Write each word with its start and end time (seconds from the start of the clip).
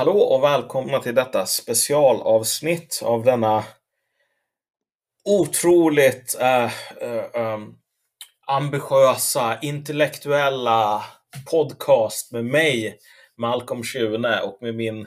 Hallå 0.00 0.20
och 0.20 0.42
välkomna 0.42 0.98
till 0.98 1.14
detta 1.14 1.46
specialavsnitt 1.46 3.00
av 3.04 3.24
denna 3.24 3.64
otroligt 5.24 6.38
äh, 6.40 6.64
äh, 6.64 7.58
ambitiösa, 8.46 9.58
intellektuella 9.62 11.04
podcast 11.50 12.32
med 12.32 12.44
mig, 12.44 12.98
Malcolm 13.36 13.82
Schune 13.82 14.40
och 14.40 14.58
med 14.60 14.74
min 14.74 15.06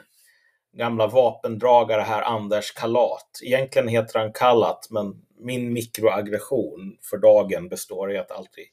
gamla 0.78 1.08
vapendragare 1.08 2.02
här, 2.02 2.22
Anders 2.22 2.72
Kalat. 2.72 3.40
Egentligen 3.44 3.88
heter 3.88 4.20
han 4.20 4.34
Kallat, 4.34 4.88
men 4.90 5.16
min 5.40 5.74
mikroaggression 5.74 6.98
för 7.02 7.18
dagen 7.18 7.70
består 7.70 8.12
i 8.12 8.18
att 8.18 8.32
alltid 8.32 8.66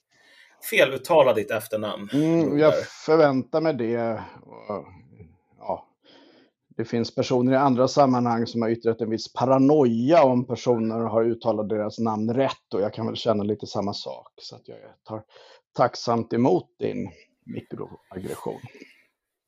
feluttala 0.71 1.33
ditt 1.33 1.51
efternamn. 1.51 2.09
Mm, 2.13 2.59
jag 2.59 2.87
förväntar 2.87 3.61
mig 3.61 3.75
det. 3.75 4.23
Det 6.81 6.85
finns 6.85 7.15
personer 7.15 7.53
i 7.53 7.57
andra 7.57 7.89
sammanhang 7.89 8.47
som 8.47 8.63
har 8.63 8.69
yttrat 8.69 9.01
en 9.01 9.11
viss 9.11 9.33
paranoia 9.33 10.25
om 10.25 10.47
personer 10.47 11.01
har 11.01 11.25
uttalat 11.25 11.69
deras 11.69 11.99
namn 11.99 12.35
rätt 12.35 12.75
och 12.75 12.81
jag 12.81 12.95
kan 12.95 13.07
väl 13.07 13.17
känna 13.17 13.45
lite 13.45 13.67
samma 13.67 13.93
sak. 13.93 14.33
Så 14.37 14.57
att 14.57 14.69
jag 14.69 14.79
tar 15.09 15.23
tacksamt 15.77 16.33
emot 16.33 16.79
din 16.79 17.11
mikroaggression. 17.47 18.61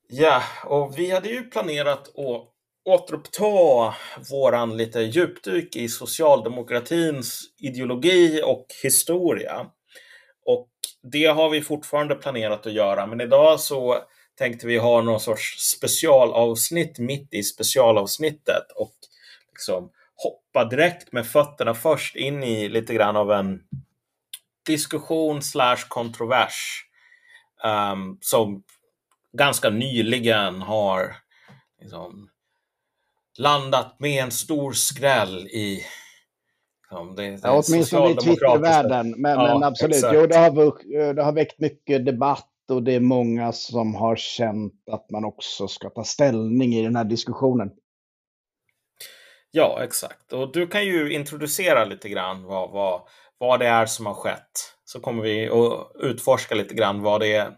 Ja, 0.09 0.43
och 0.65 0.99
vi 0.99 1.11
hade 1.11 1.29
ju 1.29 1.43
planerat 1.43 2.09
att 2.19 2.49
återuppta 2.85 3.95
våran 4.31 4.77
lite 4.77 5.01
djupdyk 5.01 5.77
i 5.77 5.89
socialdemokratins 5.89 7.41
ideologi 7.59 8.43
och 8.45 8.67
historia. 8.83 9.67
Och 10.47 10.69
det 11.13 11.27
har 11.27 11.51
vi 11.51 11.61
fortfarande 11.61 12.15
planerat 12.15 12.67
att 12.67 12.73
göra, 12.73 13.07
men 13.07 13.21
idag 13.21 13.61
så 13.61 13.99
tänkte 14.43 14.67
vi 14.67 14.79
ha 14.79 15.03
någon 15.03 15.21
sorts 15.21 15.59
specialavsnitt 15.59 16.99
mitt 16.99 17.35
i 17.35 17.43
specialavsnittet 17.43 18.73
och 18.77 18.95
liksom 19.53 19.91
hoppa 20.15 20.65
direkt 20.65 21.13
med 21.13 21.27
fötterna 21.27 21.75
först 21.75 22.17
in 22.17 22.43
i 22.43 22.69
lite 22.69 22.95
grann 22.95 23.17
av 23.17 23.33
en 23.33 23.61
diskussion 24.67 25.43
slash 25.43 25.77
kontrovers 25.89 26.85
um, 27.65 28.19
som 28.21 28.63
ganska 29.33 29.71
nyligen 29.71 30.63
har 30.63 31.17
liksom, 31.81 32.29
landat 33.39 33.97
med 33.99 34.23
en 34.23 34.31
stor 34.31 34.73
skräll 34.73 35.47
i 35.47 35.85
liksom, 36.83 37.17
det, 37.17 37.23
det 37.23 37.41
ja, 37.43 37.63
åtminstone 37.69 38.11
i 38.11 38.15
Twittervärlden. 38.15 39.15
Men, 39.19 39.33
ja, 39.33 39.55
men 39.55 39.63
absolut, 39.63 40.05
jo, 40.13 40.27
det, 40.27 40.37
har, 40.37 41.15
det 41.15 41.23
har 41.23 41.33
väckt 41.33 41.59
mycket 41.59 42.07
debatt 42.07 42.52
och 42.71 42.83
det 42.83 42.95
är 42.95 43.01
många 43.01 43.53
som 43.53 43.95
har 43.95 44.17
känt 44.17 44.75
att 44.91 45.11
man 45.11 45.25
också 45.25 45.69
ska 45.69 45.91
ta 45.91 46.05
ställning 46.05 46.75
i 46.75 46.83
den 46.83 46.97
här 46.97 47.05
diskussionen. 47.05 47.71
Ja, 49.51 49.81
exakt. 49.85 50.33
Och 50.33 50.53
du 50.53 50.67
kan 50.67 50.85
ju 50.85 51.13
introducera 51.13 51.85
lite 51.85 52.09
grann 52.09 52.45
vad, 52.45 52.71
vad, 52.71 53.01
vad 53.39 53.61
det 53.61 53.67
är 53.67 53.87
som 53.87 54.07
har 54.07 54.15
skett. 54.15 54.75
Så 54.85 55.01
kommer 55.01 55.23
vi 55.23 55.49
att 55.49 55.93
utforska 56.03 56.55
lite 56.55 56.75
grann 56.75 57.03
vad 57.03 57.21
det, 57.21 57.53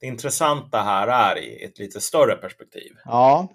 det 0.00 0.06
intressanta 0.06 0.78
här 0.78 1.08
är 1.08 1.38
i 1.38 1.64
ett 1.64 1.78
lite 1.78 2.00
större 2.00 2.36
perspektiv. 2.36 2.92
Ja, 3.04 3.48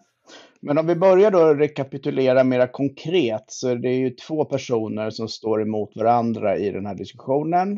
men 0.60 0.78
om 0.78 0.88
vi 0.88 0.95
börjar 0.95 1.32
då 1.32 1.54
rekapitulera 1.54 2.44
mera 2.44 2.67
konkret 2.67 3.45
så 3.48 3.70
är 3.70 3.76
det 3.76 3.94
ju 3.94 4.10
två 4.10 4.45
personer 4.45 5.10
som 5.10 5.28
står 5.28 5.62
emot 5.62 5.95
varandra 5.95 6.58
i 6.58 6.72
den 6.72 6.86
här 6.86 6.95
diskussionen 6.95 7.72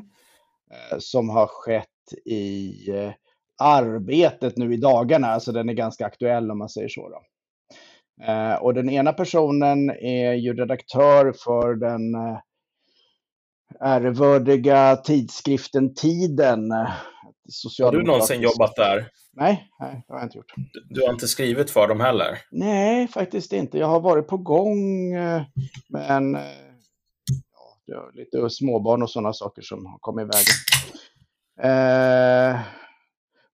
eh, 0.71 0.97
som 0.99 1.29
har 1.29 1.47
skett 1.47 1.89
i 2.25 2.73
eh, 2.89 3.11
arbetet 3.57 4.57
nu 4.57 4.73
i 4.73 4.77
dagarna, 4.77 5.27
alltså 5.27 5.51
den 5.51 5.69
är 5.69 5.73
ganska 5.73 6.05
aktuell 6.05 6.51
om 6.51 6.57
man 6.57 6.69
säger 6.69 6.89
så. 6.89 7.09
Då. 7.09 7.21
Eh, 8.25 8.55
och 8.55 8.73
den 8.73 8.89
ena 8.89 9.13
personen 9.13 9.89
är 9.89 10.33
ju 10.33 10.53
redaktör 10.53 11.33
för 11.43 11.75
den 11.75 12.15
eh, 12.15 12.39
ärevördiga 13.79 14.95
tidskriften 14.95 15.93
Tiden. 15.93 16.71
Har 16.71 17.91
du 17.91 18.03
någonsin 18.03 18.41
jobbat 18.41 18.75
där? 18.75 19.07
Nej, 19.33 19.69
nej, 19.79 20.03
det 20.07 20.13
har 20.13 20.19
jag 20.19 20.25
inte 20.25 20.37
gjort. 20.37 20.53
Du, 20.89 21.01
har 21.01 21.13
inte 21.13 21.27
skrivit 21.27 21.71
för 21.71 21.87
dem 21.87 21.99
heller? 21.99 22.37
Nej, 22.51 23.07
faktiskt 23.07 23.53
inte. 23.53 23.77
Jag 23.77 23.87
har 23.87 23.99
varit 23.99 24.27
på 24.27 24.37
gång, 24.37 25.11
men 25.89 26.37
ja, 27.85 28.09
lite 28.13 28.49
småbarn 28.49 29.03
och 29.03 29.09
sådana 29.09 29.33
saker 29.33 29.61
som 29.61 29.85
har 29.85 29.97
kommit 29.99 30.23
i 30.23 30.25
vägen. 30.25 30.55
Eh, 31.63 32.59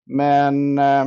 men 0.06 0.78
eh, 0.78 1.06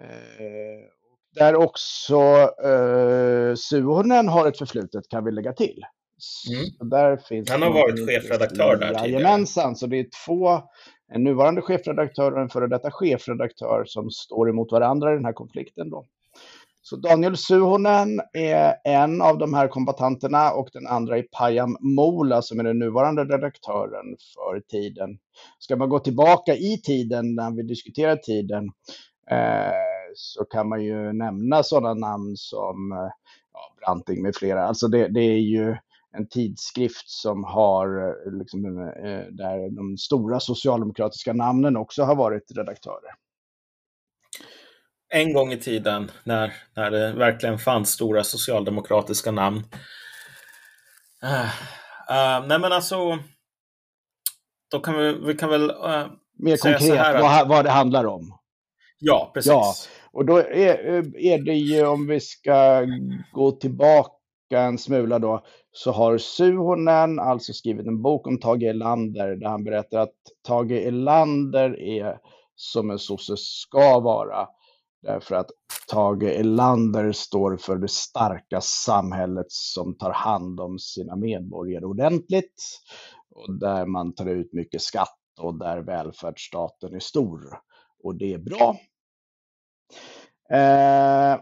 eh, 0.00 0.86
där 1.34 1.56
också 1.56 2.20
eh, 2.64 3.54
Suhonen 3.54 4.28
har 4.28 4.48
ett 4.48 4.58
förflutet 4.58 5.08
kan 5.08 5.24
vi 5.24 5.30
lägga 5.30 5.52
till. 5.52 5.84
Mm. 6.50 6.90
Där 6.90 7.16
finns 7.16 7.50
Han 7.50 7.62
har 7.62 7.72
varit 7.72 8.06
chefredaktör 8.06 8.76
där 8.76 8.88
tidigare. 8.88 9.08
Jajamensan, 9.08 9.76
så 9.76 9.86
det 9.86 9.98
är 9.98 10.06
två, 10.26 10.62
en 11.12 11.24
nuvarande 11.24 11.62
chefredaktör 11.62 12.32
och 12.32 12.40
en 12.40 12.48
före 12.48 12.66
detta 12.66 12.90
chefredaktör 12.90 13.84
som 13.86 14.10
står 14.10 14.50
emot 14.50 14.72
varandra 14.72 15.12
i 15.12 15.14
den 15.14 15.24
här 15.24 15.32
konflikten. 15.32 15.90
Då. 15.90 16.06
Så 16.88 16.96
Daniel 16.96 17.36
Suhonen 17.36 18.20
är 18.32 18.74
en 18.84 19.22
av 19.22 19.38
de 19.38 19.54
här 19.54 19.68
kombatanterna 19.68 20.52
och 20.52 20.68
den 20.72 20.86
andra 20.86 21.18
är 21.18 21.22
Payam 21.22 21.76
Mola 21.80 22.42
som 22.42 22.60
är 22.60 22.64
den 22.64 22.78
nuvarande 22.78 23.24
redaktören 23.24 24.16
för 24.34 24.60
Tiden. 24.60 25.18
Ska 25.58 25.76
man 25.76 25.88
gå 25.88 25.98
tillbaka 25.98 26.54
i 26.54 26.80
tiden 26.84 27.34
när 27.34 27.56
vi 27.56 27.62
diskuterar 27.62 28.16
tiden 28.16 28.64
eh, 29.30 29.72
så 30.14 30.44
kan 30.44 30.68
man 30.68 30.84
ju 30.84 31.12
nämna 31.12 31.62
sådana 31.62 31.94
namn 31.94 32.36
som 32.36 32.92
eh, 32.92 32.98
ja, 33.52 33.74
Branting 33.80 34.22
med 34.22 34.36
flera. 34.36 34.66
Alltså 34.66 34.88
det, 34.88 35.08
det, 35.08 35.20
är 35.20 35.40
ju 35.40 35.76
en 36.12 36.28
tidskrift 36.28 37.10
som 37.10 37.44
har, 37.44 38.08
eh, 38.08 38.32
liksom, 38.38 38.78
eh, 38.78 39.26
där 39.30 39.76
de 39.76 39.96
stora 39.96 40.40
socialdemokratiska 40.40 41.32
namnen 41.32 41.76
också 41.76 42.02
har 42.02 42.14
varit 42.14 42.52
redaktörer 42.56 43.25
en 45.08 45.32
gång 45.32 45.52
i 45.52 45.56
tiden 45.56 46.10
när, 46.24 46.52
när 46.74 46.90
det 46.90 47.12
verkligen 47.12 47.58
fanns 47.58 47.90
stora 47.90 48.24
socialdemokratiska 48.24 49.30
namn. 49.30 49.64
Uh, 51.24 51.40
uh, 52.10 52.46
nej 52.46 52.58
men 52.58 52.72
alltså, 52.72 53.18
då 54.70 54.80
kan 54.80 54.98
vi, 54.98 55.12
vi 55.12 55.34
kan 55.34 55.50
väl 55.50 55.70
uh, 55.70 56.06
Mer 56.38 56.56
konkret 56.56 57.00
att, 57.00 57.22
vad, 57.22 57.48
vad 57.48 57.64
det 57.64 57.70
handlar 57.70 58.04
om. 58.04 58.38
Ja, 58.98 59.30
precis. 59.34 59.52
Ja, 59.52 59.74
och 60.12 60.24
då 60.24 60.38
är, 60.38 61.16
är 61.16 61.38
det 61.38 61.54
ju 61.54 61.86
om 61.86 62.06
vi 62.06 62.20
ska 62.20 62.86
gå 63.32 63.50
tillbaka 63.50 64.10
en 64.50 64.78
smula 64.78 65.18
då, 65.18 65.44
så 65.72 65.92
har 65.92 66.18
Suhonen 66.18 67.18
alltså 67.18 67.52
skrivit 67.52 67.86
en 67.86 68.02
bok 68.02 68.26
om 68.26 68.40
Tage 68.40 68.62
Erlander 68.62 69.36
där 69.36 69.48
han 69.48 69.64
berättar 69.64 69.98
att 69.98 70.14
Tage 70.46 70.72
Erlander 70.72 71.80
är 71.80 72.18
som 72.56 72.90
en 72.90 72.98
sosse 72.98 73.36
ska 73.36 74.00
vara. 74.00 74.48
Därför 75.02 75.34
att 75.34 75.50
Tage 75.88 76.22
Erlander 76.22 77.12
står 77.12 77.56
för 77.56 77.76
det 77.76 77.90
starka 77.90 78.60
samhället 78.60 79.46
som 79.48 79.98
tar 79.98 80.12
hand 80.12 80.60
om 80.60 80.78
sina 80.78 81.16
medborgare 81.16 81.84
ordentligt 81.84 82.80
och 83.30 83.58
där 83.58 83.86
man 83.86 84.14
tar 84.14 84.26
ut 84.26 84.52
mycket 84.52 84.82
skatt 84.82 85.18
och 85.40 85.58
där 85.58 85.78
välfärdsstaten 85.78 86.94
är 86.94 87.00
stor. 87.00 87.40
Och 88.04 88.18
det 88.18 88.32
är 88.32 88.38
bra. 88.38 88.76
Eh, 90.50 91.40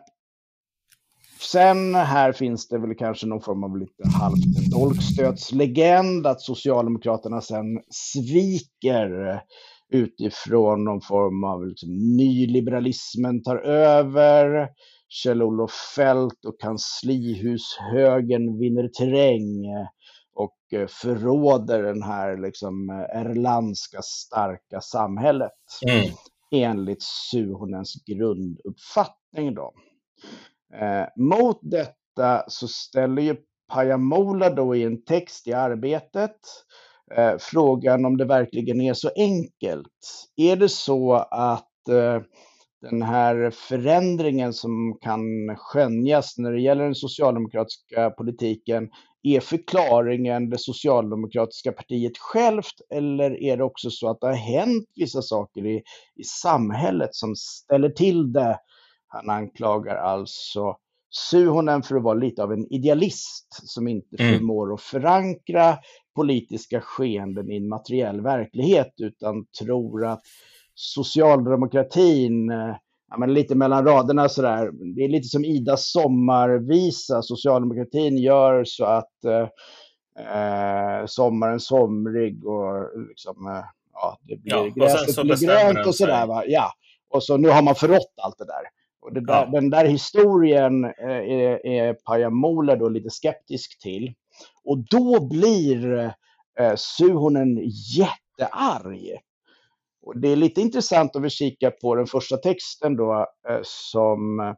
sen 1.41 1.95
här 1.95 2.33
finns 2.33 2.69
det 2.69 2.79
väl 2.79 2.95
kanske 2.95 3.27
någon 3.27 3.41
form 3.41 3.65
av 3.65 3.79
lite 3.79 4.09
halvt 4.09 4.71
dolkstötslegend 4.71 6.27
att 6.27 6.41
Socialdemokraterna 6.41 7.41
sen 7.41 7.83
sviker 7.91 9.41
utifrån 9.95 10.85
någon 10.85 11.01
form 11.01 11.45
av 11.45 11.67
liksom, 11.67 12.17
nyliberalismen 12.17 13.43
tar 13.43 13.57
över. 13.67 14.69
Kjell-Olof 15.09 15.73
Fält 15.97 16.45
och 16.45 16.61
kanslihushögern 16.61 18.59
vinner 18.59 18.89
terräng 18.89 19.65
och 20.35 20.59
eh, 20.73 20.87
förråder 20.87 21.83
den 21.83 22.03
här 22.03 22.37
liksom 22.37 22.91
erlandska 22.91 24.03
starka 24.03 24.81
samhället. 24.81 25.53
Mm. 25.89 26.15
Enligt 26.51 27.03
Suhonens 27.03 27.95
grunduppfattning 28.07 29.55
då. 29.55 29.73
Eh, 30.75 31.07
mot 31.17 31.59
detta 31.63 32.45
så 32.49 32.69
ställer 32.69 33.23
ju 33.23 33.37
Pajamola 33.73 34.51
då 34.51 34.77
i 34.77 34.83
en 34.83 35.05
text 35.05 35.49
i 35.49 35.53
arbetet 35.53 36.37
eh, 37.17 37.35
frågan 37.39 38.05
om 38.05 38.17
det 38.17 38.25
verkligen 38.25 38.81
är 38.81 38.95
så 38.95 39.11
enkelt. 39.17 40.27
Är 40.37 40.57
det 40.57 40.69
så 40.69 41.15
att 41.31 41.89
eh, 41.89 42.23
den 42.91 43.03
här 43.03 43.51
förändringen 43.51 44.53
som 44.53 44.99
kan 45.01 45.21
skönjas 45.57 46.39
när 46.39 46.53
det 46.53 46.61
gäller 46.61 46.85
den 46.85 46.95
socialdemokratiska 46.95 48.11
politiken 48.11 48.89
är 49.23 49.41
förklaringen 49.41 50.51
det 50.51 50.59
socialdemokratiska 50.59 51.73
partiet 51.73 52.19
självt 52.19 52.75
eller 52.95 53.43
är 53.43 53.57
det 53.57 53.65
också 53.65 53.91
så 53.91 54.09
att 54.11 54.21
det 54.21 54.27
har 54.27 54.35
hänt 54.35 54.89
vissa 54.97 55.23
saker 55.23 55.67
i, 55.67 55.83
i 56.17 56.25
samhället 56.25 57.15
som 57.15 57.37
ställer 57.37 57.89
till 57.89 58.33
det? 58.33 58.59
Han 59.09 59.31
anklagar 59.31 59.97
alltså 59.97 60.77
Suhonen 61.11 61.83
för 61.83 61.97
att 61.97 62.03
vara 62.03 62.15
lite 62.15 62.43
av 62.43 62.53
en 62.53 62.73
idealist 62.73 63.47
som 63.51 63.89
inte 63.89 64.17
Mm. 64.19 64.39
förmår 64.39 64.75
att 64.75 64.81
förankra 64.81 65.79
politiska 66.15 66.81
skeenden 66.81 67.51
i 67.51 67.57
en 67.57 67.69
materiell 67.69 68.21
verklighet 68.21 68.93
utan 68.97 69.47
tror 69.61 70.07
att 70.07 70.23
socialdemokratin, 70.75 72.51
eh, 72.51 72.77
ja, 73.11 73.19
men 73.19 73.35
lite 73.35 73.55
mellan 73.55 73.85
raderna 73.87 74.29
sådär, 74.29 74.71
det 74.97 75.05
är 75.05 75.09
lite 75.09 75.29
som 75.29 75.45
Idas 75.45 75.93
sommarvisa, 75.93 77.23
socialdemokratin 77.23 78.19
gör 78.19 78.65
så 78.67 78.85
att 78.85 79.25
eh, 79.25 79.49
eh, 80.25 81.07
sommaren 81.07 81.61
somrig 81.61 82.47
och 82.47 82.91
liksom, 83.09 83.47
eh, 83.47 83.65
ja, 83.93 84.19
det 84.23 84.37
blir 84.37 84.53
Ja, 84.53 84.69
gräset 84.77 85.15
så 85.15 85.23
blir 85.25 85.47
grönt 85.47 85.87
och 85.87 85.95
sådär 85.95 86.27
va. 86.27 86.43
Ja, 86.47 86.71
och 87.11 87.23
så 87.23 87.37
nu 87.37 87.49
har 87.49 87.63
man 87.63 87.75
förrått 87.75 88.15
allt 88.23 88.39
det 88.39 88.45
där. 88.47 88.63
Och 89.01 89.15
det 89.15 89.21
där, 89.21 89.35
Ja. 89.45 89.47
den 89.61 89.71
där 89.71 89.85
historien 89.85 90.85
är, 90.85 91.67
är 91.67 91.95
Pajamola 91.95 92.77
då 92.77 92.89
lite 92.89 93.11
skeptisk 93.11 93.83
till. 93.83 94.15
Och 94.65 94.79
då 94.91 95.29
blir 95.29 95.95
eh, 96.61 96.75
Suhonen 96.77 97.59
jättearg. 97.97 99.19
Och 100.03 100.19
det 100.19 100.29
är 100.29 100.37
lite 100.37 100.61
intressant 100.61 101.17
om 101.17 101.23
vi 101.23 101.31
kikar 101.31 101.71
på 101.71 101.95
den 101.95 102.07
första 102.07 102.37
texten 102.37 102.97
då 102.97 103.27
eh, 103.49 103.61
som 103.63 104.41
eh, 104.41 104.55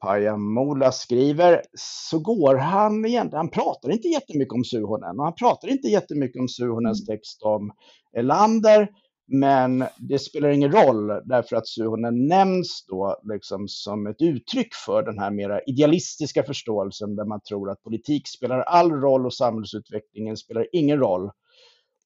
Pajamola 0.00 0.92
skriver 0.92 1.62
så 1.78 2.18
går 2.18 2.56
han 2.56 3.04
egentligen, 3.04 3.36
han 3.36 3.50
pratar 3.50 3.90
inte 3.90 4.08
jättemycket 4.08 4.52
om 4.52 4.64
Suhonen 4.64 5.18
och 5.18 5.24
han 5.24 5.34
pratar 5.34 5.68
inte 5.68 5.88
jättemycket 5.88 6.40
om 6.40 6.48
Suhonens 6.48 7.06
text 7.06 7.42
om 7.42 7.72
Elander 8.16 8.88
men 9.26 9.84
det 9.98 10.18
spelar 10.18 10.48
ingen 10.48 10.72
roll 10.72 11.06
därför 11.24 11.56
att 11.56 11.68
Suhonen 11.68 12.26
nämns 12.26 12.84
då 12.88 13.16
liksom 13.32 13.68
som 13.68 14.06
ett 14.06 14.22
uttryck 14.22 14.74
för 14.86 15.02
den 15.02 15.18
här 15.18 15.30
mera 15.30 15.60
idealistiska 15.60 16.42
förståelsen 16.42 17.16
där 17.16 17.24
man 17.24 17.40
tror 17.40 17.70
att 17.70 17.82
politik 17.82 18.28
spelar 18.28 18.60
all 18.60 18.90
roll 18.90 19.26
och 19.26 19.34
samhällsutvecklingen 19.34 20.36
spelar 20.36 20.66
ingen 20.72 20.98
roll. 20.98 21.30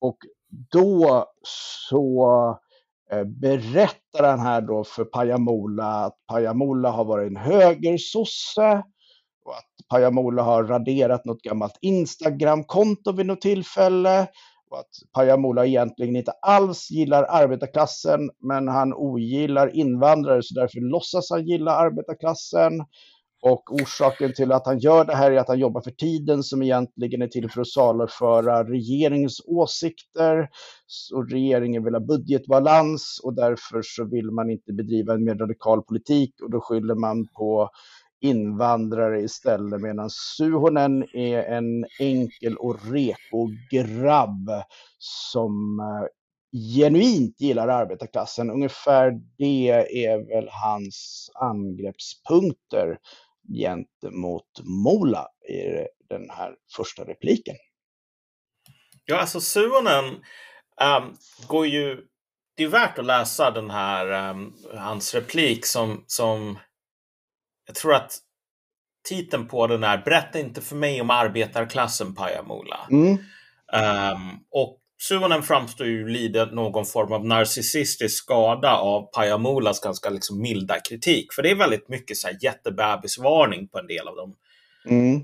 Och 0.00 0.18
då 0.72 1.26
så 1.90 2.28
eh, 3.12 3.24
berättar 3.24 4.24
han 4.30 4.40
här 4.40 4.60
då 4.60 4.84
för 4.84 5.04
Pajamola 5.04 5.84
att 5.84 6.16
Pajamola 6.28 6.90
har 6.90 7.04
varit 7.04 7.30
en 7.30 7.36
högersosse 7.36 8.82
och 9.44 9.54
att 9.56 9.88
Pajamola 9.88 10.42
har 10.42 10.64
raderat 10.64 11.24
något 11.24 11.42
gammalt 11.42 11.78
Instagram-konto 11.80 13.12
vid 13.12 13.26
något 13.26 13.40
tillfälle 13.40 14.28
och 14.70 14.78
att 14.78 15.12
Pajamola 15.12 15.66
egentligen 15.66 16.16
inte 16.16 16.32
alls 16.32 16.90
gillar 16.90 17.26
arbetarklassen 17.28 18.30
men 18.38 18.68
han 18.68 18.92
ogillar 18.94 19.76
invandrare 19.76 20.42
så 20.42 20.54
därför 20.54 20.80
låtsas 20.80 21.30
han 21.30 21.46
gilla 21.46 21.72
arbetarklassen. 21.72 22.84
Och 23.42 23.72
orsaken 23.72 24.34
till 24.34 24.52
att 24.52 24.66
han 24.66 24.78
gör 24.78 25.04
det 25.04 25.14
här 25.14 25.30
är 25.30 25.36
att 25.36 25.48
han 25.48 25.58
jobbar 25.58 25.80
för 25.80 25.90
tiden 25.90 26.42
som 26.42 26.62
egentligen 26.62 27.22
är 27.22 27.26
till 27.26 27.50
för 27.50 27.60
att 27.60 27.68
saluföra 27.68 28.64
regeringens 28.64 29.40
åsikter. 29.46 30.48
Och 31.14 31.30
regeringen 31.30 31.84
vill 31.84 31.94
ha 31.94 32.00
budgetbalans 32.00 33.20
och 33.24 33.34
därför 33.34 33.82
så 33.82 34.04
vill 34.04 34.30
man 34.30 34.50
inte 34.50 34.72
bedriva 34.72 35.14
en 35.14 35.24
mer 35.24 35.34
radikal 35.34 35.82
politik 35.82 36.34
och 36.42 36.50
då 36.50 36.60
skyller 36.60 36.94
man 36.94 37.26
på 37.26 37.70
invandrare 38.20 39.20
istället 39.20 39.80
medan 39.80 40.10
Suhonen 40.10 41.02
är 41.12 41.42
en 41.42 41.86
enkel 42.00 42.56
och 42.56 42.92
reko 42.92 43.48
grabb 43.70 44.50
som 44.98 45.80
eh, 45.80 46.06
genuint 46.76 47.40
gillar 47.40 47.68
arbetarklassen. 47.68 48.50
Ungefär 48.50 49.12
det 49.38 49.68
är 50.04 50.34
väl 50.34 50.48
hans 50.50 51.30
angreppspunkter 51.34 52.98
gentemot 53.54 54.60
Mola 54.62 55.26
i 55.48 55.86
den 56.08 56.30
här 56.30 56.54
första 56.76 57.04
repliken. 57.04 57.56
Ja, 59.04 59.20
alltså 59.20 59.40
Suonen 59.40 60.04
um, 60.04 60.22
ehm, 60.80 61.16
går 61.48 61.66
ju... 61.66 62.06
Det 62.56 62.64
är 62.64 62.68
värt 62.68 62.98
att 62.98 63.06
läsa 63.06 63.50
den 63.50 63.70
här, 63.70 64.30
um, 64.30 64.54
hans 64.74 65.14
replik 65.14 65.66
som, 65.66 66.04
som... 66.06 66.58
Jag 67.68 67.76
tror 67.76 67.94
att 67.94 68.18
titeln 69.08 69.48
på 69.48 69.66
den 69.66 69.84
är 69.84 69.98
Berätta 69.98 70.38
inte 70.38 70.60
för 70.60 70.76
mig 70.76 71.00
om 71.00 71.10
arbetarklassen, 71.10 72.14
Pajamola. 72.14 72.86
Mm. 72.90 73.12
Um, 73.12 74.40
och 74.50 74.78
Suonen 75.00 75.42
framstår 75.42 75.86
ju 75.86 76.08
lida 76.08 76.44
någon 76.44 76.86
form 76.86 77.12
av 77.12 77.26
narcissistisk 77.26 78.24
skada 78.24 78.76
av 78.76 79.02
Pajamolas 79.12 79.80
ganska 79.80 80.10
liksom 80.10 80.40
milda 80.40 80.80
kritik. 80.80 81.32
För 81.32 81.42
det 81.42 81.50
är 81.50 81.54
väldigt 81.54 81.88
mycket 81.88 82.16
så 82.16 82.28
här 82.28 82.38
jättebebisvarning 82.40 83.68
på 83.68 83.78
en 83.78 83.86
del 83.86 84.08
av 84.08 84.16
dem. 84.16 84.34
Mm. 84.86 85.22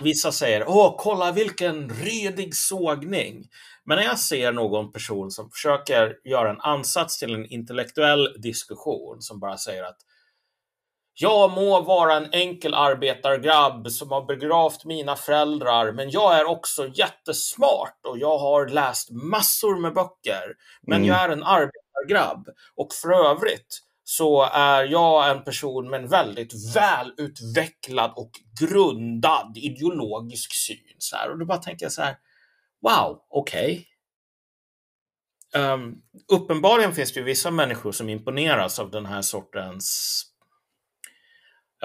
Vissa 0.00 0.32
säger 0.32 0.64
åh, 0.68 0.94
kolla 0.98 1.32
vilken 1.32 1.88
redig 1.88 2.54
sågning. 2.54 3.48
Men 3.84 3.96
när 3.98 4.04
jag 4.04 4.18
ser 4.18 4.52
någon 4.52 4.92
person 4.92 5.30
som 5.30 5.50
försöker 5.50 6.16
göra 6.24 6.50
en 6.50 6.60
ansats 6.60 7.18
till 7.18 7.34
en 7.34 7.46
intellektuell 7.46 8.28
diskussion 8.42 9.16
som 9.20 9.40
bara 9.40 9.58
säger 9.58 9.82
att 9.82 9.98
jag 11.14 11.50
må 11.52 11.80
vara 11.80 12.14
en 12.16 12.28
enkel 12.32 12.74
arbetargrabb 12.74 13.90
som 13.90 14.10
har 14.10 14.24
begravt 14.24 14.84
mina 14.84 15.16
föräldrar, 15.16 15.92
men 15.92 16.10
jag 16.10 16.38
är 16.40 16.44
också 16.44 16.88
jättesmart 16.94 17.98
och 18.08 18.18
jag 18.18 18.38
har 18.38 18.66
läst 18.68 19.10
massor 19.10 19.76
med 19.80 19.94
böcker. 19.94 20.54
Men 20.82 20.96
Mm. 20.96 21.08
jag 21.08 21.20
är 21.24 21.28
en 21.28 21.42
arbetargrabb. 21.42 22.48
Och 22.76 22.92
för 23.02 23.12
övrigt 23.30 23.80
så 24.04 24.42
är 24.52 24.84
jag 24.84 25.30
en 25.30 25.44
person 25.44 25.90
med 25.90 26.00
en 26.00 26.08
väldigt 26.08 26.76
välutvecklad 26.76 28.12
och 28.16 28.30
grundad 28.60 29.56
ideologisk 29.56 30.54
syn. 30.54 30.96
Så 30.98 31.16
här. 31.16 31.30
Och 31.30 31.38
då 31.38 31.44
bara 31.46 31.58
tänker 31.58 31.84
jag 31.84 31.92
så 31.92 32.02
här, 32.02 32.16
wow, 32.82 33.18
okej. 33.30 33.86
Um, 35.56 35.94
uppenbarligen 36.32 36.92
finns 36.94 37.12
det 37.12 37.20
ju 37.20 37.24
vissa 37.26 37.50
människor 37.50 37.92
som 37.92 38.08
imponeras 38.08 38.78
av 38.78 38.90
den 38.90 39.06
här 39.06 39.22
sortens 39.22 40.22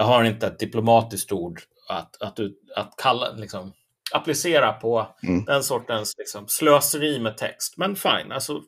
jag 0.00 0.06
har 0.06 0.24
inte 0.24 0.46
ett 0.46 0.58
diplomatiskt 0.58 1.32
ord 1.32 1.60
att, 1.88 2.22
att, 2.22 2.38
att 2.76 2.94
kalla, 2.96 3.32
liksom, 3.32 3.72
applicera 4.14 4.72
på 4.72 5.06
Mm. 5.22 5.44
den 5.44 5.62
sortens 5.62 6.14
liksom, 6.18 6.44
slöseri 6.48 7.18
med 7.20 7.36
text. 7.36 7.74
Men 7.76 7.96
fine, 7.96 8.32
alltså, 8.32 8.60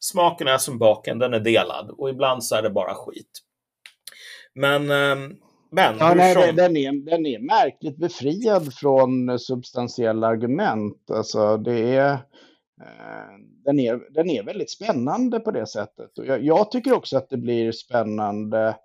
smaken 0.00 0.48
är 0.48 0.58
som 0.58 0.78
baken, 0.78 1.18
den 1.18 1.34
är 1.34 1.40
delad 1.40 1.90
och 1.90 2.10
ibland 2.10 2.44
så 2.44 2.56
är 2.56 2.62
det 2.62 2.70
bara 2.70 2.94
skit. 2.94 3.30
Men, 4.54 4.90
ehm, 4.90 5.34
men 5.70 5.96
Ja, 5.98 6.14
nej, 6.14 6.34
som- 6.34 6.56
den, 6.56 6.76
är, 6.76 7.04
den 7.10 7.26
är 7.26 7.38
märkligt 7.38 7.96
befriad 7.96 8.74
från 8.74 9.38
substantiella 9.38 10.26
argument. 10.26 11.10
Alltså, 11.10 11.56
det 11.56 11.78
är, 11.96 12.12
eh, 12.12 12.18
den, 13.64 13.80
är, 13.80 14.12
den 14.14 14.30
är 14.30 14.42
väldigt 14.44 14.70
spännande 14.70 15.40
på 15.40 15.50
det 15.50 15.66
sättet. 15.66 16.18
Och 16.18 16.26
jag, 16.26 16.44
jag 16.44 16.70
tycker 16.70 16.92
också 16.92 17.16
att 17.16 17.30
det 17.30 17.36
blir 17.36 17.72
spännande 17.72 18.76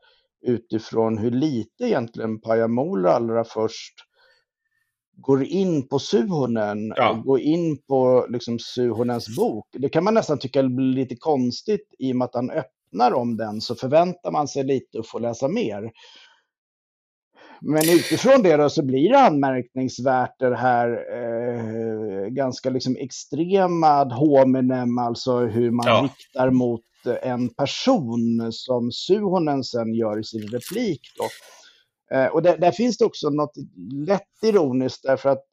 utifrån 0.43 1.17
hur 1.17 1.31
lite 1.31 1.83
egentligen 1.83 2.41
Pajamola 2.41 3.11
allra 3.11 3.43
först 3.43 3.93
går 5.17 5.43
in 5.43 5.87
på 5.87 5.99
Suhonen 5.99 6.93
Ja. 6.95 7.09
och 7.11 7.23
går 7.23 7.39
in 7.39 7.77
på 7.87 8.25
liksom 8.29 8.59
Suhonens 8.59 9.35
bok. 9.37 9.67
Det 9.71 9.89
kan 9.89 10.03
man 10.03 10.13
nästan 10.13 10.39
tycka 10.39 10.63
blir 10.63 10.93
lite 10.95 11.15
konstigt 11.15 11.93
i 11.99 12.11
och 12.11 12.15
med 12.15 12.25
att 12.25 12.35
han 12.35 12.51
öppnar 12.51 13.13
om 13.13 13.37
den 13.37 13.61
så 13.61 13.75
förväntar 13.75 14.31
man 14.31 14.47
sig 14.47 14.63
lite 14.63 14.99
att 14.99 15.07
få 15.07 15.19
läsa 15.19 15.47
mer. 15.47 15.91
Men 17.61 17.89
utifrån 17.89 18.43
det 18.43 18.57
då 18.57 18.69
så 18.69 18.85
blir 18.85 19.09
det 19.09 19.19
anmärkningsvärt 19.19 20.39
det 20.39 20.55
här 20.55 20.89
eh, 20.89 21.82
ganska 22.35 22.69
liksom 22.69 22.95
extrema 22.99 23.87
ad 23.87 24.13
hominem, 24.13 24.97
alltså 24.97 25.39
hur 25.39 25.71
man 25.71 25.85
Ja. 25.87 26.01
riktar 26.03 26.49
mot 26.51 26.81
en 27.21 27.49
person 27.49 28.49
som 28.51 28.91
Suhonen 28.91 29.63
sen 29.63 29.93
gör 29.93 30.19
i 30.19 30.23
sin 30.23 30.41
replik. 30.47 31.01
Då. 31.17 31.29
Eh, 32.17 32.27
och 32.27 32.41
där, 32.41 32.57
där 32.57 32.71
finns 32.71 32.97
det 32.97 33.05
också 33.05 33.29
något 33.29 33.53
lätt 34.07 34.43
ironiskt 34.43 35.03
därför 35.03 35.29
att 35.29 35.43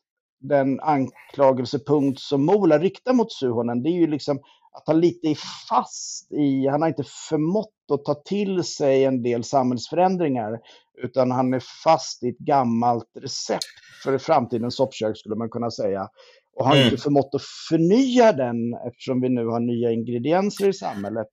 den 0.40 0.80
anklagelsepunkt 0.80 2.20
som 2.20 2.44
Mola 2.44 2.78
riktar 2.78 3.12
mot 3.12 3.32
Suhonen, 3.32 3.82
det 3.82 3.88
är 3.88 4.00
ju 4.00 4.06
liksom 4.06 4.38
att 4.72 4.82
han 4.86 5.00
lite 5.00 5.28
är 5.28 5.38
fast 5.68 6.32
i, 6.32 6.66
han 6.66 6.82
har 6.82 6.88
inte 6.88 7.04
förmått 7.28 7.74
att 7.92 8.04
ta 8.04 8.14
till 8.14 8.64
sig 8.64 9.04
en 9.04 9.22
del 9.22 9.44
samhällsförändringar, 9.44 10.58
utan 11.02 11.30
han 11.30 11.54
är 11.54 11.62
fast 11.84 12.22
i 12.22 12.28
ett 12.28 12.38
gammalt 12.38 13.10
recept 13.20 13.64
för 14.04 14.18
framtidens 14.18 14.76
soppkök 14.76 15.16
skulle 15.18 15.36
man 15.36 15.50
kunna 15.50 15.70
säga. 15.70 16.08
Och 16.60 16.66
har 16.66 16.74
Mm. 16.76 16.86
inte 16.88 17.02
förmått 17.02 17.34
att 17.34 17.42
förnya 17.68 18.32
den 18.32 18.74
eftersom 18.86 19.20
vi 19.20 19.28
nu 19.28 19.46
har 19.46 19.60
nya 19.60 19.90
ingredienser 19.92 20.68
i 20.68 20.72
samhället. 20.72 21.28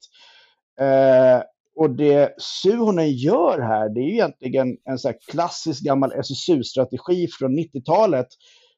Eh, 0.80 1.42
och 1.76 1.90
det 1.90 2.34
Suhonen 2.38 3.12
gör 3.12 3.60
här, 3.60 3.90
det 3.90 4.00
är 4.00 4.04
ju 4.04 4.14
egentligen 4.14 4.78
en 4.90 4.98
så 5.00 5.14
klassisk 5.32 5.84
gammal 5.84 6.12
SSU-strategi 6.12 7.28
från 7.40 7.60
90-talet 7.60 8.28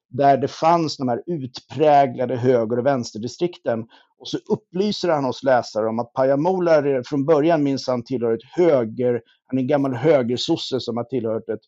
där 0.09 0.37
det 0.37 0.47
fanns 0.47 0.97
de 0.97 1.07
här 1.09 1.23
utpräglade 1.25 2.35
höger 2.35 2.79
och 2.79 2.85
vänsterdistrikten. 2.85 3.79
Och 4.19 4.27
så 4.27 4.37
upplyser 4.37 5.09
han 5.09 5.25
oss 5.25 5.43
läsare 5.43 5.87
om 5.87 5.99
att 5.99 6.13
Pajamola 6.13 7.03
från 7.05 7.25
början 7.25 7.63
minsann 7.63 8.03
tillhör 8.03 8.33
ett 8.33 8.51
höger, 8.55 9.21
han 9.47 9.57
är 9.57 9.61
en 9.61 9.67
gammal 9.67 9.93
högersosse 9.93 10.79
som 10.79 10.97
har 10.97 11.03
tillhört 11.03 11.49
ett 11.49 11.61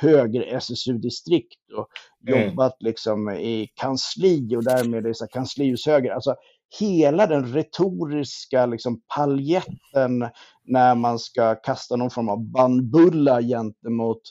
höger-SSU-distrikt 0.00 1.72
och 1.76 1.88
mm. 2.28 2.48
jobbat 2.48 2.76
liksom 2.80 3.30
i 3.30 3.68
kansli 3.74 4.56
och 4.56 4.64
därmed 4.64 5.06
i 5.06 5.12
kanslihushöger. 5.32 6.10
Alltså 6.10 6.34
hela 6.80 7.26
den 7.26 7.52
retoriska 7.52 8.66
liksom, 8.66 9.00
paljetten 9.16 10.28
när 10.64 10.94
man 10.94 11.18
ska 11.18 11.54
kasta 11.54 11.96
någon 11.96 12.10
form 12.10 12.28
av 12.28 12.50
bandbulla 12.50 13.42
gentemot 13.42 14.22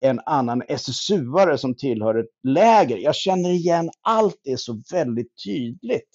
en 0.00 0.20
annan 0.26 0.62
SSU-are 0.62 1.56
som 1.56 1.76
tillhör 1.76 2.14
ett 2.14 2.30
läger. 2.42 2.96
Jag 2.96 3.14
känner 3.14 3.50
igen 3.50 3.90
allt 4.02 4.40
det 4.44 4.60
så 4.60 4.82
väldigt 4.92 5.32
tydligt. 5.44 6.10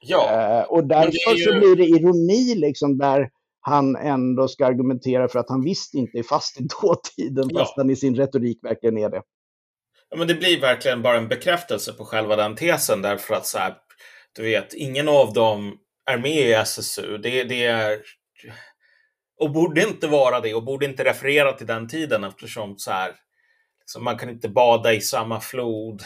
Ja, 0.00 0.30
eh, 0.30 0.62
och 0.62 0.86
därför 0.86 1.36
ju... 1.36 1.44
så 1.44 1.58
blir 1.58 1.76
det 1.76 1.84
ironi 1.84 2.54
liksom 2.54 2.98
där 2.98 3.30
han 3.66 3.96
ändå 3.96 4.48
ska 4.48 4.66
argumentera 4.66 5.28
för 5.28 5.38
att 5.38 5.48
han 5.48 5.64
visst 5.64 5.94
inte 5.94 6.18
är 6.18 6.22
fast 6.22 6.60
i 6.60 6.68
dåtiden, 6.82 7.48
ja. 7.52 7.58
fast 7.58 7.76
han 7.76 7.90
i 7.90 7.96
sin 7.96 8.16
retorik 8.16 8.58
verkligen 8.62 8.98
är 8.98 9.10
det. 9.10 9.22
Ja, 10.10 10.16
men 10.16 10.28
det 10.28 10.34
blir 10.34 10.60
verkligen 10.60 11.02
bara 11.02 11.16
en 11.16 11.28
bekräftelse 11.28 11.92
på 11.92 12.04
själva 12.04 12.36
den 12.36 12.56
tesen 12.56 13.02
därför 13.02 13.34
att 13.34 13.46
så 13.46 13.58
här, 13.58 13.74
du 14.36 14.42
vet, 14.42 14.74
ingen 14.74 15.08
av 15.08 15.32
dem 15.32 15.78
är 16.10 16.18
med 16.18 16.48
i 16.48 16.52
SSU. 16.52 17.18
Det, 17.18 17.44
det 17.44 17.64
är 17.64 17.98
och 19.40 19.50
borde 19.50 19.82
inte 19.82 20.06
vara 20.06 20.40
det 20.40 20.54
och 20.54 20.64
borde 20.64 20.86
inte 20.86 21.04
referera 21.04 21.52
till 21.52 21.66
den 21.66 21.88
tiden 21.88 22.24
eftersom 22.24 22.78
så 22.78 22.90
här, 22.90 23.12
liksom, 23.86 24.04
man 24.04 24.18
kan 24.18 24.30
inte 24.30 24.48
bada 24.48 24.92
i 24.92 25.00
samma 25.00 25.40
flod 25.40 26.02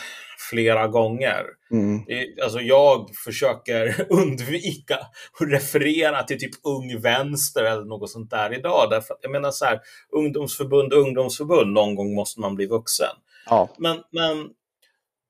flera 0.51 0.89
gånger. 0.89 1.45
Mm. 1.71 2.05
Alltså 2.43 2.61
jag 2.61 3.11
försöker 3.25 4.07
undvika 4.13 4.95
att 4.97 5.49
referera 5.49 6.23
till 6.23 6.41
typ 6.41 6.55
Ung 6.65 7.01
Vänster 7.01 7.65
eller 7.65 7.85
något 7.85 8.11
sånt 8.11 8.31
där 8.31 8.55
idag. 8.55 8.91
Därför 8.91 9.15
att 9.15 9.21
jag 9.23 9.33
menar 9.33 9.51
så 9.51 9.65
här, 9.65 9.81
ungdomsförbund, 10.17 10.93
ungdomsförbund, 10.93 11.73
någon 11.73 11.95
gång 11.95 12.15
måste 12.15 12.41
man 12.41 12.55
bli 12.55 12.67
vuxen. 12.67 13.17
Ja. 13.47 13.69
Men, 13.79 13.99
men 14.11 14.49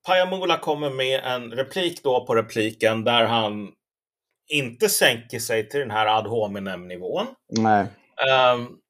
Pajamola 0.05 0.57
kommer 0.57 0.89
med 0.89 1.21
en 1.23 1.51
replik 1.51 2.03
då 2.03 2.25
på 2.25 2.35
repliken 2.35 3.03
där 3.03 3.25
han 3.25 3.71
inte 4.49 4.89
sänker 4.89 5.39
sig 5.39 5.69
till 5.69 5.79
den 5.79 5.91
här 5.91 6.05
ad 6.05 6.27
hominem 6.27 6.87
nivån. 6.87 7.27
Nej. 7.49 7.85
Um, 8.55 8.80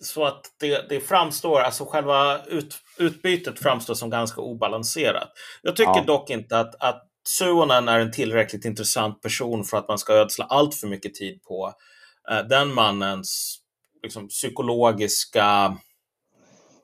så 0.00 0.24
att 0.24 0.54
det, 0.60 0.88
det 0.88 1.00
framstår, 1.00 1.60
alltså 1.60 1.84
själva 1.84 2.44
ut, 2.44 2.78
utbytet 2.98 3.58
framstår 3.58 3.94
som 3.94 4.10
ganska 4.10 4.40
obalanserat. 4.40 5.32
Jag 5.62 5.76
tycker 5.76 5.96
ja. 5.96 6.04
dock 6.06 6.30
inte 6.30 6.58
att, 6.58 6.74
att 6.82 7.06
Suonen 7.24 7.88
är 7.88 8.00
en 8.00 8.12
tillräckligt 8.12 8.64
intressant 8.64 9.22
person 9.22 9.64
för 9.64 9.76
att 9.76 9.88
man 9.88 9.98
ska 9.98 10.12
ödsla 10.12 10.44
allt 10.44 10.74
för 10.74 10.86
mycket 10.86 11.14
tid 11.14 11.42
på 11.42 11.74
uh, 12.30 12.48
den 12.48 12.74
mannens 12.74 13.60
liksom, 14.02 14.28
psykologiska 14.28 15.76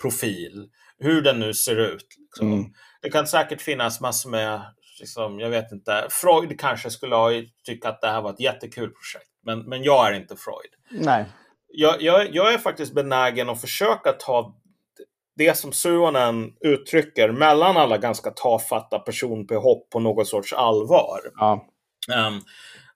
profil, 0.02 0.68
hur 0.98 1.22
den 1.22 1.40
nu 1.40 1.54
ser 1.54 1.76
ut. 1.76 2.06
Liksom. 2.18 2.52
Mm. 2.52 2.72
Det 3.02 3.10
kan 3.10 3.26
säkert 3.26 3.62
finnas 3.62 4.00
massor 4.00 4.30
med, 4.30 4.60
liksom, 5.00 5.40
jag 5.40 5.50
vet 5.50 5.72
inte, 5.72 6.06
Freud 6.10 6.60
kanske 6.60 6.90
skulle 6.90 7.14
ha 7.14 7.30
tyckt 7.64 7.84
att 7.84 8.00
det 8.00 8.08
här 8.08 8.22
var 8.22 8.32
ett 8.32 8.40
jättekul 8.40 8.90
projekt, 8.90 9.30
men, 9.44 9.68
men 9.68 9.82
jag 9.82 10.08
är 10.08 10.12
inte 10.12 10.36
Freud. 10.36 11.02
Nej 11.04 11.26
jag, 11.78 12.02
jag, 12.02 12.34
jag 12.34 12.54
är 12.54 12.58
faktiskt 12.58 12.94
benägen 12.94 13.48
att 13.48 13.60
försöka 13.60 14.12
ta 14.12 14.54
det 15.36 15.58
som 15.58 15.72
Suonen 15.72 16.52
uttrycker 16.60 17.32
mellan 17.32 17.76
alla 17.76 17.98
ganska 17.98 18.30
tafatta 18.30 18.98
personbehopp 18.98 19.90
på 19.90 20.00
något 20.00 20.28
sorts 20.28 20.52
allvar. 20.52 21.20
Ja. 21.34 21.66
Um, 22.28 22.40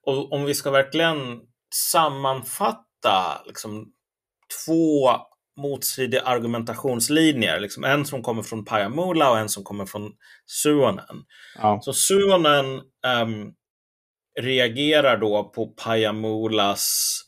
och 0.06 0.32
om 0.32 0.44
vi 0.44 0.54
ska 0.54 0.70
verkligen 0.70 1.40
sammanfatta 1.74 3.42
liksom, 3.46 3.92
två 4.66 5.10
motstridiga 5.60 6.22
argumentationslinjer, 6.22 7.60
liksom 7.60 7.84
en 7.84 8.06
som 8.06 8.22
kommer 8.22 8.42
från 8.42 8.64
Pajamola 8.64 9.30
och 9.30 9.38
en 9.38 9.48
som 9.48 9.64
kommer 9.64 9.86
från 9.86 10.12
Suonen. 10.46 11.24
Ja. 11.58 11.78
Så 11.82 11.92
Suonen 11.92 12.80
um, 13.22 13.54
reagerar 14.40 15.16
då 15.16 15.52
på 15.54 15.66
Pajamolas 15.66 17.20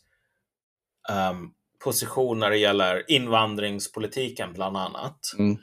um, 1.11 1.51
position 1.83 2.39
när 2.39 2.49
det 2.49 2.57
gäller 2.57 3.11
invandringspolitiken 3.11 4.53
bland 4.53 4.77
annat. 4.77 5.19
Mm. 5.37 5.57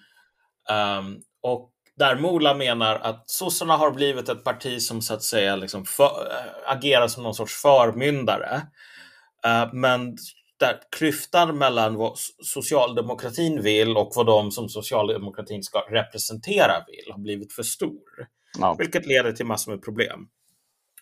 Um, 0.99 1.20
och 1.42 1.70
där 1.97 2.16
Mola 2.16 2.54
menar 2.54 2.97
att 2.97 3.30
sossarna 3.30 3.76
har 3.76 3.90
blivit 3.90 4.28
ett 4.28 4.44
parti 4.44 4.82
som 4.82 5.02
så 5.02 5.14
att 5.14 5.23
säga 5.23 5.56
liksom 5.56 5.85
för, 5.85 6.04
äh, 6.04 6.73
agerar 6.73 7.09
som 7.09 7.23
någon 7.23 7.35
sorts 7.35 7.62
förmyndare. 7.62 8.62
Uh, 9.47 9.75
men 9.75 10.16
där 10.61 10.78
klyftan 10.97 11.59
mellan 11.59 11.94
vad 11.94 12.12
socialdemokratin 12.44 13.62
vill 13.62 13.97
och 13.97 14.12
vad 14.16 14.26
de 14.26 14.50
som 14.50 14.68
socialdemokratin 14.68 15.62
ska 15.62 15.78
representera 15.78 16.85
vill 16.87 17.12
har 17.12 17.18
blivit 17.18 17.52
för 17.52 17.62
stor. 17.62 18.00
Ja. 18.59 18.76
Vilket 18.78 19.06
leder 19.06 19.32
till 19.32 19.47
massor 19.47 19.73
med 19.73 19.82
problem. 19.82 20.28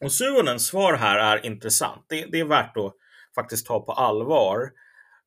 Och 0.01 0.13
Suonens 0.13 0.67
svar 0.67 0.95
här 0.95 1.19
är 1.19 1.47
intressant. 1.47 2.07
Det, 2.09 2.27
det 2.33 2.41
är 2.41 2.45
värt 2.45 2.77
att 2.77 2.95
faktiskt 3.41 3.67
ta 3.67 3.81
på 3.81 3.93
allvar 3.93 4.71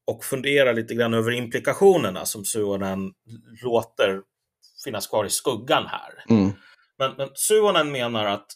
och 0.08 0.24
fundera 0.24 0.72
lite 0.72 0.96
grann 0.96 1.14
över 1.14 1.32
implikationerna 1.32 2.26
som 2.26 2.46
Suonen 2.46 3.12
låter 3.64 4.22
finnas 4.84 5.08
kvar 5.08 5.26
i 5.26 5.30
skuggan 5.30 5.88
här. 5.88 6.24
Mm. 6.30 6.52
Men, 6.98 7.14
men 7.18 7.30
Suonen 7.34 7.92
menar 7.92 8.26
att 8.26 8.48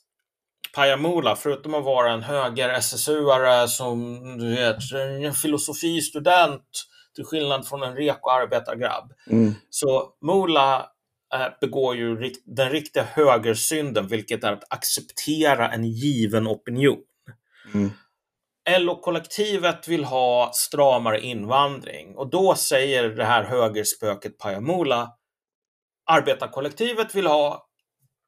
Pajamola, 0.76 1.36
förutom 1.36 1.74
att 1.74 1.84
vara 1.84 2.12
en 2.12 2.24
höger 2.24 2.70
SSU-are 2.70 3.68
som 3.68 4.22
du 4.38 4.56
vet, 4.56 4.78
en 5.26 5.34
filosofistudent 5.34 6.64
till 7.16 7.26
skillnad 7.26 7.68
från 7.68 7.84
en 7.84 7.96
reko 7.96 8.30
arbetargrabb, 8.30 9.14
mm. 9.30 9.54
så 9.70 10.10
Mola 10.22 10.90
eh, 11.34 11.48
begår 11.62 11.96
ju 11.96 12.34
den 12.46 12.70
riktiga 12.70 13.04
högersynden, 13.04 14.08
vilket 14.08 14.44
är 14.44 14.52
att 14.52 14.74
acceptera 14.74 15.72
en 15.72 15.86
given 15.86 16.48
opinion. 16.48 17.04
Mm. 17.74 17.92
LO-kollektivet 18.70 19.88
vill 19.88 20.04
ha 20.04 20.52
stramare 20.54 21.20
invandring 21.20 22.16
och 22.16 22.30
då 22.30 22.56
säger 22.56 23.10
det 23.10 23.26
här 23.26 23.44
högerspöket 23.44 24.38
Pajamola 24.38 25.12
arbetarkollektivet 26.06 27.16
vill 27.16 27.28
ha 27.28 27.68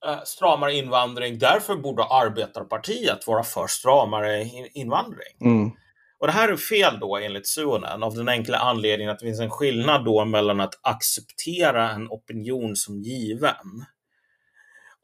eh, 0.05 0.23
stramare 0.23 0.73
invandring, 0.73 1.39
därför 1.39 1.75
borde 1.75 2.03
arbetarpartiet 2.03 3.27
vara 3.27 3.43
för 3.43 3.67
stramare 3.67 4.43
invandring. 4.73 5.37
Mm. 5.41 5.71
Och 6.19 6.27
det 6.27 6.33
här 6.33 6.49
är 6.49 6.57
fel 6.57 6.99
då 6.99 7.17
enligt 7.17 7.47
Suonen 7.47 8.03
av 8.03 8.15
den 8.15 8.29
enkla 8.29 8.57
anledningen 8.57 9.11
att 9.11 9.19
det 9.19 9.25
finns 9.25 9.39
en 9.39 9.49
skillnad 9.49 10.05
då 10.05 10.25
mellan 10.25 10.59
att 10.59 10.79
acceptera 10.81 11.91
en 11.91 12.07
opinion 12.07 12.75
som 12.75 13.01
given 13.01 13.85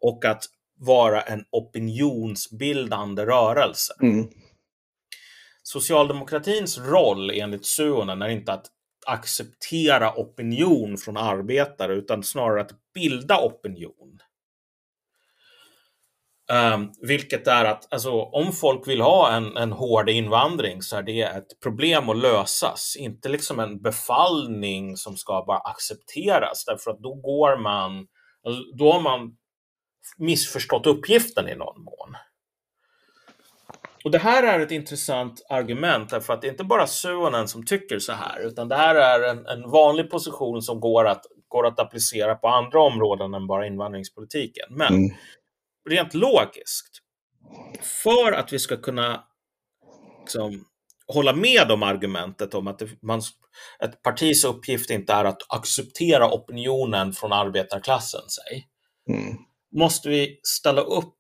och 0.02 0.26
att 0.26 0.44
vara 0.80 1.22
en 1.22 1.44
opinionsbildande 1.52 3.26
rörelse. 3.26 3.94
Mm. 4.02 4.30
Socialdemokratins 5.64 6.78
roll 6.78 7.32
enligt 7.32 7.66
Suonen 7.66 8.22
är 8.22 8.30
inte 8.30 8.54
att 8.54 8.66
acceptera 9.06 10.14
opinion 10.16 10.98
från 10.98 11.18
arbetare 11.18 11.94
utan 11.94 12.24
snarare 12.24 12.62
att 12.62 12.94
bilda 12.94 13.42
opinion. 13.42 14.20
Um, 16.52 16.92
vilket 17.02 17.48
är 17.48 17.66
att 17.66 17.94
alltså, 17.94 18.12
om 18.12 18.52
folk 18.52 18.88
vill 18.88 19.02
ha 19.02 19.32
en, 19.32 19.58
en 19.58 19.72
hård 19.72 20.10
invandring 20.10 20.82
så 20.82 20.98
är 20.98 21.04
det 21.04 21.22
ett 21.22 21.60
problem 21.64 22.10
att 22.10 22.18
lösas. 22.18 22.96
Inte 23.00 23.30
liksom 23.30 23.60
en 23.60 23.82
befallning 23.82 24.98
som 24.98 25.18
ska 25.18 25.44
bara 25.48 25.58
accepteras 25.58 26.66
därför 26.66 26.92
att 26.92 27.00
då 27.00 27.14
går 27.14 27.58
man, 27.58 28.08
alltså, 28.44 28.62
då 28.78 28.92
har 28.92 29.02
man 29.02 29.38
missförstått 30.18 30.88
uppgiften 30.88 31.50
i 31.50 31.56
någon 31.56 31.84
mån. 31.84 32.16
Och 34.04 34.12
det 34.12 34.18
här 34.18 34.44
är 34.44 34.60
ett 34.60 34.72
intressant 34.72 35.46
argument 35.50 36.10
därför 36.10 36.34
att 36.34 36.42
det 36.42 36.48
är 36.48 36.52
inte 36.52 36.64
bara 36.64 36.88
Suonen 36.88 37.48
som 37.48 37.66
tycker 37.66 38.00
så 38.00 38.14
här, 38.14 38.40
utan 38.48 38.68
det 38.68 38.76
här 38.76 38.96
är 38.96 39.30
en, 39.30 39.46
en 39.46 39.72
vanlig 39.72 40.12
position 40.12 40.62
som 40.62 40.80
går 40.80 41.08
att, 41.08 41.26
går 41.48 41.68
att 41.68 41.80
applicera 41.80 42.36
på 42.36 42.48
andra 42.48 42.82
områden 42.82 43.34
än 43.34 43.48
bara 43.48 43.68
invandringspolitiken. 43.68 44.66
Men 44.70 44.94
mm. 44.94 45.16
rent 45.90 46.14
logiskt, 46.14 47.00
för 48.04 48.32
att 48.32 48.54
vi 48.54 48.60
ska 48.60 48.78
kunna 48.78 49.24
liksom, 50.20 50.66
hålla 51.08 51.34
med 51.34 51.72
om 51.72 51.84
argumentet 51.84 52.54
om 52.54 52.68
att 52.68 52.80
det, 52.80 53.02
man, 53.02 53.22
ett 53.84 54.02
partis 54.02 54.46
uppgift 54.46 54.90
inte 54.90 55.14
är 55.14 55.26
att 55.26 55.42
acceptera 55.50 56.34
opinionen 56.34 57.14
från 57.14 57.34
arbetarklassen, 57.34 58.22
säg, 58.30 58.68
mm. 59.10 59.36
måste 59.76 60.10
vi 60.10 60.40
ställa 60.44 60.82
upp 60.82 61.18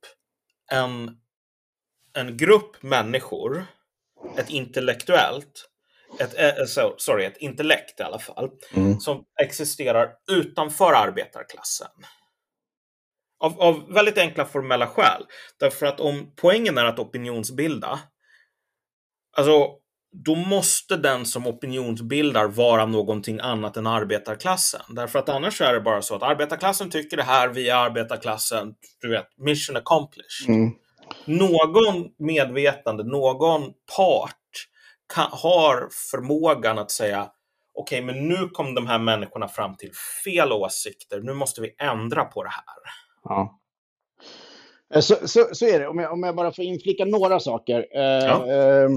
en 0.72 1.18
en 2.14 2.38
grupp 2.38 2.84
människor, 2.84 3.66
ett 4.38 4.50
intellektuellt, 4.50 5.70
ett, 6.20 6.40
äh, 6.40 6.88
sorry, 6.98 7.26
ett 7.26 7.38
intellekt 7.38 8.00
i 8.00 8.04
alla 8.04 8.20
fall, 8.20 8.50
mm. 8.74 9.00
som 9.00 9.24
existerar 9.42 10.10
utanför 10.32 10.94
arbetarklassen. 10.94 11.92
Av, 13.40 13.62
av 13.62 13.94
väldigt 13.94 14.18
enkla 14.18 14.46
formella 14.46 14.88
skäl. 14.88 15.26
Därför 15.60 15.86
att 15.86 16.00
om 16.00 16.34
poängen 16.36 16.78
är 16.78 16.86
att 16.86 17.00
opinionsbilda, 17.00 18.00
alltså 19.38 19.68
då 20.26 20.36
måste 20.36 20.98
den 20.98 21.26
som 21.26 21.48
opinionsbildar 21.48 22.48
vara 22.48 22.86
någonting 22.86 23.40
annat 23.40 23.78
än 23.78 23.88
arbetarklassen. 23.88 24.82
Därför 24.90 25.20
att 25.20 25.30
annars 25.30 25.62
är 25.62 25.74
det 25.74 25.82
bara 25.82 26.02
så 26.02 26.16
att 26.16 26.24
arbetarklassen 26.24 26.90
tycker 26.90 27.18
det 27.18 27.24
här, 27.24 27.50
vi 27.50 27.70
är 27.70 27.76
arbetarklassen, 27.76 28.74
du 29.02 29.10
vet, 29.10 29.28
mission 29.38 29.78
accomplished. 29.78 30.48
Mm. 30.48 30.72
Någon 31.26 32.10
medvetande, 32.18 33.04
någon 33.04 33.62
part 33.98 34.38
kan, 35.14 35.28
har 35.32 35.90
förmågan 36.12 36.80
att 36.80 36.92
säga 36.92 37.30
okej, 37.74 38.04
okay, 38.04 38.16
men 38.16 38.28
nu 38.28 38.50
kom 38.50 38.76
de 38.76 38.88
här 38.88 39.00
människorna 39.00 39.48
fram 39.48 39.76
till 39.78 39.92
fel 40.26 40.52
åsikter, 40.52 41.22
nu 41.22 41.34
måste 41.34 41.62
vi 41.62 41.76
ändra 41.78 42.26
på 42.26 42.44
det 42.44 42.50
här. 42.50 42.76
Ja. 43.24 43.60
Eh, 44.94 45.02
så, 45.02 45.28
så, 45.28 45.48
så 45.52 45.66
är 45.66 45.80
det, 45.80 45.88
om 45.88 46.00
jag, 46.00 46.14
om 46.14 46.24
jag 46.24 46.36
bara 46.36 46.52
får 46.52 46.66
inflika 46.66 47.06
några 47.06 47.40
saker. 47.40 47.88
Eh, 47.96 48.02
ja. 48.02 48.46
eh, 48.48 48.90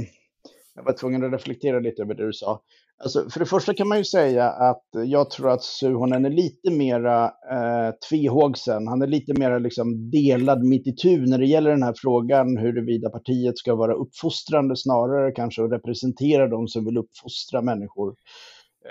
jag 0.75 0.83
var 0.85 0.93
tvungen 0.93 1.25
att 1.25 1.33
reflektera 1.33 1.81
lite 1.81 2.03
över 2.03 2.15
det 2.15 2.27
du 2.27 2.33
sa. 2.33 2.63
Alltså, 3.03 3.31
för 3.31 3.41
det 3.41 3.47
första 3.47 3.75
kan 3.75 3.89
man 3.89 3.99
ju 3.99 4.05
säga 4.05 4.51
att 4.51 4.85
jag 4.93 5.31
tror 5.31 5.51
att 5.51 5.63
Suhonen 5.63 6.25
är 6.25 6.31
lite 6.31 6.71
mera 6.71 7.25
eh, 7.25 7.95
tvehågsen. 8.11 8.89
Han 8.89 9.03
är 9.03 9.07
lite 9.07 9.33
mera 9.39 9.59
liksom 9.59 10.11
delad 10.11 10.65
mitt 10.65 11.05
i 11.05 11.17
när 11.17 11.39
det 11.39 11.47
gäller 11.47 11.71
den 11.71 11.83
här 11.83 11.95
frågan 11.97 12.57
huruvida 12.57 13.11
partiet 13.11 13.59
ska 13.59 13.75
vara 13.75 13.95
uppfostrande 13.95 14.77
snarare 14.77 15.33
kanske 15.33 15.63
och 15.63 15.71
representera 15.71 16.49
de 16.49 16.69
som 16.69 16.85
vill 16.85 16.99
uppfostra 16.99 17.63
människor. 17.63 18.15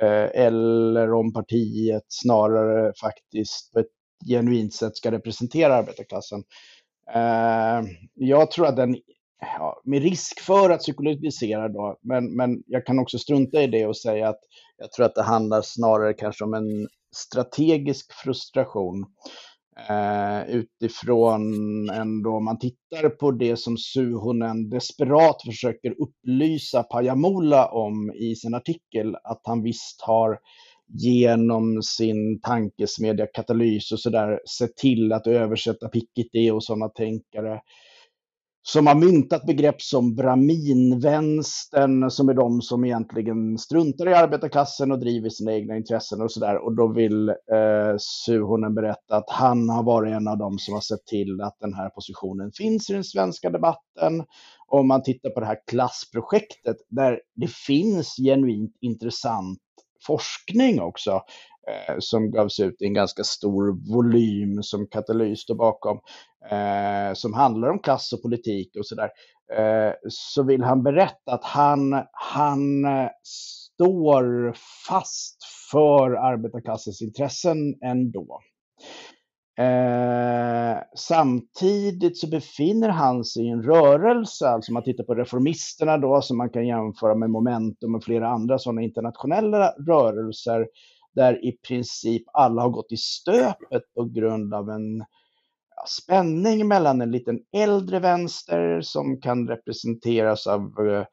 Eh, 0.02 0.46
eller 0.46 1.14
om 1.14 1.34
partiet 1.34 2.06
snarare 2.08 2.94
faktiskt 3.02 3.74
på 3.74 3.80
ett 3.80 3.94
genuint 4.28 4.74
sätt 4.74 4.98
ska 4.98 5.12
representera 5.12 5.76
arbetarklassen. 5.76 6.44
Eh, 7.14 7.82
jag 8.14 8.52
tror 8.52 8.68
att 8.68 8.76
den 8.76 8.96
ja, 9.60 9.82
med 9.84 10.04
risk 10.04 10.40
för 10.40 10.70
att 10.70 10.80
psykologisera 10.80 11.70
då, 11.70 11.98
men, 12.02 12.36
men 12.36 12.64
jag 12.68 12.86
kan 12.86 13.00
också 13.00 13.20
strunta 13.20 13.62
i 13.62 13.68
det 13.68 13.86
och 13.86 13.98
säga 13.98 14.30
att 14.30 14.40
jag 14.78 14.92
tror 14.92 15.06
att 15.06 15.16
det 15.16 15.24
handlar 15.24 15.62
snarare 15.62 16.14
kanske 16.14 16.44
om 16.44 16.54
en 16.54 16.88
strategisk 17.16 18.14
frustration 18.14 19.06
eh, 19.90 20.50
utifrån 20.50 21.42
ändå, 21.90 22.38
om 22.38 22.46
man 22.46 22.60
tittar 22.60 23.10
på 23.10 23.32
det 23.32 23.56
som 23.60 23.78
Suhonen 23.78 24.70
desperat 24.70 25.42
försöker 25.46 25.96
upplysa 26.02 26.84
Pajamola 26.84 27.68
om 27.68 28.12
i 28.16 28.36
sin 28.36 28.54
artikel, 28.54 29.16
att 29.16 29.42
han 29.44 29.64
visst 29.64 30.02
har 30.02 30.40
genom 30.88 31.82
sin 31.82 32.42
tankesmedja 32.42 33.28
Katalys 33.28 33.92
och 33.92 34.00
sådär 34.00 34.40
sett 34.58 34.76
till 34.76 35.14
att 35.14 35.28
översätta 35.28 35.90
Piketty 35.90 36.52
och 36.52 36.64
sådana 36.64 36.90
tänkare 36.90 37.62
som 38.68 38.88
har 38.88 38.96
myntat 38.96 39.46
begrepp 39.46 39.82
som 39.82 40.16
Braminvänstern, 40.16 42.12
som 42.12 42.30
är 42.30 42.34
de 42.34 42.62
som 42.62 42.86
egentligen 42.86 43.58
struntar 43.58 44.10
i 44.10 44.14
arbetarklassen 44.14 44.92
och 44.92 45.00
driver 45.00 45.30
sina 45.30 45.54
egna 45.54 45.78
intressen 45.78 46.22
och 46.22 46.32
sådär. 46.32 46.66
Och 46.66 46.76
då 46.76 46.88
vill 46.88 47.30
eh, 47.30 47.96
Suhonen 47.98 48.76
berätta 48.76 49.16
att 49.16 49.30
han 49.30 49.70
har 49.70 49.84
varit 49.84 50.14
en 50.14 50.28
av 50.28 50.38
dem 50.38 50.60
som 50.60 50.74
har 50.74 50.82
sett 50.82 51.06
till 51.06 51.42
att 51.42 51.58
den 51.60 51.74
här 51.74 51.90
positionen 51.90 52.52
finns 52.52 52.90
i 52.90 52.94
den 52.94 53.04
svenska 53.04 53.50
debatten. 53.50 54.24
Om 54.68 54.88
man 54.88 55.04
tittar 55.04 55.30
på 55.30 55.40
det 55.40 55.46
här 55.46 55.60
klassprojektet, 55.68 56.78
där 56.90 57.20
det 57.36 57.52
finns 57.52 58.16
genuint 58.16 58.78
intressant 58.82 59.60
forskning 60.08 60.82
också 60.82 61.22
eh, 61.68 61.96
som 62.00 62.32
gavs 62.32 62.60
ut 62.60 62.82
i 62.82 62.86
en 62.86 62.94
ganska 62.94 63.24
stor 63.24 63.94
volym 63.94 64.64
som 64.64 64.88
Katalys 64.88 65.40
står 65.40 65.56
bakom, 65.56 66.00
eh, 66.52 67.14
som 67.14 67.34
handlar 67.34 67.70
om 67.70 67.80
klass 67.80 68.14
och 68.14 68.22
politik 68.22 68.76
och 68.80 68.86
sådär, 68.86 69.10
eh, 69.58 69.94
så 70.08 70.44
vill 70.44 70.64
han 70.64 70.84
berätta 70.84 71.32
att 71.32 71.44
han, 71.44 71.94
han 72.12 72.86
eh, 72.86 73.10
står 73.24 74.56
fast 74.88 75.38
för 75.72 76.12
arbetarklassens 76.12 77.02
intressen 77.02 77.58
ändå. 77.84 78.40
Eh, 79.58 80.78
samtidigt 80.96 82.18
så 82.18 82.30
befinner 82.30 82.90
han 82.90 83.24
sig 83.24 83.46
i 83.46 83.50
en 83.50 83.64
rörelse, 83.64 84.48
alltså 84.48 84.72
om 84.72 84.74
man 84.74 84.84
tittar 84.84 85.04
på 85.04 85.16
reformisterna 85.16 85.98
då, 85.98 86.22
som 86.22 86.38
man 86.38 86.50
kan 86.50 86.68
jämföra 86.68 87.16
med 87.16 87.30
Momentum 87.30 87.96
och 87.96 88.04
flera 88.04 88.30
andra 88.30 88.60
sådana 88.60 88.82
internationella 88.82 89.74
rörelser, 89.88 90.68
där 91.16 91.46
i 91.46 91.52
princip 91.52 92.24
alla 92.34 92.62
har 92.62 92.70
gått 92.70 92.92
i 92.92 92.98
stöpet 92.98 93.94
på 93.96 94.06
grund 94.06 94.54
av 94.54 94.70
en 94.70 94.98
ja, 95.76 95.86
spänning 95.88 96.68
mellan 96.68 97.02
en 97.02 97.12
liten 97.12 97.40
äldre 97.58 98.00
vänster 98.00 98.82
som 98.82 99.22
kan 99.22 99.48
representeras 99.48 100.48
av 100.48 100.62
eh, 100.62 101.06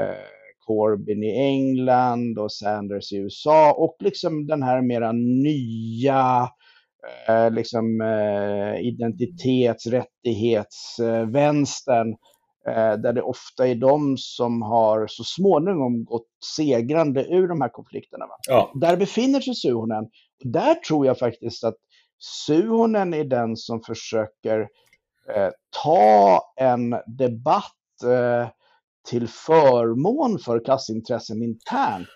eh 0.00 0.24
Corbyn 0.66 1.22
i 1.22 1.38
England 1.38 2.38
och 2.38 2.52
Sanders 2.52 3.12
i 3.12 3.16
USA 3.16 3.72
och 3.72 3.96
liksom 4.00 4.46
den 4.46 4.62
här 4.62 4.82
mera 4.82 5.12
nya 5.12 6.48
eh, 7.28 7.50
liksom, 7.50 8.00
eh, 8.00 8.80
identitets, 8.80 9.86
rättighetsvänstern 9.86 12.08
eh, 12.08 12.14
där 12.72 13.12
det 13.12 13.22
ofta 13.22 13.68
är 13.68 13.74
de 13.74 14.16
som 14.18 14.62
har 14.62 15.06
så 15.06 15.24
småningom 15.24 16.04
gått 16.04 16.26
segrande 16.56 17.24
ur 17.24 17.48
de 17.48 17.60
här 17.60 17.68
konflikterna. 17.68 18.24
Ja. 18.48 18.72
Där 18.74 18.96
befinner 18.96 19.40
sig 19.40 19.54
Suhonen. 19.54 20.04
Där 20.44 20.74
tror 20.74 21.06
jag 21.06 21.18
faktiskt 21.18 21.64
att 21.64 21.76
Suhonen 22.18 23.14
är 23.14 23.24
den 23.24 23.56
som 23.56 23.80
försöker 23.80 24.60
eh, 25.34 25.50
ta 25.82 26.40
en 26.56 26.90
debatt 27.06 28.02
eh, 28.04 28.48
till 29.08 29.28
förmån 29.28 30.38
för 30.38 30.64
klassintressen 30.64 31.42
internt. 31.42 32.08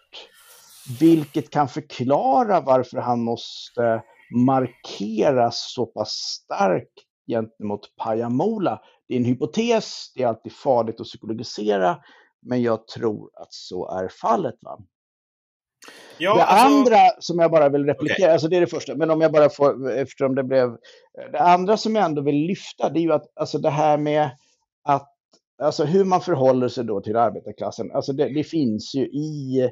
Vilket 1.01 1.51
kan 1.51 1.69
förklara 1.69 2.61
varför 2.61 2.99
han 2.99 3.21
måste 3.21 4.03
markeras 4.35 5.73
så 5.75 5.87
pass 5.87 6.11
starkt 6.11 7.08
gentemot 7.29 7.97
Pajamola. 7.97 8.81
Det 9.09 9.15
är 9.15 9.19
en 9.19 9.25
hypotes, 9.25 10.13
det 10.15 10.23
är 10.23 10.27
alltid 10.27 10.53
farligt 10.53 11.01
att 11.01 11.07
psykologisera, 11.07 11.97
men 12.43 12.63
jag 12.63 12.87
tror 12.87 13.31
att 13.35 13.53
så 13.53 13.91
är 13.91 14.09
fallet. 14.21 14.55
Va? 14.61 14.79
Ja, 16.19 16.37
det 16.37 16.43
alltså... 16.43 16.77
andra 16.77 16.99
som 17.19 17.39
jag 17.39 17.51
bara 17.51 17.69
vill 17.69 17.85
replikera, 17.85 18.17
okay. 18.17 18.33
alltså 18.33 18.49
det 18.49 18.57
är 18.57 18.61
det 18.61 18.67
första, 18.67 18.95
men 18.95 19.11
om 19.11 19.21
jag 19.21 19.33
bara 19.33 19.49
får, 19.49 19.91
eftersom 19.91 20.35
det 20.35 20.45
blev... 20.45 20.77
Det 21.33 21.41
andra 21.41 21.77
som 21.77 21.95
jag 21.95 22.05
ändå 22.05 22.23
vill 22.23 22.47
lyfta, 22.47 22.91
det 22.91 22.99
är 22.99 23.03
ju 23.03 23.13
att 23.13 23.33
alltså 23.35 23.59
det 23.59 23.71
här 23.71 23.99
med 23.99 24.31
att, 24.85 25.09
alltså 25.63 25.85
hur 25.85 26.05
man 26.05 26.21
förhåller 26.21 26.69
sig 26.69 26.85
då 26.85 27.01
till 27.01 27.17
arbetarklassen, 27.17 27.93
alltså 27.93 28.13
det, 28.13 28.35
det 28.35 28.45
finns 28.45 28.95
ju 28.95 29.05
i 29.05 29.71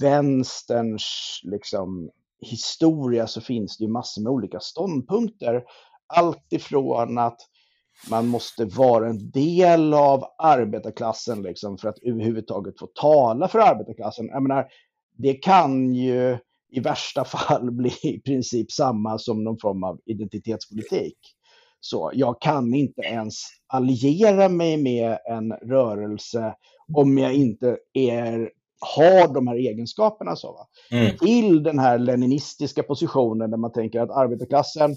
vänsterns 0.00 1.40
liksom 1.42 2.10
historia 2.40 3.26
så 3.26 3.40
finns 3.40 3.78
det 3.78 3.84
ju 3.84 3.90
massor 3.90 4.22
med 4.22 4.32
olika 4.32 4.60
ståndpunkter. 4.60 5.62
Allt 6.06 6.52
ifrån 6.52 7.18
att 7.18 7.40
man 8.10 8.26
måste 8.26 8.64
vara 8.64 9.08
en 9.08 9.30
del 9.30 9.94
av 9.94 10.24
arbetarklassen 10.38 11.42
liksom 11.42 11.78
för 11.78 11.88
att 11.88 11.98
överhuvudtaget 12.02 12.78
få 12.78 12.86
tala 12.86 13.48
för 13.48 13.58
arbetarklassen. 13.58 14.26
Jag 14.26 14.42
menar, 14.42 14.66
det 15.18 15.34
kan 15.34 15.94
ju 15.94 16.38
i 16.70 16.80
värsta 16.80 17.24
fall 17.24 17.70
bli 17.72 17.92
i 18.02 18.20
princip 18.20 18.72
samma 18.72 19.18
som 19.18 19.44
någon 19.44 19.58
form 19.58 19.84
av 19.84 20.00
identitetspolitik. 20.06 21.18
Så 21.80 22.10
jag 22.14 22.40
kan 22.40 22.74
inte 22.74 23.02
ens 23.02 23.34
alliera 23.66 24.48
mig 24.48 24.76
med 24.76 25.18
en 25.24 25.52
rörelse 25.52 26.54
om 26.94 27.18
jag 27.18 27.34
inte 27.34 27.78
är 27.92 28.50
har 28.80 29.34
de 29.34 29.46
här 29.46 29.56
egenskaperna. 29.56 30.36
Så, 30.36 30.52
va? 30.52 30.66
Mm. 30.90 31.16
Till 31.16 31.62
den 31.62 31.78
här 31.78 31.98
leninistiska 31.98 32.82
positionen 32.82 33.50
där 33.50 33.58
man 33.58 33.72
tänker 33.72 34.00
att 34.00 34.10
arbetarklassen, 34.10 34.96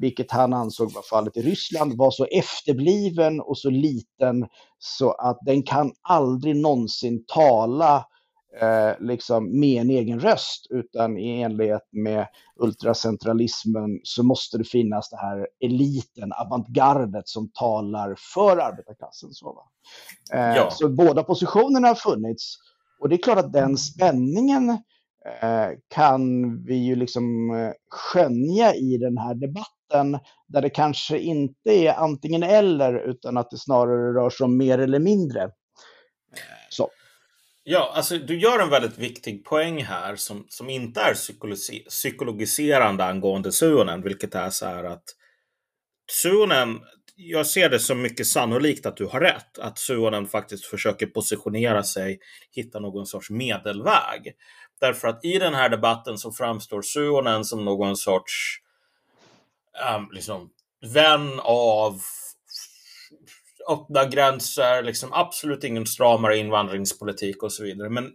vilket 0.00 0.30
han 0.30 0.52
ansåg 0.52 0.92
var 0.92 1.02
fallet 1.02 1.36
i 1.36 1.42
Ryssland, 1.42 1.96
var 1.96 2.10
så 2.10 2.24
efterbliven 2.24 3.40
och 3.40 3.58
så 3.58 3.70
liten 3.70 4.46
så 4.78 5.12
att 5.12 5.38
den 5.46 5.62
kan 5.62 5.92
aldrig 6.02 6.56
någonsin 6.56 7.24
tala 7.26 8.06
eh, 8.60 9.00
liksom 9.00 9.60
med 9.60 9.80
en 9.80 9.90
egen 9.90 10.20
röst, 10.20 10.66
utan 10.70 11.18
i 11.18 11.42
enlighet 11.42 11.88
med 11.92 12.26
ultracentralismen 12.60 14.00
så 14.02 14.22
måste 14.22 14.58
det 14.58 14.64
finnas 14.64 15.10
det 15.10 15.16
här 15.16 15.48
eliten, 15.64 16.32
avantgardet 16.32 17.28
som 17.28 17.50
talar 17.50 18.16
för 18.34 18.56
arbetarklassen. 18.56 19.32
Så, 19.32 19.62
eh, 20.32 20.56
ja. 20.56 20.70
så 20.70 20.88
båda 20.88 21.22
positionerna 21.22 21.88
har 21.88 21.94
funnits 21.94 22.58
och 23.00 23.08
det 23.08 23.16
är 23.16 23.22
klart 23.22 23.38
att 23.38 23.52
den 23.52 23.76
spänningen 23.76 24.70
eh, 24.70 24.76
Eh, 25.42 25.70
kan 25.88 26.22
vi 26.64 26.74
ju 26.74 26.96
liksom 26.96 27.50
eh, 27.50 27.72
skönja 27.90 28.74
i 28.74 28.98
den 28.98 29.18
här 29.18 29.34
debatten 29.34 30.18
där 30.48 30.62
det 30.62 30.70
kanske 30.70 31.18
inte 31.18 31.70
är 31.70 31.92
antingen 31.92 32.42
eller 32.42 33.10
utan 33.10 33.36
att 33.36 33.50
det 33.50 33.58
snarare 33.58 34.14
rör 34.14 34.30
sig 34.30 34.44
om 34.44 34.56
mer 34.56 34.78
eller 34.78 34.98
mindre. 34.98 35.50
Så. 36.70 36.90
Ja, 37.64 37.92
alltså 37.94 38.18
du 38.18 38.38
gör 38.38 38.58
en 38.58 38.70
väldigt 38.70 38.98
viktig 38.98 39.44
poäng 39.44 39.84
här 39.84 40.16
som, 40.16 40.46
som 40.48 40.70
inte 40.70 41.00
är 41.00 41.14
psykologiserande 41.88 43.04
angående 43.04 43.52
Suonen, 43.52 44.02
vilket 44.02 44.34
är 44.34 44.50
så 44.50 44.66
här 44.66 44.84
att 44.84 45.04
Suonen, 46.10 46.80
jag 47.16 47.46
ser 47.46 47.68
det 47.68 47.78
som 47.78 48.02
mycket 48.02 48.26
sannolikt 48.26 48.86
att 48.86 48.96
du 48.96 49.06
har 49.06 49.20
rätt. 49.20 49.58
Att 49.58 49.78
Suonen 49.78 50.26
faktiskt 50.26 50.64
försöker 50.64 51.06
positionera 51.06 51.82
sig, 51.82 52.18
hitta 52.50 52.80
någon 52.80 53.06
sorts 53.06 53.30
medelväg. 53.30 54.32
Därför 54.80 55.08
att 55.08 55.24
i 55.24 55.38
den 55.38 55.54
här 55.54 55.68
debatten 55.68 56.18
så 56.18 56.32
framstår 56.32 56.82
Suonen 56.82 57.44
som 57.44 57.64
någon 57.64 57.96
sorts 57.96 58.60
um, 59.96 60.08
liksom, 60.12 60.50
vän 60.94 61.40
av 61.42 62.00
öppna 63.68 64.04
gränser, 64.04 64.82
liksom 64.82 65.12
absolut 65.12 65.64
ingen 65.64 65.86
stramare 65.86 66.36
invandringspolitik 66.36 67.42
och 67.42 67.52
så 67.52 67.62
vidare. 67.62 67.90
Men 67.90 68.10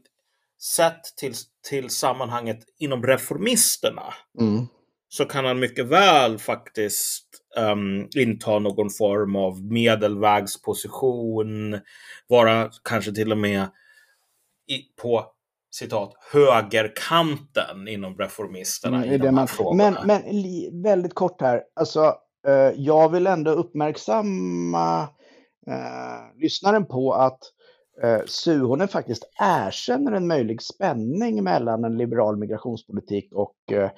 sett 0.62 1.04
till, 1.18 1.34
till 1.70 1.90
sammanhanget 1.90 2.60
inom 2.80 3.04
reformisterna 3.04 4.14
mm. 4.40 4.68
så 5.10 5.26
kan 5.26 5.46
han 5.46 5.60
mycket 5.60 5.86
väl 5.86 6.40
faktiskt 6.40 7.26
um, 7.58 8.10
inta 8.16 8.60
någon 8.60 8.90
form 8.90 9.36
av 9.36 9.64
medelvägsposition, 9.64 11.80
vara 12.28 12.72
kanske 12.84 13.12
till 13.12 13.32
och 13.32 13.38
med 13.38 13.68
i, 14.68 14.82
på 15.02 15.26
citat 15.80 16.14
högerkanten 16.32 17.88
inom 17.88 18.18
reformisterna. 18.18 18.98
Mm, 18.98 19.12
i 19.12 19.18
de 19.18 19.32
man, 19.32 19.48
men, 19.78 19.96
men 20.06 20.22
väldigt 20.84 21.14
kort 21.14 21.42
här, 21.42 21.64
alltså 21.76 22.16
eh, 22.48 22.72
jag 22.76 23.10
vill 23.10 23.28
ändå 23.28 23.52
uppmärksamma 23.52 25.02
eh, 25.68 26.42
lyssnaren 26.42 26.86
på 26.86 27.14
att 27.14 27.40
eh, 28.04 28.20
Suhonen 28.26 28.88
faktiskt 28.88 29.24
erkänner 29.40 30.12
en 30.12 30.28
möjlig 30.28 30.62
spänning 30.62 31.44
mellan 31.44 31.84
en 31.84 31.98
liberal 31.98 32.38
migrationspolitik 32.38 33.34
och 33.34 33.56
eh, 33.72 33.90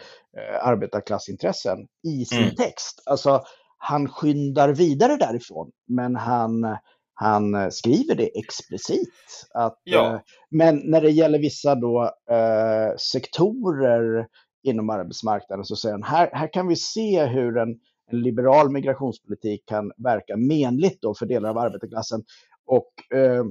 arbetarklassintressen 0.61 1.77
i 2.07 2.25
sin 2.25 2.43
mm. 2.43 2.55
text. 2.55 3.03
Alltså, 3.05 3.43
han 3.77 4.07
skyndar 4.09 4.69
vidare 4.69 5.15
därifrån, 5.15 5.71
men 5.87 6.15
han, 6.15 6.77
han 7.21 7.71
skriver 7.71 8.15
det 8.15 8.39
explicit. 8.39 9.09
Att, 9.53 9.79
ja. 9.83 10.13
eh, 10.13 10.19
men 10.49 10.81
när 10.85 11.01
det 11.01 11.11
gäller 11.11 11.39
vissa 11.39 11.75
då, 11.75 12.03
eh, 12.31 12.97
sektorer 12.97 14.27
inom 14.63 14.89
arbetsmarknaden 14.89 15.65
så 15.65 15.75
säger 15.75 15.93
han, 15.93 16.03
här, 16.03 16.29
här 16.33 16.53
kan 16.53 16.67
vi 16.67 16.75
se 16.75 17.25
hur 17.25 17.57
en 17.57 17.79
en 18.13 18.21
liberal 18.21 18.69
migrationspolitik 18.69 19.65
kan 19.65 19.91
verka 19.97 20.37
menligt 20.37 21.01
då 21.01 21.15
för 21.15 21.25
delar 21.25 21.49
av 21.49 21.57
arbetarklassen. 21.57 22.23
Och 22.65 23.17
eh, 23.17 23.45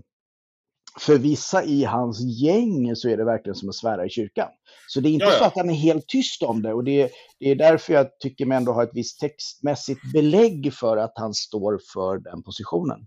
för 1.00 1.18
vissa 1.18 1.64
i 1.64 1.84
hans 1.84 2.20
gäng 2.20 2.96
så 2.96 3.08
är 3.08 3.16
det 3.16 3.24
verkligen 3.24 3.54
som 3.54 3.68
att 3.68 3.74
svära 3.74 4.06
i 4.06 4.10
kyrkan. 4.10 4.48
Så 4.88 5.00
det 5.00 5.08
är 5.08 5.10
inte 5.10 5.24
ja, 5.24 5.32
ja. 5.32 5.38
så 5.38 5.44
att 5.44 5.56
han 5.56 5.70
är 5.70 5.74
helt 5.74 6.06
tyst 6.08 6.42
om 6.42 6.62
det 6.62 6.72
och 6.72 6.84
det, 6.84 7.10
det 7.38 7.50
är 7.50 7.54
därför 7.54 7.92
jag 7.92 8.18
tycker 8.18 8.46
mig 8.46 8.56
ändå 8.56 8.72
ha 8.72 8.82
ett 8.82 8.94
visst 8.94 9.20
textmässigt 9.20 10.12
belägg 10.12 10.74
för 10.74 10.96
att 10.96 11.12
han 11.14 11.34
står 11.34 11.80
för 11.94 12.18
den 12.18 12.42
positionen. 12.42 13.06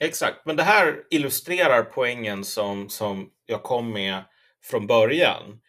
Exakt, 0.00 0.46
men 0.46 0.56
det 0.56 0.62
här 0.62 0.96
illustrerar 1.10 1.82
poängen 1.82 2.44
som, 2.44 2.88
som 2.88 3.30
jag 3.46 3.62
kom 3.62 3.92
med 3.92 4.24
från 4.64 4.86
början. 4.86 5.60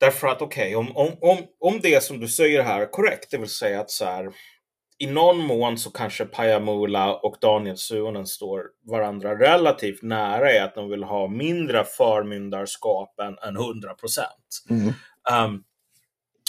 Därför 0.00 0.28
att 0.28 0.42
okej, 0.42 0.76
okay, 0.76 0.92
om, 0.96 1.16
om, 1.20 1.38
om, 1.60 1.80
det 1.80 2.02
som 2.02 2.20
du 2.20 2.28
säger 2.28 2.62
här 2.62 2.80
är 2.80 2.90
korrekt, 2.90 3.30
det 3.30 3.38
vill 3.38 3.48
säga 3.48 3.80
att 3.80 3.90
så 3.90 4.04
här, 4.04 4.32
i 4.98 5.06
någon 5.06 5.38
mån 5.38 5.78
så 5.78 5.90
kanske 5.90 6.24
Pajamula 6.24 7.14
och 7.14 7.36
Daniel 7.40 7.76
Suonen 7.76 8.26
står 8.26 8.62
varandra 8.90 9.38
relativt 9.38 10.02
nära 10.02 10.52
i 10.52 10.58
att 10.58 10.74
de 10.74 10.90
vill 10.90 11.04
ha 11.04 11.28
mindre 11.28 11.84
förmyndarskap 11.84 13.20
än, 13.20 13.38
än 13.48 13.56
100 13.56 13.94
procent. 13.94 14.64
Mm. 14.70 14.86
Um, 15.44 15.64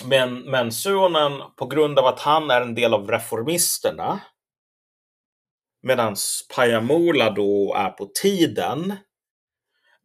men, 0.05 0.39
men 0.39 0.71
Suonen, 0.71 1.41
på 1.57 1.65
grund 1.65 1.99
av 1.99 2.05
att 2.05 2.19
han 2.19 2.51
är 2.51 2.61
en 2.61 2.75
del 2.75 2.93
av 2.93 3.11
reformisterna, 3.11 4.19
medan 5.83 6.15
Pajamula 6.55 7.29
då 7.29 7.73
är 7.77 7.89
på 7.89 8.09
tiden, 8.21 8.95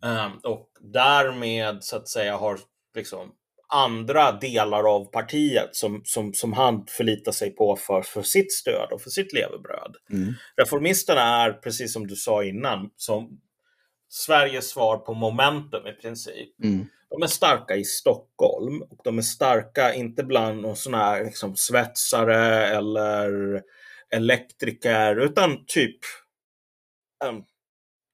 um, 0.02 0.40
och 0.42 0.68
därmed 0.80 1.84
så 1.84 1.96
att 1.96 2.08
säga 2.08 2.36
har 2.36 2.58
liksom 2.94 3.32
andra 3.68 4.32
delar 4.32 4.94
av 4.94 5.04
partiet 5.04 5.76
som, 5.76 6.00
som, 6.04 6.34
som 6.34 6.52
han 6.52 6.86
förlitar 6.88 7.32
sig 7.32 7.50
på 7.50 7.76
för, 7.76 8.02
för 8.02 8.22
sitt 8.22 8.52
stöd 8.52 8.88
och 8.92 9.02
för 9.02 9.10
sitt 9.10 9.32
levebröd. 9.32 9.96
Mm. 10.12 10.34
Reformisterna 10.56 11.20
är, 11.20 11.52
precis 11.52 11.92
som 11.92 12.06
du 12.06 12.16
sa 12.16 12.44
innan, 12.44 12.90
som 12.96 13.40
Sveriges 14.08 14.70
svar 14.70 14.98
på 14.98 15.14
momentum 15.14 15.86
i 15.86 15.92
princip. 15.92 16.64
Mm. 16.64 16.86
De 17.10 17.22
är 17.22 17.26
starka 17.26 17.76
i 17.76 17.84
Stockholm 17.84 18.82
och 18.82 19.00
de 19.04 19.18
är 19.18 19.22
starka 19.22 19.94
inte 19.94 20.24
bland 20.24 20.78
sådana 20.78 21.04
här 21.04 21.24
liksom, 21.24 21.56
svetsare 21.56 22.66
eller 22.66 23.62
elektriker 24.14 25.16
utan 25.16 25.64
typ 25.66 25.98
um, 27.24 27.44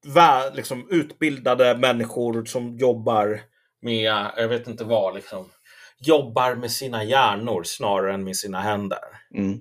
vä, 0.04 0.50
liksom, 0.54 0.88
utbildade 0.90 1.78
människor 1.78 2.44
som 2.44 2.78
jobbar 2.78 3.40
med, 3.82 4.12
jag 4.36 4.48
vet 4.48 4.68
inte 4.68 4.84
vad, 4.84 5.14
liksom, 5.14 5.50
jobbar 5.98 6.54
med 6.54 6.70
sina 6.70 7.04
hjärnor 7.04 7.62
snarare 7.62 8.14
än 8.14 8.24
med 8.24 8.36
sina 8.36 8.60
händer. 8.60 9.04
Mm. 9.34 9.60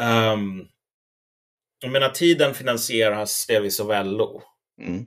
Um, 0.00 0.68
jag 1.80 1.92
menar, 1.92 2.08
tiden 2.08 2.54
finansieras 2.54 3.46
delvis 3.46 3.80
av 3.80 4.06
LO. 4.06 4.42
Mm. 4.80 5.06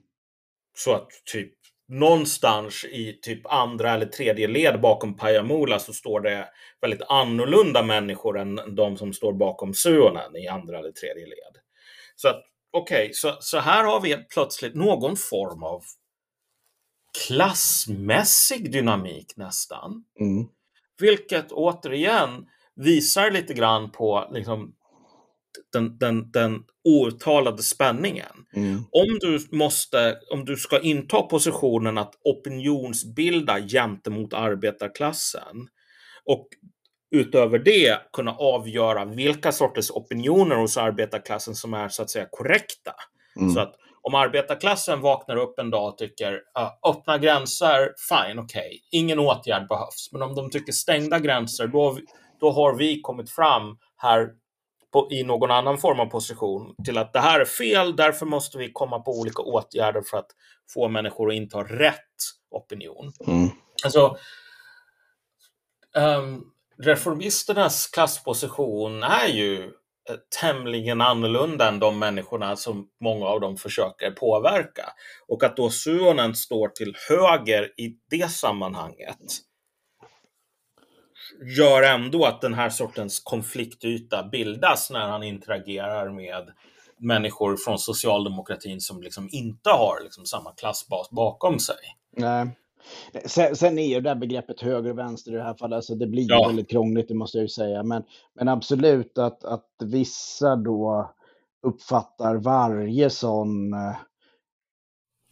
Så 0.78 0.94
att 0.94 1.10
typ 1.26 1.54
någonstans 1.92 2.84
i 2.84 3.20
typ 3.22 3.46
andra 3.46 3.92
eller 3.92 4.06
tredje 4.06 4.48
led 4.48 4.82
bakom 4.82 5.18
Pajamola 5.18 5.80
så 5.80 5.94
står 5.94 6.20
det 6.20 6.48
väldigt 6.82 7.02
annorlunda 7.10 7.84
människor 7.84 8.40
än 8.40 8.56
de 8.76 8.98
som 8.98 9.14
står 9.14 9.34
bakom 9.34 9.74
Suonen 9.74 10.36
i 10.36 10.48
andra 10.48 10.80
eller 10.80 10.92
tredje 10.92 11.26
led. 11.26 11.58
Så 12.16 12.28
att 12.28 12.44
okej, 12.72 13.04
okay, 13.04 13.14
så, 13.14 13.38
så 13.40 13.60
här 13.60 13.84
har 13.84 14.02
vi 14.02 14.18
plötsligt 14.18 14.76
någon 14.76 15.18
form 15.18 15.64
av 15.64 15.84
klassmässig 17.28 18.72
dynamik 18.72 19.34
nästan. 19.36 20.04
Mm. 20.20 20.48
Vilket 21.00 21.52
återigen 21.52 22.46
visar 22.76 23.32
lite 23.32 23.54
grann 23.54 23.92
på 23.92 24.30
liksom, 24.32 24.76
den, 25.74 25.98
den, 25.98 26.32
den 26.32 26.64
outtalade 26.84 27.64
spänningen. 27.64 28.46
Mm. 28.56 28.76
Om 28.92 29.18
du 29.20 29.40
måste, 29.52 30.18
om 30.32 30.46
du 30.46 30.56
ska 30.58 30.80
inta 30.80 31.22
positionen 31.22 31.98
att 31.98 32.14
opinionsbilda 32.24 33.60
gentemot 33.60 34.34
arbetarklassen 34.34 35.68
och 36.26 36.48
utöver 37.16 37.60
det 37.60 38.02
kunna 38.14 38.32
avgöra 38.32 39.06
vilka 39.06 39.52
sorters 39.52 39.92
opinioner 39.92 40.56
hos 40.56 40.78
arbetarklassen 40.78 41.56
som 41.56 41.74
är 41.74 41.90
så 41.90 42.02
att 42.02 42.10
säga 42.10 42.28
korrekta. 42.32 42.94
Mm. 43.36 43.50
Så 43.50 43.60
att 43.60 43.76
om 44.02 44.16
arbetarklassen 44.16 45.02
vaknar 45.02 45.36
upp 45.36 45.60
en 45.60 45.70
dag 45.70 45.88
och 45.88 45.98
tycker 45.98 46.34
uh, 46.34 46.90
öppna 46.92 47.18
gränser, 47.18 47.94
fine, 48.10 48.40
okej, 48.40 48.62
okay. 48.62 48.80
ingen 48.92 49.20
åtgärd 49.20 49.68
behövs. 49.68 50.10
Men 50.12 50.22
om 50.22 50.36
de 50.36 50.50
tycker 50.50 50.72
stängda 50.72 51.20
gränser, 51.20 51.68
då, 51.68 51.98
då 52.40 52.52
har 52.52 52.76
vi 52.76 53.02
kommit 53.02 53.30
fram 53.30 53.78
här 53.98 54.30
på, 54.94 55.08
i 55.12 55.24
någon 55.24 55.52
annan 55.52 55.78
form 55.78 56.00
av 56.00 56.06
position 56.06 56.76
till 56.86 56.98
att 56.98 57.14
det 57.14 57.20
här 57.20 57.40
är 57.40 57.46
fel, 57.46 57.96
därför 57.96 58.26
måste 58.26 58.58
vi 58.58 58.72
komma 58.72 59.00
på 59.00 59.12
olika 59.12 59.42
åtgärder 59.42 60.02
för 60.02 60.18
att 60.18 60.30
få 60.74 60.88
människor 60.88 61.30
att 61.30 61.36
inta 61.36 61.64
rätt 61.64 61.96
opinion. 62.52 63.14
Mm. 63.28 63.50
Alltså, 63.84 64.18
um, 65.96 66.44
reformisternas 66.78 67.88
klassposition 67.88 69.04
är 69.04 69.28
ju 69.28 69.72
Eh, 70.10 70.16
tämligen 70.42 71.02
annorlunda 71.02 71.68
än 71.68 71.80
de 71.80 72.00
människorna 72.00 72.56
som 72.56 72.88
många 73.04 73.26
av 73.26 73.42
dem 73.42 73.58
försöker 73.58 74.12
påverka. 74.12 74.94
Och 75.28 75.44
att 75.44 75.58
då 75.58 75.70
Suonen 75.70 76.36
står 76.36 76.68
till 76.68 76.96
höger 77.10 77.64
i 77.78 77.96
det 78.10 78.32
sammanhanget 78.32 79.18
gör 81.42 81.84
ändå 81.84 82.26
att 82.26 82.42
den 82.42 82.54
här 82.54 82.70
sortens 82.70 83.20
konfliktyta 83.20 84.24
bildas 84.24 84.90
när 84.92 85.08
han 85.08 85.24
interagerar 85.24 86.10
med 86.10 86.52
människor 86.98 87.58
från 87.58 87.80
socialdemokratin 87.80 88.82
som 88.82 89.02
liksom 89.02 89.30
inte 89.32 89.70
har 89.70 90.04
liksom 90.04 90.26
samma 90.26 90.52
klassbas 90.52 91.10
bakom 91.10 91.60
sig. 91.60 91.76
Nej. 92.18 92.58
Sen, 93.26 93.56
sen, 93.56 93.80
är 93.80 93.88
ju 93.88 93.96
det 93.96 94.10
där 94.10 94.16
begreppet 94.16 94.62
höger 94.62 94.90
och 94.90 94.98
vänster 94.98 95.32
i 95.32 95.36
det 95.36 95.44
här 95.44 95.54
fallet, 95.54 95.76
alltså 95.76 95.96
det 95.96 96.08
blir 96.08 96.26
ja. 96.30 96.48
väldigt 96.48 96.70
krångligt, 96.70 97.08
det 97.08 97.14
måste 97.14 97.38
jag 97.38 97.44
ju 97.44 97.50
säga. 97.50 97.84
Men, 97.84 98.04
men 98.34 98.48
absolut 98.48 99.18
att, 99.18 99.44
att 99.44 99.70
vissa 99.84 100.56
då 100.56 101.12
uppfattar 101.68 102.36
varje 102.36 103.10
sån 103.10 103.74
eh, 103.74 103.96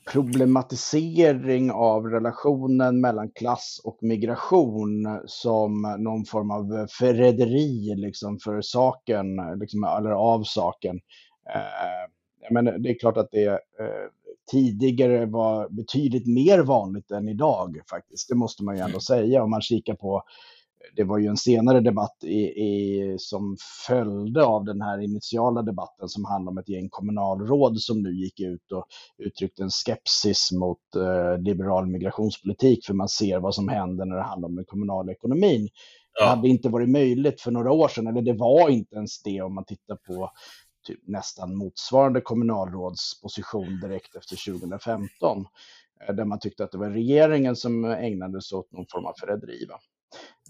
problematisering 0.06 1.72
av 1.72 2.06
relationen 2.06 3.02
mellan 3.02 3.32
klass 3.32 3.82
och 3.84 3.98
migration 4.02 5.20
som 5.26 5.96
någon 6.00 6.26
form 6.26 6.52
av 6.52 6.88
förräderi 6.90 7.96
liksom 7.96 8.40
för 8.40 8.62
saken, 8.62 9.26
liksom, 9.60 9.84
eller 9.84 10.12
av 10.12 10.44
saken. 10.44 11.00
Eh, 11.56 12.12
men 12.52 12.66
det 12.66 12.90
är 12.90 13.00
klart 13.00 13.18
att 13.18 13.32
det 13.32 13.48
eh, 13.48 13.58
tidigare 14.52 15.26
var 15.26 15.70
betydligt 15.70 16.28
mer 16.28 16.60
vanligt 16.60 17.12
än 17.12 17.28
idag 17.28 17.80
faktiskt. 17.90 18.30
Det 18.30 18.36
måste 18.36 18.64
man 18.64 18.76
ju 18.76 18.82
ändå 18.82 18.90
mm. 18.90 19.02
säga 19.02 19.44
om 19.44 19.50
man 19.50 19.62
kikar 19.62 19.96
på 19.96 20.24
det 20.96 21.04
var 21.04 21.18
ju 21.18 21.28
en 21.28 21.38
senare 21.38 21.80
debatt 21.80 22.24
i, 22.24 22.40
i, 22.40 23.16
som 23.20 23.58
följde 23.88 24.46
av 24.46 24.66
den 24.66 24.82
här 24.82 25.00
initiala 25.00 25.62
debatten 25.62 26.10
som 26.10 26.26
handlade 26.26 26.54
om 26.54 26.58
ett 26.58 26.70
gäng 26.70 26.90
kommunalråd 26.90 27.82
som 27.82 28.02
nu 28.02 28.14
gick 28.16 28.40
ut 28.40 28.72
och 28.72 28.86
uttryckte 29.18 29.64
en 29.64 29.70
skepsis 29.70 30.52
mot 30.52 30.96
eh, 30.96 31.42
liberal 31.42 31.88
migrationspolitik 31.88 32.86
för 32.86 32.94
man 32.94 33.10
ser 33.10 33.40
vad 33.40 33.56
som 33.56 33.70
händer 33.70 34.06
när 34.06 34.16
det 34.16 34.24
handlar 34.24 34.50
om 34.50 34.56
den 34.56 34.66
kommunala 34.66 35.12
ekonomin. 35.12 35.70
Ja. 36.14 36.26
Det 36.26 36.30
hade 36.30 36.48
inte 36.48 36.70
varit 36.70 36.90
möjligt 36.90 37.42
för 37.42 37.52
några 37.52 37.72
år 37.72 37.88
sedan, 37.88 38.08
eller 38.08 38.22
det 38.22 38.34
var 38.34 38.70
inte 38.70 38.96
ens 38.96 39.24
det 39.24 39.42
om 39.42 39.56
man 39.56 39.66
tittar 39.66 39.96
på 39.96 40.32
typ 40.88 41.00
nästan 41.08 41.56
motsvarande 41.56 42.22
kommunalrådsposition 42.22 43.80
direkt 43.82 44.16
efter 44.16 44.52
2015, 44.52 45.46
eh, 46.08 46.16
där 46.16 46.26
man 46.26 46.40
tyckte 46.40 46.64
att 46.64 46.72
det 46.72 46.78
var 46.78 46.90
regeringen 46.90 47.56
som 47.56 47.86
ägnade 47.86 48.42
sig 48.42 48.58
åt 48.58 48.72
någon 48.72 48.86
form 48.92 49.06
av 49.06 49.14
förräderi. 49.20 49.68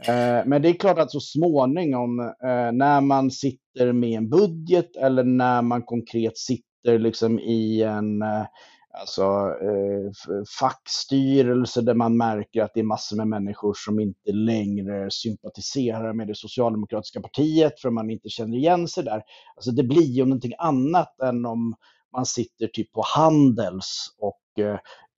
Eh, 0.08 0.45
men 0.45 0.62
det 0.62 0.69
är 0.69 0.74
klart 0.74 1.00
att 1.00 1.12
så 1.12 1.19
småningom, 1.19 2.19
eh, 2.19 2.72
när 2.74 3.02
man 3.02 3.32
sitter 3.32 3.93
med 3.93 4.17
en 4.17 4.30
budget 4.30 4.95
eller 4.95 5.24
när 5.24 5.62
man 5.62 5.82
konkret 5.82 6.38
sitter 6.38 7.00
liksom 7.00 7.39
i 7.39 7.84
en 7.84 8.22
eh, 8.22 8.45
alltså, 9.00 9.56
fackstyrelse 10.60 11.82
där 11.82 11.93
man 11.93 12.17
märker 12.17 12.63
att 12.63 12.74
det 12.74 12.80
är 12.80 12.84
massor 12.84 13.17
med 13.17 13.28
människor 13.28 13.74
som 13.78 14.00
inte 14.00 14.32
längre 14.32 15.12
sympatiserar 15.12 16.13
med 16.13 16.28
det 16.28 16.36
socialdemokratiska 16.36 17.22
partiet 17.22 17.80
för 17.80 17.89
man 17.89 18.10
inte 18.10 18.30
känner 18.30 18.58
igen 18.58 18.88
sig 18.88 19.04
där. 19.04 19.22
Alltså 19.56 19.72
det 19.72 19.84
blir 19.84 20.12
ju 20.12 20.26
någonting 20.26 20.54
annat 20.58 21.22
än 21.22 21.45
om 21.45 21.76
man 22.15 22.26
sitter 22.26 22.67
typ 22.67 22.91
på 22.91 23.04
Handels 23.15 24.15
och 24.19 24.39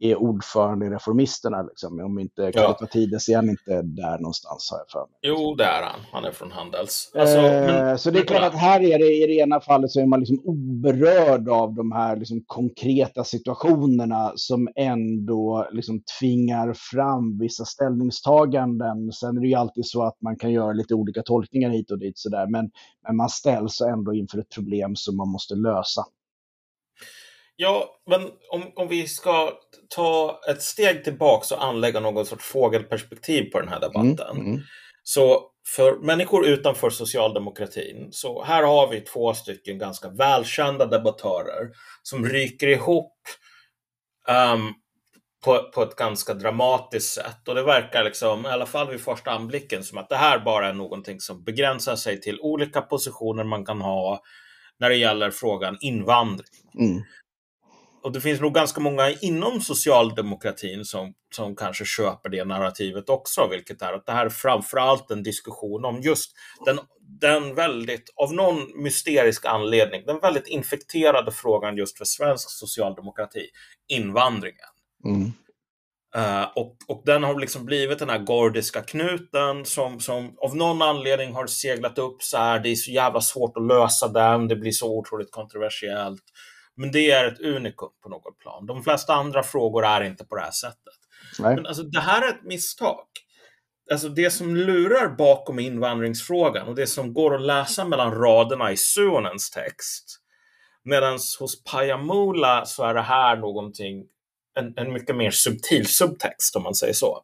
är 0.01 0.15
ordförande 0.15 0.85
i 0.85 0.89
Reformisterna. 0.89 1.61
Liksom. 1.61 1.99
Om 1.99 2.19
inte 2.19 2.51
Kvalitativdes 2.51 3.27
ja. 3.27 3.33
är 3.33 3.35
han 3.35 3.49
inte 3.49 3.81
där 3.81 4.19
någonstans 4.19 4.69
har 4.71 4.77
jag 4.77 4.89
för 4.89 4.99
mig. 4.99 5.19
Jo, 5.21 5.55
det 5.55 5.63
är 5.63 5.83
han. 5.83 5.99
Han 6.11 6.25
är 6.25 6.31
från 6.31 6.51
Handels. 6.51 7.11
Alltså, 7.15 7.37
eh, 7.37 7.65
men, 7.65 7.99
så 7.99 8.11
det 8.11 8.19
är 8.19 8.23
klart 8.23 8.43
att 8.43 8.59
här 8.59 8.81
är 8.81 8.99
det, 8.99 9.23
i 9.23 9.27
det 9.27 9.33
ena 9.33 9.59
fallet 9.59 9.91
så 9.91 9.99
är 9.99 10.05
man 10.05 10.19
liksom 10.19 10.41
oberörd 10.43 11.49
av 11.49 11.73
de 11.73 11.91
här 11.91 12.15
liksom 12.15 12.43
konkreta 12.47 13.23
situationerna 13.23 14.31
som 14.35 14.69
ändå 14.75 15.67
liksom 15.71 16.01
tvingar 16.19 16.73
fram 16.73 17.39
vissa 17.39 17.65
ställningstaganden. 17.65 19.11
Sen 19.11 19.37
är 19.37 19.41
det 19.41 19.47
ju 19.47 19.55
alltid 19.55 19.85
så 19.85 20.03
att 20.03 20.21
man 20.21 20.35
kan 20.35 20.51
göra 20.51 20.73
lite 20.73 20.93
olika 20.93 21.21
tolkningar 21.21 21.69
hit 21.69 21.91
och 21.91 21.99
dit 21.99 22.17
sådär, 22.17 22.47
men, 22.47 22.71
men 23.07 23.15
man 23.15 23.29
ställs 23.29 23.81
ändå 23.81 24.13
inför 24.13 24.37
ett 24.37 24.49
problem 24.49 24.95
som 24.95 25.17
man 25.17 25.29
måste 25.29 25.55
lösa. 25.55 26.05
Ja, 27.55 28.01
men 28.09 28.21
om, 28.51 28.71
om 28.75 28.87
vi 28.87 29.07
ska 29.07 29.53
ta 29.95 30.41
ett 30.49 30.61
steg 30.61 31.03
tillbaka 31.03 31.55
och 31.55 31.63
anlägga 31.63 31.99
någon 31.99 32.25
sorts 32.25 32.45
fågelperspektiv 32.45 33.51
på 33.51 33.59
den 33.59 33.69
här 33.69 33.79
debatten. 33.79 34.37
Mm, 34.37 34.47
mm. 34.47 34.61
Så 35.03 35.51
för 35.75 35.99
människor 36.05 36.47
utanför 36.47 36.89
socialdemokratin, 36.89 38.07
så 38.11 38.43
här 38.43 38.63
har 38.63 38.87
vi 38.87 39.01
två 39.01 39.33
stycken 39.33 39.77
ganska 39.77 40.09
välkända 40.09 40.85
debattörer 40.85 41.69
som 42.03 42.25
ryker 42.25 42.67
ihop 42.67 43.13
um, 44.53 44.73
på, 45.45 45.71
på 45.71 45.83
ett 45.83 45.95
ganska 45.95 46.33
dramatiskt 46.33 47.13
sätt. 47.13 47.47
Och 47.47 47.55
det 47.55 47.63
verkar 47.63 48.03
liksom, 48.03 48.45
i 48.45 48.49
alla 48.49 48.65
fall 48.65 48.89
vid 48.89 49.01
första 49.01 49.31
anblicken, 49.31 49.83
som 49.83 49.97
att 49.97 50.09
det 50.09 50.15
här 50.15 50.39
bara 50.39 50.67
är 50.67 50.73
någonting 50.73 51.19
som 51.19 51.43
begränsar 51.43 51.95
sig 51.95 52.21
till 52.21 52.39
olika 52.41 52.81
positioner 52.81 53.43
man 53.43 53.65
kan 53.65 53.81
ha 53.81 54.21
när 54.79 54.89
det 54.89 54.95
gäller 54.95 55.31
frågan 55.31 55.77
invandring. 55.81 56.69
Mm 56.79 57.01
och 58.03 58.11
det 58.11 58.21
finns 58.21 58.41
nog 58.41 58.53
ganska 58.53 58.81
många 58.81 59.11
inom 59.11 59.61
socialdemokratin 59.61 60.85
som, 60.85 61.13
som 61.35 61.55
kanske 61.55 61.85
köper 61.85 62.29
det 62.29 62.45
narrativet 62.45 63.09
också, 63.09 63.47
vilket 63.51 63.81
är 63.81 63.93
att 63.93 64.05
det 64.05 64.11
här 64.11 64.25
är 64.25 64.29
framförallt 64.29 65.11
en 65.11 65.23
diskussion 65.23 65.85
om 65.85 66.01
just 66.01 66.31
den, 66.65 66.79
den 67.01 67.55
väldigt, 67.55 68.13
av 68.15 68.33
någon 68.33 68.83
mysterisk 68.83 69.45
anledning, 69.45 70.05
den 70.05 70.19
väldigt 70.19 70.47
infekterade 70.47 71.31
frågan 71.31 71.77
just 71.77 71.97
för 71.97 72.05
svensk 72.05 72.49
socialdemokrati, 72.49 73.47
invandringen. 73.87 74.69
Mm. 75.05 75.31
Uh, 76.17 76.47
och, 76.55 76.77
och 76.87 77.01
den 77.05 77.23
har 77.23 77.39
liksom 77.39 77.65
blivit 77.65 77.99
den 77.99 78.09
här 78.09 78.19
gordiska 78.19 78.81
knuten 78.81 79.65
som, 79.65 79.99
som 79.99 80.35
av 80.37 80.55
någon 80.55 80.81
anledning 80.81 81.33
har 81.33 81.47
seglat 81.47 81.97
upp 81.97 82.23
så 82.23 82.37
här. 82.37 82.59
Det 82.59 82.69
är 82.69 82.75
så 82.75 82.91
jävla 82.91 83.21
svårt 83.21 83.57
att 83.57 83.67
lösa 83.67 84.07
den. 84.07 84.47
Det 84.47 84.55
blir 84.55 84.71
så 84.71 84.97
otroligt 84.97 85.31
kontroversiellt. 85.31 86.23
Men 86.75 86.91
det 86.91 87.11
är 87.11 87.27
ett 87.27 87.39
unikum 87.39 87.89
på 88.03 88.09
något 88.09 88.39
plan. 88.39 88.65
De 88.65 88.83
flesta 88.83 89.13
andra 89.13 89.43
frågor 89.43 89.85
är 89.85 90.03
inte 90.03 90.25
på 90.25 90.35
det 90.35 90.41
här 90.41 90.51
sättet. 90.51 90.93
Nej. 91.39 91.55
Men 91.55 91.65
alltså, 91.65 91.83
det 91.83 91.99
här 91.99 92.21
är 92.21 92.29
ett 92.29 92.43
misstag. 92.43 93.05
Alltså 93.91 94.09
det 94.09 94.31
som 94.31 94.55
lurar 94.55 95.15
bakom 95.15 95.59
invandringsfrågan 95.59 96.67
och 96.67 96.75
det 96.75 96.87
som 96.87 97.13
går 97.13 97.35
att 97.35 97.41
läsa 97.41 97.85
mellan 97.85 98.15
raderna 98.15 98.71
i 98.71 98.77
Suonens 98.77 99.49
text. 99.49 100.17
Medan 100.83 101.19
hos 101.39 101.63
Pajamula 101.63 102.65
så 102.65 102.83
är 102.83 102.93
det 102.93 103.01
här 103.01 103.37
någonting, 103.37 104.05
en, 104.59 104.77
en 104.77 104.93
mycket 104.93 105.15
mer 105.15 105.31
subtil 105.31 105.87
subtext 105.87 106.55
om 106.55 106.63
man 106.63 106.75
säger 106.75 106.93
så. 106.93 107.23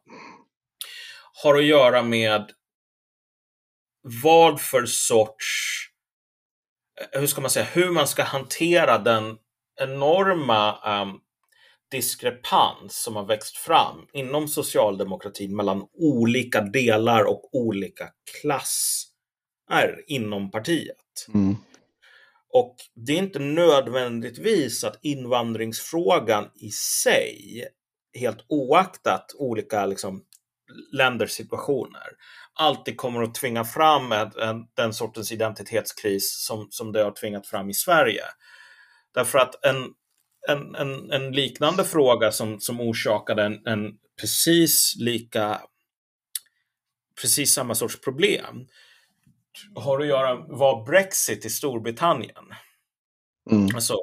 Har 1.42 1.58
att 1.58 1.64
göra 1.64 2.02
med 2.02 2.50
vad 4.22 4.60
för 4.60 4.86
sorts 4.86 5.87
hur 7.12 7.26
ska 7.26 7.40
man 7.40 7.50
säga, 7.50 7.66
hur 7.66 7.90
man 7.90 8.08
ska 8.08 8.22
hantera 8.22 8.98
den 8.98 9.36
enorma 9.80 10.78
um, 11.02 11.20
diskrepans 11.90 13.02
som 13.02 13.16
har 13.16 13.24
växt 13.24 13.56
fram 13.56 14.06
inom 14.12 14.48
socialdemokratin 14.48 15.56
mellan 15.56 15.86
olika 15.92 16.60
delar 16.60 17.24
och 17.24 17.54
olika 17.54 18.08
klasser 18.40 20.04
inom 20.06 20.50
partiet. 20.50 21.26
Mm. 21.34 21.56
Och 22.52 22.76
det 22.94 23.12
är 23.12 23.18
inte 23.18 23.38
nödvändigtvis 23.38 24.84
att 24.84 24.98
invandringsfrågan 25.02 26.50
i 26.54 26.70
sig, 26.70 27.64
helt 28.18 28.44
oaktat 28.48 29.34
olika 29.38 29.86
liksom, 29.86 30.22
länders 30.92 31.30
situationer, 31.30 32.08
alltid 32.58 32.96
kommer 32.96 33.22
att 33.22 33.34
tvinga 33.34 33.64
fram 33.64 34.12
en, 34.12 34.32
en, 34.42 34.66
den 34.74 34.92
sortens 34.92 35.32
identitetskris 35.32 36.46
som, 36.46 36.68
som 36.70 36.92
det 36.92 37.02
har 37.02 37.10
tvingat 37.10 37.46
fram 37.46 37.70
i 37.70 37.74
Sverige. 37.74 38.22
Därför 39.14 39.38
att 39.38 39.64
en, 39.64 39.94
en, 40.48 40.74
en, 40.74 41.10
en 41.10 41.32
liknande 41.32 41.84
fråga 41.84 42.32
som, 42.32 42.60
som 42.60 42.80
orsakade 42.80 43.42
en, 43.42 43.66
en 43.66 43.98
precis 44.20 44.94
lika 44.98 45.60
precis 47.20 47.54
samma 47.54 47.74
sorts 47.74 48.00
problem 48.00 48.66
har 49.74 50.00
att 50.00 50.06
göra 50.06 50.34
var 50.34 50.86
Brexit 50.86 51.44
i 51.44 51.50
Storbritannien. 51.50 52.44
Mm. 53.50 53.68
Alltså, 53.74 53.94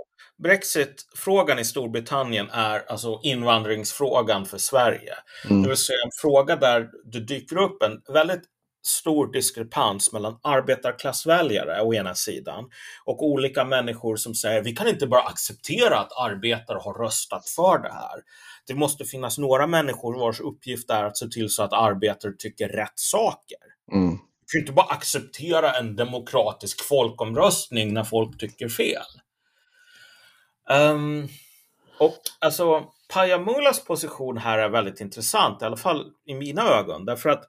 Brexit-frågan 0.44 1.60
i 1.60 1.66
Storbritannien 1.66 2.50
är 2.50 2.92
alltså 2.92 3.20
invandringsfrågan 3.24 4.46
för 4.46 4.58
Sverige. 4.58 5.14
Mm. 5.46 5.64
Det 5.64 5.70
vill 5.70 5.78
säga 5.78 5.98
en 6.06 6.12
fråga 6.22 6.56
där 6.56 6.90
det 7.12 7.20
dyker 7.20 7.58
upp 7.58 7.84
en 7.84 8.14
väldigt 8.14 8.44
stor 8.86 9.32
diskrepans 9.32 10.14
mellan 10.14 10.40
arbetarklassväljare 10.44 11.82
å 11.82 11.94
ena 11.94 12.16
sidan 12.16 12.64
och 13.06 13.26
olika 13.26 13.66
människor 13.66 14.16
som 14.16 14.36
säger 14.36 14.64
vi 14.64 14.76
kan 14.76 14.88
inte 14.88 15.08
bara 15.08 15.22
acceptera 15.22 16.00
att 16.00 16.12
arbetare 16.20 16.80
har 16.82 16.94
röstat 16.94 17.50
för 17.50 17.80
det 17.80 17.94
här. 17.94 18.22
Det 18.68 18.74
måste 18.74 19.06
finnas 19.06 19.38
några 19.38 19.68
människor 19.68 20.20
vars 20.20 20.40
uppgift 20.40 20.90
är 20.90 21.04
att 21.04 21.18
se 21.18 21.28
till 21.28 21.50
så 21.50 21.64
att 21.64 21.74
arbetare 21.74 22.32
tycker 22.38 22.70
rätt 22.70 23.00
saker. 23.00 23.58
Mm. 23.92 24.12
Vi 24.12 24.52
kan 24.52 24.60
inte 24.60 24.74
bara 24.74 24.86
acceptera 24.86 25.72
en 25.72 25.96
demokratisk 25.96 26.82
folkomröstning 26.84 27.94
när 27.94 28.04
folk 28.04 28.40
tycker 28.40 28.70
fel. 28.70 29.06
Um, 30.70 31.28
och 32.00 32.20
alltså 32.40 32.86
Pajamulas 33.14 33.86
position 33.86 34.38
här 34.38 34.58
är 34.58 34.70
väldigt 34.70 35.02
intressant, 35.02 35.62
i 35.62 35.66
alla 35.66 35.78
fall 35.78 36.12
i 36.26 36.36
mina 36.36 36.62
ögon, 36.62 37.06
därför 37.06 37.30
att 37.30 37.44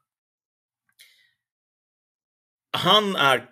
han 2.72 3.16
är 3.16 3.48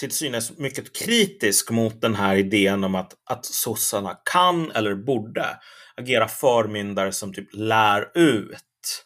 till 0.00 0.10
synes 0.10 0.58
mycket 0.58 0.96
kritisk 0.96 1.70
mot 1.70 2.00
den 2.00 2.14
här 2.14 2.36
idén 2.36 2.84
om 2.84 2.94
att, 2.94 3.12
att 3.24 3.44
sossarna 3.44 4.18
kan 4.32 4.70
eller 4.70 4.94
borde 4.94 5.60
agera 5.96 6.28
förmyndare 6.28 7.12
som 7.12 7.34
typ 7.34 7.48
lär 7.52 8.18
ut 8.18 9.04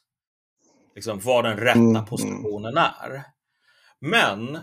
liksom, 0.95 1.21
vad 1.21 1.45
den 1.45 1.57
rätta 1.57 1.79
mm, 1.79 1.97
mm. 1.97 2.07
positionen 2.07 2.77
är. 2.77 3.25
Men 4.01 4.59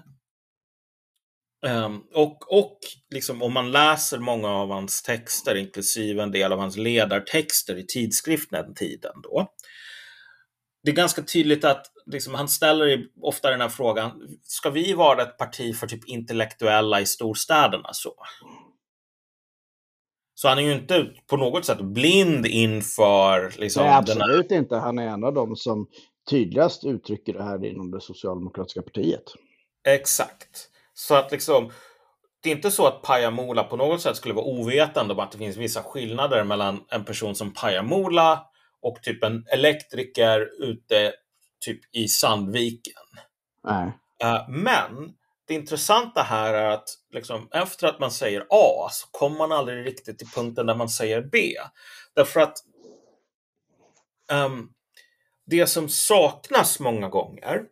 Um, 1.68 2.04
och 2.14 2.54
och 2.54 2.80
liksom, 3.10 3.42
om 3.42 3.54
man 3.54 3.72
läser 3.72 4.20
många 4.20 4.50
av 4.50 4.70
hans 4.70 5.04
texter, 5.04 5.56
inklusive 5.56 6.24
en 6.24 6.32
del 6.32 6.54
av 6.54 6.60
hans 6.60 6.78
ledartexter 6.78 7.78
i 7.78 7.86
tidskriften 7.86 8.66
den 8.66 8.76
tiden 8.76 9.14
då. 9.24 9.48
Det 10.84 10.92
är 10.92 10.96
ganska 10.96 11.22
tydligt 11.22 11.66
att 11.66 11.86
liksom, 12.06 12.34
han 12.34 12.48
ställer 12.48 13.06
ofta 13.22 13.50
den 13.50 13.62
här 13.62 13.70
frågan, 13.70 14.12
ska 14.44 14.70
vi 14.70 14.94
vara 14.94 15.22
ett 15.22 15.38
parti 15.38 15.76
för 15.76 15.88
typ 15.88 16.08
intellektuella 16.08 17.02
i 17.02 17.06
storstäderna 17.06 17.90
så? 17.94 18.14
Så 20.36 20.48
han 20.48 20.58
är 20.58 20.62
ju 20.62 20.74
inte 20.74 21.08
på 21.28 21.38
något 21.38 21.66
sätt 21.66 21.82
blind 21.82 22.46
inför... 22.46 23.54
Liksom, 23.58 23.84
Nej, 23.84 23.94
absolut 23.94 24.52
här... 24.52 24.58
inte. 24.58 24.76
Han 24.76 25.00
är 25.00 25.08
en 25.08 25.24
av 25.24 25.34
dem 25.34 25.56
som 25.56 25.88
tydligast 26.30 26.86
uttrycker 26.86 27.34
det 27.34 27.44
här 27.44 27.66
inom 27.66 27.92
det 27.92 28.02
socialdemokratiska 28.02 28.82
partiet. 28.82 29.24
Exakt. 29.88 30.70
Så 30.96 31.16
att 31.16 31.32
liksom, 31.32 31.72
det 32.42 32.50
är 32.50 32.56
inte 32.56 32.72
så 32.72 32.88
att 32.88 33.02
Pajamola 33.02 33.64
på 33.64 33.78
något 33.78 34.02
sätt 34.02 34.18
skulle 34.18 34.34
vara 34.34 34.46
ovetande 34.46 35.14
om 35.14 35.20
att 35.20 35.32
det 35.32 35.38
finns 35.38 35.58
vissa 35.58 35.84
skillnader 35.84 36.44
mellan 36.44 36.86
en 36.90 37.06
person 37.06 37.36
som 37.36 37.54
Pajamola 37.54 38.46
och 38.82 39.02
typ 39.02 39.24
en 39.24 39.46
elektriker 39.48 40.50
ute 40.64 41.14
typ 41.60 41.80
i 41.96 42.08
Sandviken. 42.08 43.04
Nej. 43.64 43.92
Uh, 44.24 44.50
men 44.50 45.14
det 45.48 45.54
intressanta 45.54 46.22
här 46.22 46.54
är 46.54 46.70
att 46.70 46.90
liksom, 47.12 47.50
efter 47.52 47.88
att 47.88 48.00
man 48.00 48.12
säger 48.12 48.46
A 48.50 48.88
så 48.92 49.08
kommer 49.12 49.38
man 49.38 49.52
aldrig 49.52 49.86
riktigt 49.86 50.18
till 50.18 50.32
punkten 50.32 50.66
där 50.66 50.76
man 50.76 50.90
säger 50.90 51.22
B. 51.22 51.54
Därför 52.16 52.40
att 52.40 52.58
um, 54.32 54.70
det 55.46 55.68
som 55.68 55.90
saknas 55.90 56.80
många 56.80 57.10
gånger 57.10 57.64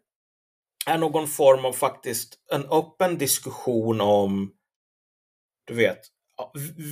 är 0.86 0.98
någon 0.98 1.28
form 1.28 1.66
av 1.66 1.74
faktiskt 1.74 2.40
en 2.52 2.66
öppen 2.66 3.18
diskussion 3.18 4.02
om, 4.02 4.52
du 5.68 5.74
vet, 5.74 6.00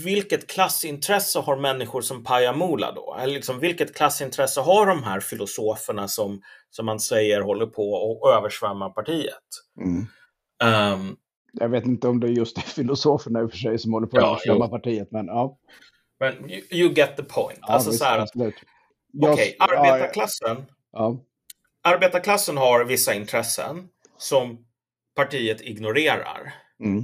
vilket 0.03 0.47
klassintresse 0.47 1.39
har 1.39 1.57
människor 1.57 2.01
som 2.01 2.23
Pajamola 2.23 2.91
då? 2.91 3.15
Eller 3.19 3.33
liksom, 3.33 3.59
vilket 3.59 3.95
klassintresse 3.95 4.61
har 4.61 4.85
de 4.85 5.03
här 5.03 5.19
filosoferna 5.19 6.07
som, 6.07 6.41
som 6.69 6.85
man 6.85 6.99
säger 6.99 7.41
håller 7.41 7.65
på 7.65 8.19
att 8.23 8.37
översvämma 8.37 8.89
partiet? 8.89 9.43
Mm. 9.79 10.07
Um, 10.93 11.17
jag 11.53 11.69
vet 11.69 11.85
inte 11.85 12.07
om 12.07 12.19
det 12.19 12.27
är 12.27 12.31
just 12.31 12.61
filosoferna 12.61 13.41
i 13.41 13.43
och 13.43 13.51
för 13.51 13.57
sig 13.57 13.79
som 13.79 13.93
håller 13.93 14.07
på 14.07 14.17
att 14.17 14.23
ja, 14.23 14.29
översvämma 14.29 14.67
partiet, 14.67 15.11
men 15.11 15.25
ja. 15.25 15.57
Men 16.19 16.51
you, 16.51 16.61
you 16.71 16.93
get 16.93 17.17
the 17.17 17.23
point. 17.23 17.59
Ja, 17.61 17.73
alltså 17.73 17.89
visst, 17.89 17.99
så 17.99 18.05
här, 18.05 18.21
okej, 18.23 18.53
okay, 19.19 19.55
arbetarklassen, 19.59 20.65
Ja, 20.91 21.23
arbetarklassen 21.83 22.57
har 22.57 22.85
vissa 22.85 23.13
intressen 23.13 23.87
som 24.17 24.65
partiet 25.15 25.61
ignorerar. 25.61 26.53
mm, 26.83 27.03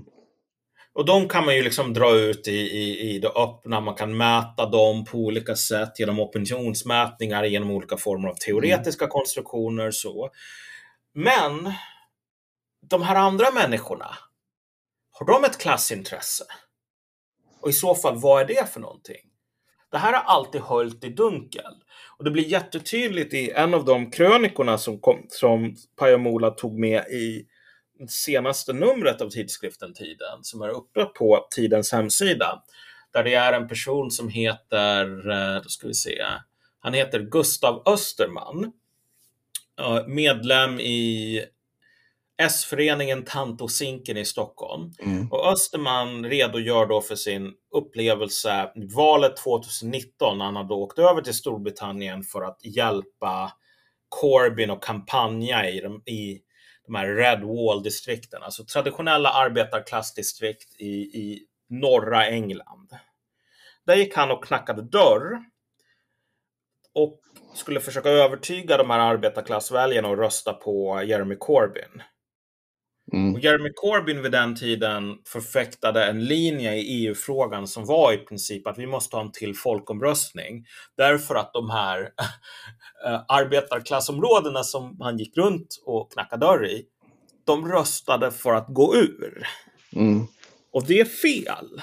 Och 0.94 1.06
de 1.06 1.28
kan 1.30 1.46
man 1.46 1.56
ju 1.56 1.62
liksom 1.62 1.94
dra 1.94 2.16
ut 2.16 2.48
i, 2.48 2.52
i, 2.58 3.00
i 3.16 3.20
det 3.20 3.30
öppna. 3.30 3.82
Man 3.82 3.96
kan 3.96 4.18
mäta 4.18 4.66
dem 4.70 5.06
på 5.06 5.18
olika 5.18 5.56
sätt 5.56 6.00
genom 6.00 6.20
opinionsmätningar, 6.20 7.44
genom 7.44 7.72
olika 7.72 7.98
former 7.98 8.30
av 8.30 8.36
teoretiska 8.36 9.08
konstruktioner. 9.08 9.92
Så. 9.92 10.30
Men 11.14 11.74
de 12.90 13.02
här 13.02 13.16
andra 13.16 13.52
människorna, 13.52 14.18
har 15.12 15.26
de 15.26 15.44
ett 15.44 15.58
klassintresse? 15.58 16.44
Och 17.62 17.70
i 17.70 17.74
så 17.74 17.96
fall, 17.96 18.18
vad 18.18 18.42
är 18.42 18.46
det 18.46 18.74
för 18.74 18.80
någonting? 18.80 19.22
Det 19.92 19.98
här 19.98 20.14
har 20.14 20.22
alltid 20.22 20.62
höljt 20.62 21.04
i 21.04 21.10
dunkel. 21.10 21.74
Och 22.18 22.24
det 22.24 22.32
blir 22.32 22.44
jättetydligt 22.44 23.34
i 23.34 23.52
en 23.52 23.74
av 23.74 23.86
de 23.86 24.12
krönikorna 24.12 24.78
som, 24.78 25.00
kom, 25.00 25.26
som 25.30 25.76
Pajamola 25.96 26.52
tog 26.52 26.80
med 26.80 27.06
i 27.08 27.46
senaste 28.10 28.74
numret 28.74 29.22
av 29.22 29.30
tidskriften 29.30 29.94
Tiden, 29.94 30.44
som 30.44 30.62
är 30.62 30.70
uppe 30.70 31.06
på 31.06 31.48
Tidens 31.56 31.92
hemsida. 31.92 32.64
Där 33.14 33.24
det 33.24 33.34
är 33.34 33.54
en 33.54 33.68
person 33.68 34.12
som 34.12 34.30
heter, 34.30 35.30
eh, 35.30 35.62
då 35.64 35.70
ska 35.70 35.88
vi 35.88 35.94
se, 35.94 36.24
han 36.80 36.94
heter 36.94 37.20
Gustav 37.20 37.84
Österman. 37.86 38.72
Eh, 39.80 40.08
medlem 40.08 40.80
i 40.80 41.42
S-föreningen 42.38 43.26
Tantosinken 43.26 44.18
i 44.18 44.26
Stockholm. 44.26 44.92
mm, 45.00 45.32
Och 45.32 45.52
Österman 45.52 46.26
redogör 46.26 46.86
då 46.86 47.02
för 47.02 47.16
sin 47.16 47.54
upplevelse 47.72 48.72
valet 48.96 49.38
2019 49.38 50.38
när 50.38 50.46
han 50.46 50.56
hade 50.56 50.74
åkt 50.74 51.00
över 51.00 51.22
till 51.22 51.34
Storbritannien 51.34 52.24
för 52.24 52.42
att 52.42 52.60
hjälpa 52.64 53.52
Corbyn 54.10 54.70
och 54.70 54.84
kampanja 54.84 55.70
i 55.70 55.80
de, 55.80 56.04
i 56.06 56.42
de 56.86 56.96
här 56.96 57.08
Red 57.08 57.44
Wall-distrikten, 57.44 58.44
alltså 58.44 58.66
traditionella 58.66 59.30
arbetarklassdistrikt 59.30 60.82
i, 60.82 60.94
i 60.94 61.48
norra 61.70 62.28
England. 62.28 62.90
Där 63.86 63.96
gick 63.96 64.16
han 64.16 64.32
och 64.32 64.44
knackade 64.44 64.82
dörr 64.82 65.44
och 66.94 67.22
skulle 67.54 67.80
försöka 67.80 68.10
övertyga 68.10 68.78
de 68.78 68.90
här 68.90 69.00
arbetarklassväljarna 69.00 70.10
att 70.10 70.18
rösta 70.18 70.54
på 70.54 71.04
Jeremy 71.04 71.36
Corbyn. 71.36 72.02
Mm, 73.14 73.34
Och 73.34 73.40
Jeremy 73.40 73.70
Corbyn 73.76 74.22
vid 74.22 74.32
den 74.32 74.56
tiden 74.56 75.18
förfäktade 75.26 76.06
en 76.06 76.26
linje 76.26 76.76
i 76.76 76.82
EU-frågan 76.82 77.68
som 77.68 77.86
var 77.86 78.14
i 78.14 78.18
princip 78.18 78.68
att 78.68 78.78
vi 78.78 78.88
måste 78.88 79.16
ha 79.16 79.24
en 79.24 79.32
till 79.32 79.56
folkomröstning. 79.56 80.66
Därför 80.98 81.36
att 81.36 81.54
de 81.54 81.70
här 81.70 82.02
eh, 83.06 83.22
arbetarklassområdena 83.28 84.64
som 84.64 84.98
han 85.02 85.18
gick 85.18 85.38
runt 85.38 85.84
och 85.86 86.12
knackade 86.12 86.46
dörr 86.46 86.66
i, 86.66 86.86
de 87.46 87.68
röstade 87.72 88.32
för 88.32 88.54
att 88.54 88.68
gå 88.68 88.96
ur. 88.96 89.48
mm, 89.96 90.28
Och 90.72 90.86
det 90.86 91.00
är 91.00 91.06
fel. 91.06 91.82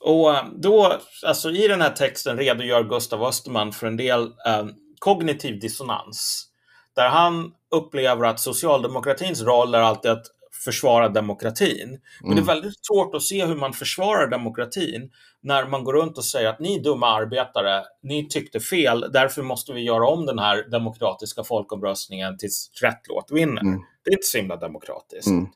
Och 0.00 0.34
eh, 0.34 0.44
då, 0.56 1.00
alltså 1.26 1.50
i 1.50 1.68
den 1.68 1.80
här 1.80 1.90
texten 1.92 2.36
redogör 2.38 2.84
Gustav 2.84 3.24
Österman 3.24 3.72
för 3.72 3.86
en 3.86 3.96
del 3.96 4.22
eh, 4.22 4.66
kognitiv 4.98 5.60
dissonans. 5.60 6.48
Där 6.94 7.08
han 7.08 7.52
upplever 7.70 8.24
att 8.24 8.40
socialdemokratins 8.40 9.42
roll 9.42 9.74
är 9.74 9.80
alltid 9.80 10.10
att 10.10 10.26
försvara 10.64 11.08
demokratin. 11.08 12.00
Men 12.22 12.36
det 12.36 12.42
är 12.42 12.46
väldigt 12.46 12.86
svårt 12.86 13.14
att 13.14 13.22
se 13.22 13.46
hur 13.46 13.56
man 13.56 13.72
försvarar 13.72 14.30
demokratin 14.30 15.10
när 15.42 15.66
man 15.66 15.84
går 15.84 15.92
runt 15.92 16.18
och 16.18 16.24
säger 16.24 16.48
att 16.48 16.60
ni 16.60 16.78
dumma 16.78 17.06
arbetare, 17.06 17.84
ni 18.02 18.28
tyckte 18.28 18.60
fel, 18.60 19.10
därför 19.12 19.42
måste 19.42 19.72
vi 19.72 19.80
göra 19.80 20.08
om 20.08 20.26
den 20.26 20.38
här 20.38 20.70
demokratiska 20.70 21.44
folkomröstningen 21.44 22.38
tills 22.38 22.70
rätt 22.82 23.00
låt 23.08 23.30
vinner. 23.30 23.60
Mm. 23.60 23.80
Det 24.04 24.10
är 24.10 24.14
inte 24.14 24.26
så 24.26 24.38
himla 24.38 24.56
demokratiskt. 24.56 25.26
mm, 25.26 25.46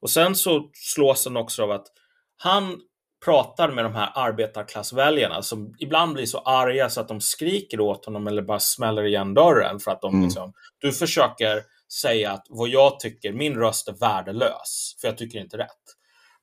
Och 0.00 0.10
sen 0.10 0.34
så 0.34 0.70
slås 0.72 1.24
han 1.24 1.36
också 1.36 1.62
av 1.62 1.70
att 1.70 1.86
han 2.36 2.80
pratar 3.24 3.68
med 3.68 3.84
de 3.84 3.94
här 3.94 4.10
arbetarklassväljarna 4.14 5.42
som 5.42 5.74
ibland 5.78 6.14
blir 6.14 6.26
så 6.26 6.38
arga 6.38 6.90
så 6.90 7.00
att 7.00 7.08
de 7.08 7.20
skriker 7.20 7.80
åt 7.80 8.04
honom 8.04 8.26
eller 8.26 8.42
bara 8.42 8.60
smäller 8.60 9.04
igen 9.04 9.34
dörren 9.34 9.80
för 9.80 9.90
att 9.90 10.00
de 10.00 10.14
Mm. 10.14 10.24
liksom, 10.24 10.52
du 10.78 10.92
försöker 10.92 11.62
säga 12.02 12.32
att 12.32 12.46
vad 12.48 12.68
jag 12.68 13.00
tycker, 13.00 13.32
min 13.32 13.54
röst 13.54 13.88
är 13.88 13.92
värdelös, 13.92 14.96
för 15.00 15.08
jag 15.08 15.18
tycker 15.18 15.38
inte 15.38 15.58
rätt. 15.58 15.82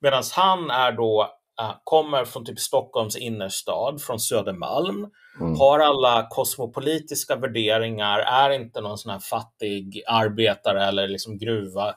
Medan 0.02 0.24
han 0.36 0.70
är 0.70 0.92
då, 0.92 1.22
äh, 1.62 1.74
kommer 1.84 2.26
från 2.26 2.46
typ 2.46 2.60
Stockholms 2.60 3.18
innerstad, 3.18 4.02
från 4.02 4.20
Södermalm, 4.20 5.08
mm. 5.40 5.60
har 5.60 5.80
alla 5.80 6.28
kosmopolitiska 6.30 7.36
värderingar, 7.36 8.20
är 8.20 8.50
inte 8.50 8.82
någon 8.82 8.98
sån 8.98 9.12
här 9.12 9.20
fattig 9.20 10.04
arbetare 10.08 10.86
eller 10.86 11.08
liksom 11.08 11.38
gruva, 11.38 11.96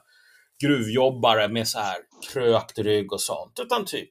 gruvjobbare 0.63 1.47
med 1.47 1.67
så 1.67 1.79
här 1.79 1.97
krökt 2.33 2.79
rygg 2.79 3.13
och 3.13 3.21
sånt, 3.21 3.59
utan 3.63 3.85
typ 3.85 4.09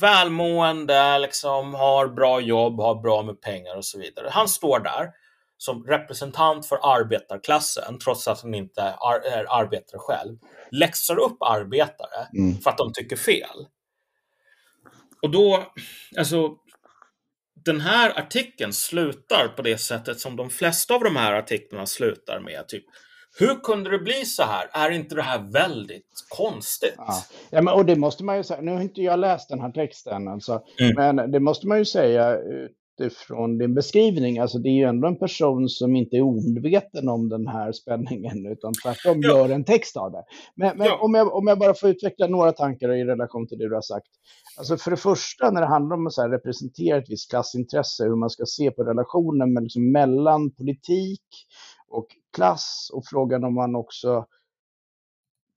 välmående, 0.00 1.18
liksom, 1.18 1.74
har 1.74 2.08
bra 2.08 2.40
jobb, 2.40 2.80
har 2.80 2.94
bra 3.02 3.22
med 3.22 3.40
pengar 3.40 3.76
och 3.76 3.84
så 3.84 3.98
vidare. 3.98 4.28
Han 4.30 4.48
står 4.48 4.80
där 4.80 5.10
som 5.56 5.84
representant 5.86 6.66
för 6.66 6.78
arbetarklassen, 6.82 7.98
trots 7.98 8.28
att 8.28 8.42
han 8.42 8.54
inte 8.54 8.80
är 8.80 9.20
är 9.32 9.60
arbetare 9.60 9.98
själv, 9.98 10.38
läxar 10.70 11.18
upp 11.18 11.42
arbetare 11.42 12.28
Mm. 12.38 12.58
för 12.60 12.70
att 12.70 12.78
de 12.78 12.92
tycker 12.92 13.16
fel. 13.16 13.66
Och 15.22 15.30
då, 15.30 15.72
alltså, 16.18 16.50
den 17.64 17.80
här 17.80 18.18
artikeln 18.18 18.72
slutar 18.72 19.48
på 19.48 19.62
det 19.62 19.78
sättet 19.78 20.20
som 20.20 20.36
de 20.36 20.50
flesta 20.50 20.94
av 20.94 21.04
de 21.04 21.16
här 21.16 21.32
artiklarna 21.32 21.86
slutar 21.86 22.40
med. 22.40 22.68
Typ, 22.68 22.84
hur 23.38 23.54
kunde 23.62 23.90
det 23.90 23.98
bli 23.98 24.24
så 24.24 24.42
här? 24.42 24.66
Är 24.72 24.90
inte 24.90 25.14
det 25.14 25.22
här 25.22 25.42
väldigt 25.52 26.24
konstigt? 26.36 26.94
Ja. 26.96 27.14
Ja, 27.50 27.62
men, 27.62 27.74
och 27.74 27.86
det 27.86 27.96
måste 27.96 28.24
man 28.24 28.36
ju 28.36 28.42
säga, 28.44 28.60
nu 28.60 28.70
har 28.72 28.80
inte 28.80 29.02
jag 29.02 29.18
läst 29.18 29.48
den 29.48 29.60
här 29.60 29.70
texten, 29.72 30.28
alltså, 30.28 30.62
Mm. 30.80 31.16
men 31.16 31.30
det 31.30 31.40
måste 31.40 31.66
man 31.66 31.78
ju 31.78 31.84
säga 31.84 32.36
utifrån 33.00 33.58
din 33.58 33.74
beskrivning, 33.74 34.38
alltså 34.38 34.58
det 34.58 34.68
är 34.68 34.72
ju 34.78 34.84
ändå 34.84 35.08
en 35.08 35.18
person 35.18 35.68
som 35.68 35.96
inte 35.96 36.16
är 36.16 36.20
omedveten 36.22 37.08
om 37.08 37.28
den 37.28 37.46
här 37.46 37.72
spänningen, 37.72 38.46
utan 38.46 38.72
tvärtom 38.82 39.20
Ja. 39.22 39.28
gör 39.28 39.48
en 39.48 39.64
text 39.64 39.96
av 39.96 40.12
det. 40.12 40.24
Men, 40.56 40.78
men 40.78 40.86
Ja. 40.86 40.98
om, 41.02 41.14
jag, 41.14 41.34
om 41.34 41.46
jag 41.46 41.58
bara 41.58 41.74
får 41.74 41.90
utveckla 41.90 42.26
några 42.26 42.52
tankar 42.52 42.92
i 42.94 43.04
relation 43.04 43.46
till 43.48 43.58
det 43.58 43.68
du 43.68 43.74
har 43.74 43.82
sagt. 43.82 44.06
Alltså 44.58 44.76
för 44.76 44.90
det 44.90 44.96
första, 44.96 45.50
när 45.50 45.60
det 45.60 45.66
handlar 45.66 45.96
om 45.96 46.06
att 46.06 46.12
så 46.12 46.28
representera 46.28 46.98
ett 46.98 47.10
visst 47.10 47.30
klassintresse, 47.30 48.04
hur 48.04 48.16
man 48.16 48.30
ska 48.30 48.44
se 48.46 48.70
på 48.70 48.82
relationen 48.84 49.52
med, 49.52 49.62
liksom, 49.62 49.92
mellan 49.92 50.50
politik 50.50 51.22
och 51.88 52.06
klass 52.36 52.90
och 52.92 53.02
frågan 53.06 53.44
om 53.44 53.54
man 53.54 53.76
också 53.76 54.26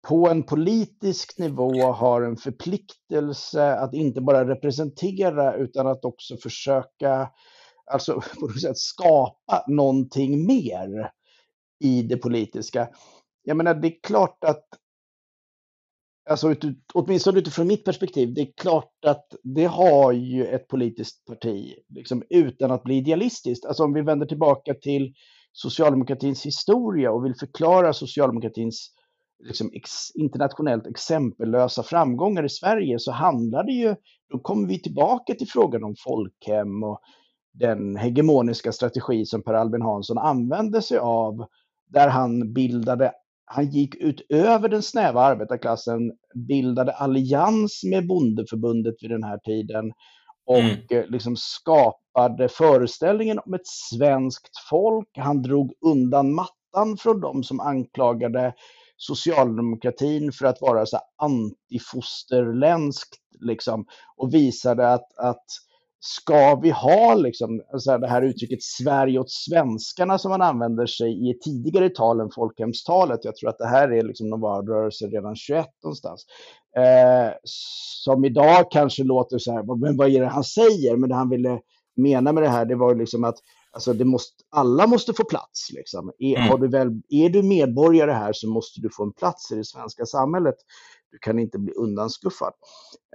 på 0.08 0.30
en 0.30 0.44
politisk 0.44 1.40
nivå 1.40 1.92
har 1.92 2.22
en 2.22 2.38
förpliktelse 2.38 3.76
att 3.76 3.94
inte 3.94 4.22
bara 4.22 4.50
representera 4.50 5.56
utan 5.56 5.88
att 5.88 6.06
också 6.06 6.38
försöka 6.38 7.32
alltså 7.92 8.14
på 8.40 8.48
något 8.48 8.62
sätt 8.62 8.78
skapa 8.78 9.64
någonting 9.68 10.46
mer 10.46 11.12
i 11.80 12.02
det 12.02 12.18
politiska. 12.18 12.90
Jag 13.44 13.58
menar, 13.58 13.74
det 13.74 13.88
är 13.88 14.00
klart 14.04 14.44
att 14.44 14.66
Alltså 16.30 16.52
ut, 16.52 16.64
åtminstone 16.94 17.40
utifrån 17.40 17.68
mitt 17.68 17.86
perspektiv, 17.86 18.34
det 18.34 18.42
är 18.42 18.52
klart 18.58 19.06
att 19.06 19.26
det 19.44 19.66
har 19.66 20.12
ju 20.12 20.46
ett 20.46 20.68
politiskt 20.68 21.26
parti, 21.26 21.74
liksom, 21.90 22.24
utan 22.30 22.72
att 22.72 22.84
bli 22.84 22.98
idealistiskt. 22.98 23.66
Alltså 23.66 23.84
om 23.84 23.94
vi 23.94 24.02
vänder 24.02 24.26
tillbaka 24.26 24.74
till 24.74 25.14
socialdemokratins 25.58 26.46
historia 26.46 27.12
och 27.12 27.26
vill 27.26 27.36
förklara 27.36 27.94
socialdemokratins 27.94 28.92
liksom, 29.44 29.70
ex, 29.74 29.92
internationellt 30.16 30.88
exempellösa 30.88 31.84
framgångar 31.84 32.46
i 32.46 32.50
Sverige 32.50 33.00
så 33.00 33.12
handlar 33.12 33.64
det 33.64 33.72
ju, 33.72 33.96
då 34.30 34.40
kommer 34.40 34.68
vi 34.68 34.82
tillbaka 34.82 35.34
till 35.34 35.48
frågan 35.48 35.84
om 35.84 35.96
folkhem 36.04 36.84
och 36.84 37.00
den 37.54 37.96
hegemoniska 37.96 38.72
strategi 38.72 39.26
som 39.26 39.44
Per 39.44 39.54
Albin 39.54 39.82
Hansson 39.82 40.18
använde 40.18 40.82
sig 40.82 40.98
av, 40.98 41.46
där 41.90 42.10
han 42.10 42.54
bildade 42.54 43.12
han 43.50 43.70
gick 43.70 43.96
utöver 43.96 44.70
den 44.70 44.84
snäva 44.84 45.22
arbetarklassen, 45.22 46.12
bildade 46.48 46.92
allians 46.92 47.82
med 47.84 48.08
bondeförbundet 48.08 48.96
vid 49.02 49.10
den 49.10 49.24
här 49.24 49.38
tiden 49.38 49.92
Mm. 50.50 50.66
och 50.66 50.92
mm. 50.92 51.12
Liksom 51.12 51.36
skapade 51.36 52.50
föreställningen 52.50 53.40
om 53.46 53.54
ett 53.54 53.68
svenskt 53.68 54.58
folk. 54.70 55.10
Han 55.18 55.42
drog 55.42 55.74
undan 55.82 56.34
mattan 56.34 56.98
från 57.00 57.22
de 57.22 57.44
som 57.44 57.60
anklagade 57.60 58.54
socialdemokratin 58.98 60.32
för 60.32 60.46
att 60.46 60.62
vara 60.62 60.86
så 60.86 61.00
antifosterländskt 61.18 63.16
liksom, 63.40 63.86
och 64.18 64.34
visade 64.34 64.94
att, 64.94 65.18
att 65.18 65.46
ska 66.00 66.56
vi 66.56 66.70
ha 66.70 67.16
liksom, 67.16 67.62
alltså 67.74 67.98
det 67.98 68.08
här 68.08 68.22
uttrycket 68.22 68.64
Sverige 68.64 69.20
åt 69.20 69.32
svenskarna 69.32 70.18
som 70.18 70.32
man 70.32 70.42
använder 70.42 70.86
sig 70.86 71.28
i 71.28 71.32
ett 71.32 71.42
tidigare 71.42 71.90
tal 71.90 72.20
än 72.20 72.32
folkhemstalet. 72.36 73.26
Jag 73.26 73.36
tror 73.36 73.50
att 73.50 73.58
det 73.58 73.68
här 73.68 73.92
är 73.92 74.04
liksom 74.04 74.30
någon 74.30 74.42
valrörelse 74.42 75.06
redan 75.06 75.36
21 75.36 75.66
någonstans. 75.84 76.26
Eh, 76.78 77.34
som 77.44 78.26
idag 78.26 78.72
kanske 78.72 79.04
låter 79.04 79.38
så 79.38 79.52
här, 79.52 79.78
men 79.78 79.98
vad 79.98 80.10
är 80.10 80.22
det 80.22 80.28
han 80.28 80.44
säger? 80.44 80.98
Men 80.98 81.10
det 81.10 81.16
han 81.16 81.30
ville 81.30 81.60
mena 81.96 82.32
med 82.32 82.44
det 82.44 82.50
här, 82.50 82.66
det 82.66 82.76
var 82.76 82.96
liksom 82.96 83.24
att 83.24 83.36
alltså 83.72 83.94
det 83.94 84.06
måste, 84.06 84.44
alla 84.50 84.88
måste 84.88 85.14
få 85.14 85.24
plats. 85.24 85.72
Liksom. 85.72 86.12
Är, 86.20 86.38
mm. 86.38 86.50
har 86.50 86.58
du 86.58 86.68
väl, 86.68 87.02
är 87.10 87.30
du 87.30 87.44
medborgare 87.44 88.12
här 88.12 88.34
så 88.34 88.50
måste 88.50 88.82
du 88.82 88.90
få 88.90 89.04
en 89.04 89.14
plats 89.14 89.52
i 89.52 89.56
det 89.56 89.66
svenska 89.66 90.06
samhället. 90.06 90.56
Du 91.12 91.18
kan 91.18 91.40
inte 91.40 91.60
bli 91.60 91.74
undanskuffad. 91.74 92.54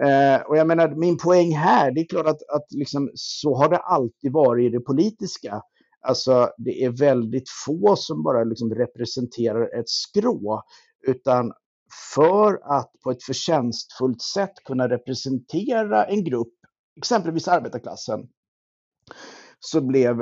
Eh, 0.02 0.42
och 0.42 0.56
jag 0.56 0.66
menar, 0.66 0.88
min 0.88 1.18
poäng 1.18 1.56
här, 1.56 1.90
det 1.90 2.00
är 2.00 2.08
klart 2.08 2.26
att, 2.26 2.42
att 2.48 2.66
liksom, 2.70 3.10
så 3.14 3.54
har 3.54 3.68
det 3.68 3.78
alltid 3.78 4.32
varit 4.32 4.66
i 4.66 4.68
det 4.68 4.80
politiska. 4.80 5.62
Alltså, 6.00 6.50
det 6.58 6.84
är 6.84 6.90
väldigt 6.90 7.48
få 7.66 7.96
som 7.96 8.22
bara 8.22 8.44
liksom 8.44 8.74
representerar 8.74 9.80
ett 9.80 9.88
skrå, 9.88 10.62
utan 11.06 11.52
för 12.14 12.60
att 12.62 12.92
på 13.04 13.10
ett 13.10 13.22
förtjänstfullt 13.22 14.22
sätt 14.22 14.54
kunna 14.64 14.88
representera 14.88 16.04
en 16.04 16.24
grupp, 16.24 16.54
exempelvis 16.96 17.48
arbetarklassen, 17.48 18.28
så 19.60 19.80
blev 19.80 20.16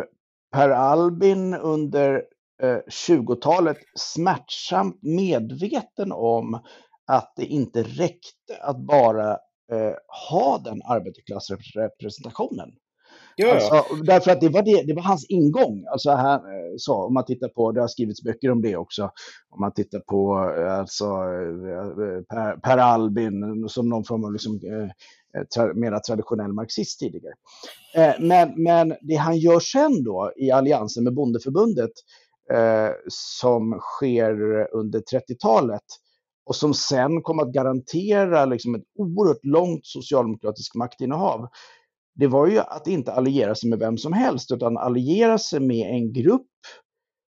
Per 0.53 0.71
Albin 0.71 1.55
under 1.55 2.25
eh, 2.63 2.79
20-talet 3.09 3.79
smärtsamt 3.95 5.03
medveten 5.03 6.13
om 6.13 6.61
att 7.07 7.33
det 7.37 7.45
inte 7.47 7.83
räckte 7.83 8.57
att 8.61 8.79
bara 8.87 9.31
eh, 9.73 9.95
ha 10.31 10.59
den 10.59 10.83
arbetarklassrepresentationen. 10.83 12.71
Ja, 13.37 13.55
alltså, 13.55 13.95
därför 13.95 14.31
att 14.31 14.41
det 14.41 14.49
var, 14.49 14.63
det, 14.63 14.83
det 14.83 14.95
var 14.95 15.03
hans 15.03 15.27
ingång. 15.29 15.85
Alltså 15.93 16.11
här, 16.11 16.35
eh, 16.35 16.75
så, 16.77 16.95
om 16.95 17.15
man 17.15 17.25
tittar 17.25 17.49
på, 17.49 17.73
det 17.73 17.81
har 17.81 17.89
skrivits 17.89 18.23
böcker 18.23 18.51
om 18.51 18.63
det 18.63 18.77
också, 18.77 19.11
om 19.51 19.61
man 19.61 19.73
tittar 19.73 20.01
på 20.01 20.53
eh, 20.59 20.79
alltså, 20.79 21.05
eh, 21.05 22.23
per, 22.29 22.57
per 22.57 22.79
Albin 22.79 23.69
som 23.69 23.89
någon 23.89 24.05
form 24.05 24.25
av 24.25 24.33
liksom, 24.33 24.61
tra, 25.55 25.75
mera 25.75 26.01
traditionell 26.01 26.53
marxist 26.53 27.01
tidigare. 27.01 27.35
Men, 28.19 28.63
men 28.63 28.95
det 29.01 29.15
han 29.15 29.39
gör 29.39 29.61
sen 29.61 30.05
då 30.05 30.33
i 30.37 30.51
alliansen 30.51 31.05
med 31.05 31.15
Bondeförbundet 31.15 31.91
som 33.09 33.81
sker 33.81 34.33
under 34.75 35.01
30-talet 35.01 35.83
och 36.47 36.57
som 36.57 36.75
sen 36.75 37.23
kom 37.23 37.39
att 37.39 37.53
garantera 37.53 38.45
liksom 38.45 38.75
ett 38.75 38.83
oerhört 38.99 39.45
långt 39.45 39.87
socialdemokratiskt 39.87 40.75
maktinnehav, 40.75 41.49
det 42.21 42.27
var 42.27 42.47
ju 42.47 42.59
att 42.59 42.87
inte 42.87 43.13
alliera 43.13 43.55
sig 43.55 43.71
med 43.71 43.79
vem 43.79 43.99
som 43.99 44.13
helst, 44.13 44.53
utan 44.53 44.79
alliera 44.79 45.39
sig 45.39 45.61
med 45.61 45.91
en 45.91 46.13
grupp 46.13 46.47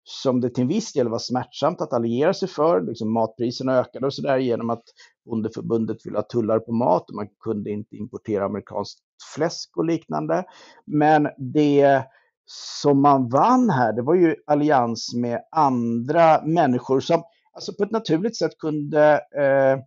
som 0.04 0.42
det 0.42 0.50
till 0.50 0.62
en 0.62 0.68
viss 0.68 0.94
del 0.94 1.10
var 1.10 1.20
smärtsamt 1.20 1.82
att 1.82 1.94
alliera 1.94 2.34
sig 2.34 2.48
för. 2.48 2.82
Liksom 2.82 3.14
matpriserna 3.14 3.80
ökade 3.80 4.06
och 4.06 4.14
sådär 4.14 4.38
genom 4.38 4.70
att 4.70 4.84
Bondeförbundet 5.30 6.06
ville 6.06 6.18
ha 6.18 6.24
tullar 6.24 6.60
på 6.60 6.72
mat 6.72 7.10
och 7.10 7.16
man 7.16 7.28
kunde 7.44 7.70
inte 7.70 7.96
importera 7.96 8.46
amerikanskt 8.46 9.00
fläsk 9.36 9.78
och 9.78 9.86
liknande. 9.86 10.44
Men 10.86 11.28
det 11.54 12.04
som 12.46 13.02
man 13.02 13.30
vann 13.30 13.70
här, 13.70 13.94
det 13.94 14.02
var 14.02 14.16
ju 14.16 14.36
allians 14.46 15.14
med 15.16 15.40
andra 15.52 16.46
människor 16.46 17.00
som 17.00 17.24
alltså 17.54 17.74
på 17.74 17.84
ett 17.84 17.92
naturligt 17.92 18.38
sätt 18.38 18.58
kunde 18.58 19.14
eh, 19.14 19.80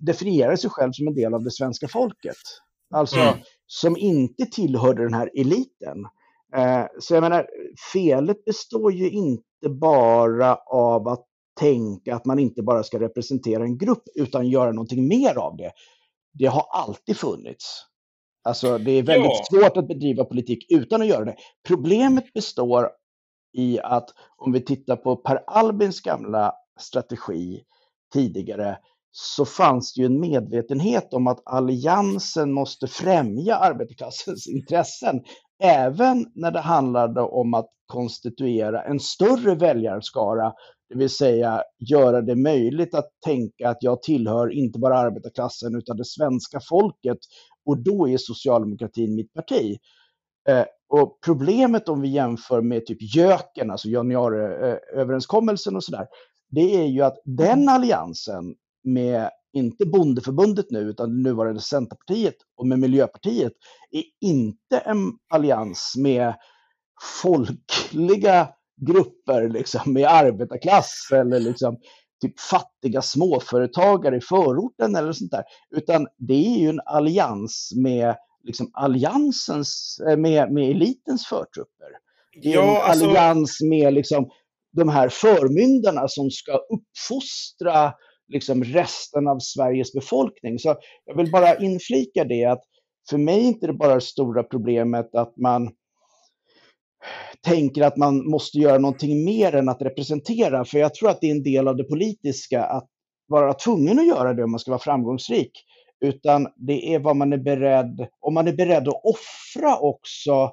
definiera 0.00 0.56
sig 0.56 0.70
själv 0.70 0.92
som 0.92 1.08
en 1.08 1.14
del 1.14 1.34
av 1.34 1.42
det 1.42 1.50
svenska 1.50 1.88
folket. 1.88 2.36
Alltså 2.94 3.20
mm 3.20 3.38
som 3.66 3.96
inte 3.96 4.46
tillhörde 4.46 5.02
den 5.02 5.14
här 5.14 5.30
eliten. 5.34 5.98
Eh, 6.56 6.84
så 6.98 7.14
jag 7.14 7.20
menar, 7.20 7.46
felet 7.92 8.44
består 8.44 8.92
ju 8.92 9.10
inte 9.10 9.68
bara 9.80 10.54
av 10.66 11.08
att 11.08 11.26
tänka 11.60 12.14
att 12.14 12.24
man 12.24 12.38
inte 12.38 12.62
bara 12.62 12.82
ska 12.82 13.00
representera 13.00 13.62
en 13.62 13.78
grupp 13.78 14.02
utan 14.14 14.48
göra 14.48 14.72
någonting 14.72 15.08
mer 15.08 15.38
av 15.38 15.56
det. 15.56 15.72
Det 16.32 16.46
har 16.46 16.66
alltid 16.70 17.16
funnits. 17.16 17.86
Alltså 18.44 18.78
det 18.78 18.90
är 18.90 19.02
väldigt 19.02 19.30
ja. 19.30 19.44
svårt 19.50 19.76
att 19.76 19.88
bedriva 19.88 20.24
politik 20.24 20.66
utan 20.68 21.02
att 21.02 21.08
göra 21.08 21.24
det. 21.24 21.36
Problemet 21.68 22.32
består 22.32 22.90
i 23.52 23.78
att 23.80 24.10
om 24.36 24.52
vi 24.52 24.64
tittar 24.64 24.96
på 24.96 25.16
Per 25.16 25.44
Albins 25.46 26.00
gamla 26.00 26.52
strategi 26.80 27.62
tidigare 28.12 28.78
så 29.18 29.44
fanns 29.44 29.94
det 29.94 30.00
ju 30.00 30.06
en 30.06 30.20
medvetenhet 30.20 31.14
om 31.14 31.26
att 31.26 31.42
alliansen 31.44 32.52
måste 32.52 32.86
främja 32.86 33.56
arbetarklassens 33.56 34.46
intressen. 34.54 35.20
Även 35.62 36.26
när 36.34 36.50
det 36.50 36.60
handlade 36.60 37.20
om 37.20 37.54
att 37.54 37.68
konstituera 37.86 38.82
en 38.82 39.00
större 39.00 39.54
väljarskara, 39.54 40.52
det 40.88 40.98
vill 40.98 41.10
säga 41.10 41.62
göra 41.90 42.22
det 42.22 42.36
möjligt 42.36 42.94
att 42.94 43.08
tänka 43.24 43.68
att 43.68 43.78
jag 43.80 44.02
tillhör 44.02 44.52
inte 44.52 44.78
bara 44.78 44.98
arbetarklassen 44.98 45.74
utan 45.74 45.96
det 45.96 46.04
svenska 46.04 46.60
folket 46.68 47.18
och 47.66 47.78
då 47.78 48.08
är 48.08 48.16
socialdemokratin 48.16 49.14
mitt 49.14 49.32
parti. 49.32 49.76
Eh, 50.48 50.64
och 50.88 51.18
problemet 51.24 51.88
om 51.88 52.00
vi 52.00 52.08
jämför 52.08 52.62
med 52.62 52.86
typ 52.86 53.16
Jöken, 53.16 53.70
alltså 53.70 53.88
januariöverenskommelsen 53.88 55.76
och 55.76 55.84
sådär, 55.84 56.06
det 56.50 56.76
är 56.76 56.86
ju 56.86 57.02
att 57.02 57.16
den 57.24 57.68
alliansen 57.68 58.54
med, 58.86 59.30
inte 59.52 59.86
bondeförbundet 59.86 60.66
nu, 60.70 60.78
utan 60.78 61.16
det 61.16 61.30
nuvarande 61.30 61.60
Centerpartiet 61.60 62.34
och 62.56 62.66
med 62.66 62.78
Miljöpartiet, 62.78 63.52
är 63.90 64.04
inte 64.20 64.78
en 64.78 65.12
allians 65.28 65.94
med 65.98 66.34
folkliga 67.22 68.48
grupper, 68.86 69.48
liksom, 69.48 69.92
med 69.92 70.08
arbetarklass 70.08 71.08
eller 71.12 71.40
liksom, 71.40 71.76
typ 72.20 72.40
fattiga 72.40 73.02
småföretagare 73.02 74.16
i 74.16 74.20
förorten 74.20 74.96
eller 74.96 75.12
sånt 75.12 75.30
där. 75.30 75.44
Utan 75.76 76.06
det 76.18 76.46
är 76.46 76.58
ju 76.58 76.68
en 76.68 76.80
allians 76.84 77.72
med 77.76 78.16
liksom 78.44 78.70
alliansens, 78.72 80.00
eh, 80.08 80.16
med, 80.16 80.52
med 80.52 80.70
elitens 80.70 81.26
förtrupper. 81.26 81.88
Det 82.42 82.48
är 82.48 82.54
ja, 82.54 82.84
en 82.84 82.90
alltså... 82.90 83.06
allians 83.06 83.60
med 83.60 83.94
liksom 83.94 84.30
de 84.72 84.88
här 84.88 85.08
förmyndarna 85.08 86.08
som 86.08 86.30
ska 86.30 86.52
uppfostra 86.52 87.92
liksom 88.28 88.64
resten 88.64 89.28
av 89.28 89.38
Sveriges 89.38 89.92
befolkning. 89.92 90.58
Så 90.58 90.76
jag 91.04 91.16
vill 91.16 91.30
bara 91.30 91.56
inflika 91.56 92.24
det 92.24 92.44
att 92.44 92.62
för 93.10 93.18
mig 93.18 93.40
är 93.40 93.48
inte 93.48 93.66
det 93.66 93.72
bara 93.72 93.94
det 93.94 94.00
stora 94.00 94.42
problemet 94.42 95.14
att 95.14 95.36
man 95.36 95.70
tänker 97.40 97.82
att 97.82 97.96
man 97.96 98.30
måste 98.30 98.58
göra 98.58 98.78
någonting 98.78 99.24
mer 99.24 99.54
än 99.54 99.68
att 99.68 99.82
representera. 99.82 100.64
För 100.64 100.78
jag 100.78 100.94
tror 100.94 101.10
att 101.10 101.20
det 101.20 101.26
är 101.26 101.30
en 101.30 101.42
del 101.42 101.68
av 101.68 101.76
det 101.76 101.84
politiska 101.84 102.64
att 102.64 102.88
vara 103.26 103.54
tvungen 103.54 103.98
att 103.98 104.06
göra 104.06 104.34
det 104.34 104.44
om 104.44 104.50
man 104.50 104.60
ska 104.60 104.70
vara 104.70 104.78
framgångsrik. 104.78 105.50
Utan 106.00 106.48
det 106.56 106.94
är 106.94 106.98
vad 106.98 107.16
man 107.16 107.32
är 107.32 107.38
beredd, 107.38 108.06
om 108.20 108.34
man 108.34 108.48
är 108.48 108.52
beredd 108.52 108.88
att 108.88 109.00
offra 109.04 109.78
också 109.78 110.52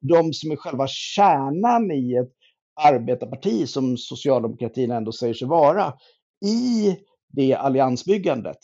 de 0.00 0.32
som 0.32 0.50
är 0.50 0.56
själva 0.56 0.86
kärnan 0.88 1.90
i 1.90 2.14
ett 2.14 2.32
arbetarparti 2.80 3.68
som 3.68 3.96
socialdemokratin 3.96 4.90
ändå 4.90 5.12
säger 5.12 5.34
sig 5.34 5.48
vara 5.48 5.92
i 6.44 6.96
det 7.32 7.54
alliansbyggandet, 7.54 8.56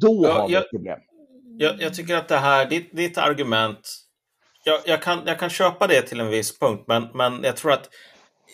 då 0.00 0.20
ja, 0.24 0.32
har 0.32 0.48
vi 0.48 0.54
ett 0.54 0.70
problem. 0.70 0.98
Jag, 1.58 1.82
jag, 1.82 1.94
tycker 1.94 2.16
att 2.16 2.28
det 2.28 2.36
här, 2.36 2.66
ditt, 2.66 2.96
ditt 2.96 3.18
argument, 3.18 3.96
jag, 4.64 4.80
jag, 4.86 5.02
kan, 5.02 5.22
jag 5.26 5.38
kan 5.38 5.50
köpa 5.50 5.86
det 5.86 6.02
till 6.02 6.20
en 6.20 6.28
viss 6.28 6.58
punkt, 6.58 6.84
men, 6.86 7.08
men 7.14 7.42
jag 7.42 7.56
tror 7.56 7.72
att 7.72 7.88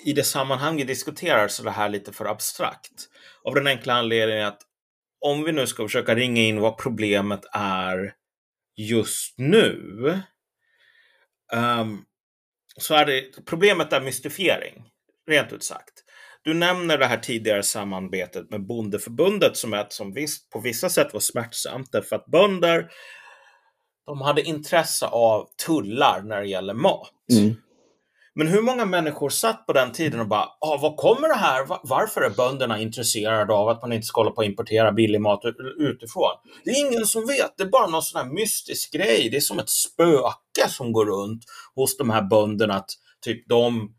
i 0.04 0.12
det 0.12 0.24
sammanhang 0.24 0.76
vi 0.76 0.84
diskuterar 0.84 1.48
så 1.48 1.62
är 1.62 1.64
det 1.64 1.70
här 1.70 1.88
lite 1.88 2.12
för 2.12 2.24
abstrakt. 2.24 3.08
Av 3.44 3.54
den 3.54 3.66
enkla 3.66 3.94
anledningen 3.94 4.46
att 4.46 4.60
om 5.20 5.44
vi 5.44 5.52
nu 5.52 5.66
ska 5.66 5.82
försöka 5.82 6.14
ringa 6.14 6.42
in 6.42 6.60
vad 6.60 6.78
problemet 6.78 7.44
är 7.52 8.14
just 8.76 9.38
nu, 9.38 10.20
um, 11.80 12.04
så 12.76 12.94
är 12.94 13.06
det, 13.06 13.44
problemet 13.46 13.92
är 13.92 14.00
mystifiering, 14.00 14.84
rent 15.26 15.52
ut 15.52 15.62
sagt. 15.62 16.04
Du 16.42 16.54
nämner 16.54 16.98
det 16.98 17.06
här 17.06 17.16
tidigare 17.16 17.62
samarbetet 17.62 18.50
med 18.50 18.66
Bondeförbundet 18.66 19.56
som 19.56 19.74
ett 19.74 19.92
som 19.92 20.12
visst, 20.12 20.50
på 20.50 20.60
vissa 20.60 20.88
sätt 20.88 21.12
var 21.12 21.20
smärtsamt 21.20 21.92
därför 21.92 22.16
att 22.16 22.26
bönder 22.26 22.90
de 24.06 24.20
hade 24.20 24.42
intresse 24.42 25.06
av 25.06 25.48
tullar 25.66 26.22
när 26.22 26.40
det 26.40 26.48
gäller 26.48 26.74
mat. 26.74 27.10
Mm. 27.32 27.54
Men 28.34 28.48
hur 28.48 28.62
många 28.62 28.84
människor 28.84 29.28
satt 29.28 29.66
på 29.66 29.72
den 29.72 29.92
tiden 29.92 30.20
och 30.20 30.28
bara, 30.28 30.48
ah, 30.60 30.78
vad 30.82 30.96
kommer 30.96 31.28
det 31.28 31.34
här? 31.34 31.66
Varför 31.82 32.20
är 32.20 32.30
bönderna 32.30 32.80
intresserade 32.80 33.52
av 33.54 33.68
att 33.68 33.82
man 33.82 33.92
inte 33.92 34.06
ska 34.06 34.20
hålla 34.20 34.30
på 34.30 34.40
att 34.40 34.46
importera 34.46 34.92
billig 34.92 35.20
mat 35.20 35.42
utifrån? 35.78 36.30
Det 36.64 36.70
är 36.70 36.86
ingen 36.86 37.06
som 37.06 37.26
vet, 37.26 37.56
det 37.56 37.62
är 37.62 37.68
bara 37.68 37.86
någon 37.86 38.02
sån 38.02 38.20
här 38.20 38.34
mystisk 38.34 38.92
grej. 38.92 39.28
Det 39.30 39.36
är 39.36 39.40
som 39.40 39.58
ett 39.58 39.70
spöke 39.70 40.68
som 40.68 40.92
går 40.92 41.06
runt 41.06 41.44
hos 41.74 41.96
de 41.96 42.10
här 42.10 42.22
bönderna. 42.22 42.74
Att 42.74 42.90
typ 43.24 43.48
de, 43.48 43.94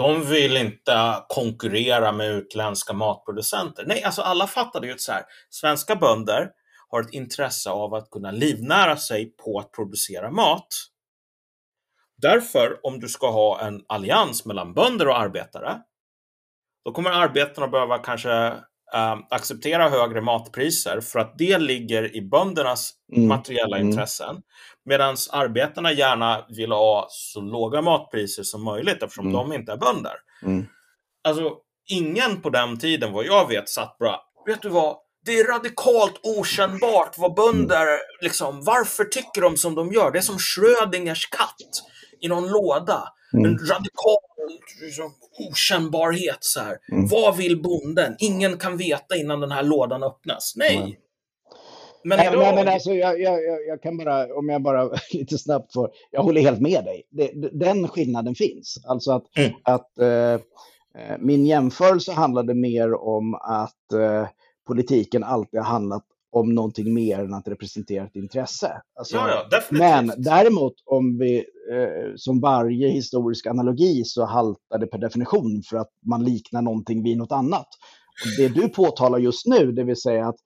de 0.00 0.26
vill 0.26 0.56
inte 0.56 1.24
konkurrera 1.28 2.12
med 2.12 2.30
utländska 2.30 2.92
matproducenter. 2.92 3.84
Nej, 3.86 4.02
alltså 4.02 4.22
alla 4.22 4.46
fattade 4.46 4.86
ju 4.86 4.92
att 4.92 5.00
så 5.00 5.12
här, 5.12 5.22
svenska 5.50 5.96
bönder 5.96 6.50
har 6.88 7.00
ett 7.00 7.12
intresse 7.12 7.70
av 7.70 7.94
att 7.94 8.10
kunna 8.10 8.30
livnära 8.30 8.96
sig 8.96 9.36
på 9.36 9.58
att 9.58 9.72
producera 9.72 10.30
mat. 10.30 10.66
Därför, 12.16 12.86
om 12.86 13.00
du 13.00 13.08
ska 13.08 13.30
ha 13.30 13.60
en 13.60 13.84
allians 13.88 14.44
mellan 14.44 14.74
bönder 14.74 15.08
och 15.08 15.18
arbetare, 15.18 15.80
då 16.84 16.92
kommer 16.92 17.10
arbetarna 17.10 17.68
behöva 17.68 17.98
kanske 17.98 18.54
acceptera 19.30 19.88
högre 19.88 20.20
matpriser 20.20 21.00
för 21.00 21.18
att 21.18 21.38
det 21.38 21.58
ligger 21.58 22.16
i 22.16 22.22
böndernas 22.22 22.92
mm. 23.16 23.28
materiella 23.28 23.76
mm. 23.76 23.88
intressen. 23.88 24.36
Medan 24.84 25.16
arbetarna 25.30 25.92
gärna 25.92 26.44
vill 26.48 26.72
ha 26.72 27.06
så 27.10 27.40
låga 27.40 27.82
matpriser 27.82 28.42
som 28.42 28.64
möjligt 28.64 29.02
eftersom 29.02 29.26
mm. 29.26 29.32
de 29.32 29.52
inte 29.52 29.72
är 29.72 29.76
bönder. 29.76 30.12
Mm. 30.42 30.66
Alltså, 31.24 31.52
ingen 31.88 32.40
på 32.40 32.50
den 32.50 32.78
tiden, 32.78 33.12
vad 33.12 33.24
jag 33.24 33.48
vet, 33.48 33.68
satt 33.68 33.98
bra. 33.98 34.24
Vet 34.46 34.62
du 34.62 34.68
vad? 34.68 34.96
Det 35.24 35.32
är 35.32 35.44
radikalt 35.44 36.20
okännbart 36.22 37.18
vad 37.18 37.34
bönder, 37.34 37.86
liksom, 38.22 38.64
varför 38.64 39.04
tycker 39.04 39.40
de 39.40 39.56
som 39.56 39.74
de 39.74 39.92
gör? 39.92 40.10
Det 40.10 40.18
är 40.18 40.22
som 40.22 40.38
Schrödingers 40.38 41.26
katt 41.26 41.56
i 42.20 42.28
någon 42.28 42.48
låda. 42.48 43.08
Mm. 43.32 43.44
En 43.44 43.58
radikal 43.58 44.29
liksom, 44.82 45.12
okännbarhet. 45.38 46.38
Så 46.40 46.60
här. 46.60 46.78
Mm. 46.92 47.06
Vad 47.06 47.36
vill 47.36 47.62
bonden? 47.62 48.16
Ingen 48.18 48.56
kan 48.56 48.76
veta 48.76 49.16
innan 49.16 49.40
den 49.40 49.50
här 49.50 49.62
lådan 49.62 50.02
öppnas. 50.02 50.52
Nej. 50.56 50.76
Mm. 50.76 50.92
Men, 52.04 52.18
nej, 52.18 52.28
idag... 52.32 52.54
men 52.54 52.68
alltså, 52.68 52.94
jag, 52.94 53.20
jag, 53.20 53.38
jag, 53.68 53.82
kan 53.82 53.96
bara, 53.96 54.34
om 54.34 54.48
jag 54.48 54.62
bara 54.62 54.90
lite 55.12 55.38
snabbt 55.38 55.72
får, 55.72 55.90
jag 56.10 56.22
håller 56.22 56.40
helt 56.40 56.60
med 56.60 56.84
dig. 56.84 57.02
Det, 57.10 57.30
den 57.52 57.88
skillnaden 57.88 58.34
finns. 58.34 58.84
Alltså 58.86 59.12
att, 59.12 59.36
mm. 59.36 59.52
att 59.62 59.98
eh, 59.98 60.32
eh, 60.94 61.18
min 61.18 61.46
jämförelse 61.46 62.12
handlade 62.12 62.54
mer 62.54 62.94
om 62.94 63.34
att 63.34 63.92
eh, 63.92 64.28
politiken 64.66 65.24
alltid 65.24 65.60
har 65.60 65.66
handlat 65.66 66.04
om 66.32 66.54
någonting 66.54 66.94
mer 66.94 67.18
än 67.18 67.34
att 67.34 67.48
representera 67.48 68.04
ett 68.04 68.16
intresse. 68.16 68.82
Alltså, 68.98 69.16
ja, 69.16 69.46
ja. 69.50 69.60
Men 69.70 70.12
däremot 70.16 70.74
om 70.84 71.18
vi, 71.18 71.36
eh, 71.72 72.12
som 72.16 72.40
varje 72.40 72.88
historisk 72.88 73.46
analogi, 73.46 74.04
så 74.04 74.24
haltar 74.24 74.78
det 74.78 74.86
per 74.86 74.98
definition 74.98 75.62
för 75.70 75.76
att 75.76 75.90
man 76.06 76.24
liknar 76.24 76.62
någonting 76.62 77.02
vid 77.02 77.18
något 77.18 77.32
annat. 77.32 77.68
Och 78.24 78.42
det 78.42 78.48
du 78.48 78.68
påtalar 78.68 79.18
just 79.18 79.46
nu, 79.46 79.72
det 79.72 79.84
vill 79.84 80.00
säga 80.00 80.28
att 80.28 80.36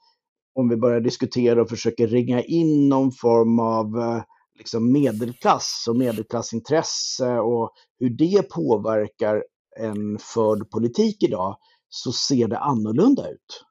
om 0.55 0.69
vi 0.69 0.77
börjar 0.77 1.01
diskutera 1.01 1.63
och 1.63 1.69
försöker 1.69 2.07
ringa 2.07 2.43
in 2.43 2.89
någon 2.89 3.13
form 3.13 3.59
av 3.59 3.99
eh, 3.99 4.23
liksom 4.59 4.93
medelklass 4.93 5.85
och 5.89 5.97
medelklassintresse 5.97 7.39
och 7.39 7.73
hur 7.99 8.11
det 8.11 8.51
påverkar 8.51 9.45
en 9.81 10.19
förd 10.19 10.71
politik 10.71 11.23
idag, 11.23 11.57
så 11.89 12.13
ser 12.13 12.49
det 12.49 12.59
annorlunda 12.59 13.31
ut. 13.31 13.65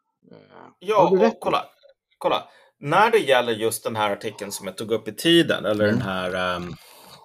Ja, 0.79 1.09
och 1.09 1.39
kolla 1.39 1.65
kolla. 2.23 2.43
När 2.79 3.11
det 3.11 3.19
gäller 3.19 3.53
just 3.53 3.83
den 3.83 3.95
här 3.95 4.11
artikeln 4.11 4.51
som 4.51 4.67
jag 4.67 4.77
tog 4.77 4.91
upp 4.91 5.07
i 5.07 5.15
tiden, 5.15 5.65
eller 5.65 5.85
mm. 5.85 5.99
den 5.99 6.07
här 6.07 6.55
um, 6.55 6.75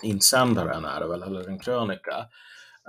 insändaren 0.03 0.85
är 0.85 1.01
det 1.01 1.09
väl, 1.09 1.23
eller 1.23 1.49
en 1.49 1.59
krönika. 1.59 2.25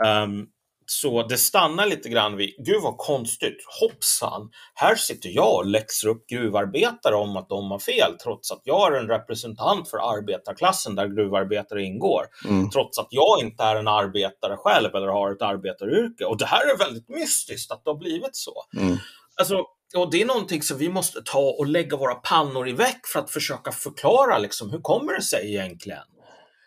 Um, 0.06 0.48
så 0.86 1.24
det 1.24 1.38
stannar 1.38 1.86
lite 1.86 2.10
grann 2.10 2.38
vid, 2.38 2.56
gud 2.58 2.82
vad 2.84 2.98
konstigt, 2.98 3.58
hoppsan, 3.82 4.50
här 4.74 4.96
sitter 4.96 5.30
jag 5.30 5.56
och 5.56 5.66
läxar 5.66 6.10
upp 6.10 6.28
gruvarbetare 6.28 7.16
om 7.16 7.38
att 7.38 7.50
de 7.50 7.72
har 7.72 7.80
fel, 7.80 8.18
trots 8.24 8.52
att 8.52 8.62
jag 8.64 8.94
är 8.94 9.00
en 9.00 9.08
representant 9.08 9.90
för 9.90 10.18
arbetarklassen 10.18 10.96
där 10.96 11.08
gruvarbetare 11.08 11.84
ingår. 11.84 12.26
Mm. 12.46 12.70
Trots 12.70 13.00
att 13.00 13.08
jag 13.10 13.40
inte 13.42 13.64
är 13.64 13.76
en 13.76 13.88
arbetare 13.88 14.58
själv 14.58 14.96
eller 14.96 15.08
har 15.08 15.32
ett 15.32 15.42
arbetaryrke. 15.42 16.26
Och 16.26 16.38
det 16.38 16.46
här 16.46 16.74
är 16.74 16.78
väldigt 16.78 17.10
mystiskt 17.10 17.72
att 17.72 17.84
det 17.84 17.90
har 17.90 17.98
blivit 17.98 18.36
så. 18.36 18.54
Mm. 18.78 18.98
Alltså, 19.40 19.66
och 19.96 20.12
det 20.12 20.22
är 20.22 20.26
någonting 20.26 20.62
som 20.62 20.78
vi 20.78 20.90
måste 20.90 21.22
ta 21.26 21.40
och 21.40 21.68
lägga 21.68 21.98
våra 21.98 22.16
pannor 22.16 22.70
i 22.70 22.72
väck 22.72 23.08
för 23.14 23.20
att 23.20 23.32
försöka 23.32 23.72
förklara 23.72 24.38
liksom, 24.38 24.70
hur 24.70 24.82
kommer 24.82 25.14
det 25.14 25.22
sig 25.22 25.50
egentligen? 25.50 26.04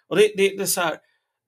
Och 0.08 0.16
det, 0.16 0.32
det, 0.36 0.48
det 0.48 0.62
är 0.62 0.66
så 0.66 0.80
här, 0.80 0.96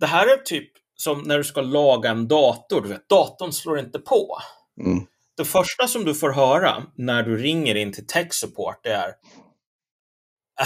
det 0.00 0.06
här 0.06 0.26
är 0.26 0.36
typ 0.36 0.70
som 0.94 1.22
när 1.22 1.38
du 1.38 1.44
ska 1.44 1.60
laga 1.60 2.10
en 2.10 2.28
dator, 2.28 2.80
du 2.80 2.88
vet, 2.88 3.08
datorn 3.08 3.52
slår 3.52 3.78
inte 3.78 3.98
på. 3.98 4.38
Mm. 4.80 5.06
Det 5.36 5.44
första 5.44 5.88
som 5.88 6.04
du 6.04 6.14
får 6.14 6.30
höra 6.32 6.82
när 6.96 7.22
du 7.22 7.36
ringer 7.36 7.74
in 7.74 7.92
till 7.92 8.06
tech 8.06 8.28
support 8.30 8.80
det 8.82 8.92
är 8.92 9.12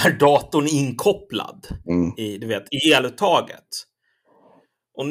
är 0.05 0.11
datorn 0.11 0.67
inkopplad 0.67 1.67
mm. 1.87 2.13
i, 2.17 2.39
du 2.39 2.47
vet, 2.47 2.65
i 2.71 2.93
eluttaget? 2.93 3.69
Och 4.97 5.05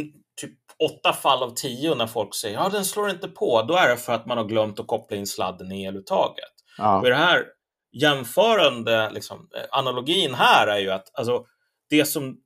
åtta 0.84 1.14
fall 1.14 1.44
av 1.44 1.50
tio 1.56 1.96
när 1.96 2.08
folk 2.08 2.36
säger 2.36 2.56
ja 2.56 2.70
den 2.70 2.86
slår 2.86 3.10
inte 3.10 3.28
på, 3.28 3.62
då 3.62 3.76
är 3.76 3.90
det 3.90 3.98
för 3.98 4.14
att 4.14 4.26
man 4.26 4.38
har 4.38 4.46
glömt 4.46 4.80
att 4.80 4.88
koppla 4.88 5.18
in 5.18 5.28
sladden 5.28 5.72
i 5.72 5.86
eluttaget. 5.86 6.54
Ja. 6.78 7.00
Och 7.00 7.08
i 7.08 7.10
det 7.10 7.16
här 7.16 7.46
jämförande 7.92 9.10
liksom, 9.10 9.50
eh, 9.56 9.80
analogin 9.80 10.34
här 10.34 10.68
är 10.68 10.80
ju 10.80 10.92
att 10.92 11.12
alltså, 11.14 11.46
det 11.90 12.06
som 12.06 12.38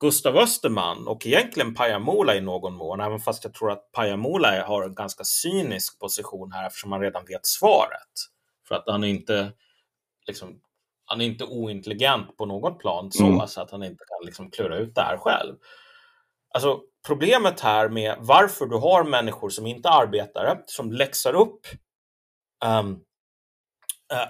Gustav 0.00 0.36
Österman 0.36 1.08
och 1.08 1.26
egentligen 1.26 1.74
Pajamola 1.74 2.34
i 2.34 2.40
någon 2.40 2.74
mån, 2.74 3.00
även 3.00 3.18
fast 3.18 3.44
jag 3.44 3.54
tror 3.54 3.70
att 3.70 3.92
Pajamola 3.92 4.64
har 4.66 4.82
en 4.82 4.94
ganska 4.94 5.24
cynisk 5.24 5.98
position 5.98 6.52
här 6.52 6.66
eftersom 6.66 6.92
han 6.92 7.00
redan 7.00 7.24
vet 7.24 7.46
svaret. 7.46 8.12
För 8.68 8.74
att 8.74 8.84
han 8.86 9.04
är 9.04 9.08
inte 9.08 9.52
liksom, 10.26 10.60
han 11.04 11.20
är 11.20 11.24
inte 11.24 11.44
ointelligent 11.44 12.36
på 12.36 12.46
något 12.46 12.78
plan 12.78 13.12
så, 13.12 13.26
mm. 13.26 13.46
så 13.46 13.60
att 13.60 13.70
han 13.70 13.82
inte 13.82 14.04
kan 14.08 14.26
liksom 14.26 14.50
klura 14.50 14.76
ut 14.76 14.94
det 14.94 15.02
här 15.02 15.16
själv. 15.16 15.54
Alltså 16.54 16.80
problemet 17.08 17.60
här 17.60 17.88
med 17.88 18.16
varför 18.20 18.66
du 18.66 18.76
har 18.76 19.04
människor 19.04 19.50
som 19.50 19.66
inte 19.66 19.88
är 19.88 20.02
arbetare, 20.02 20.58
som 20.66 20.92
läxar 20.92 21.34
upp 21.34 21.60
um, 22.64 22.98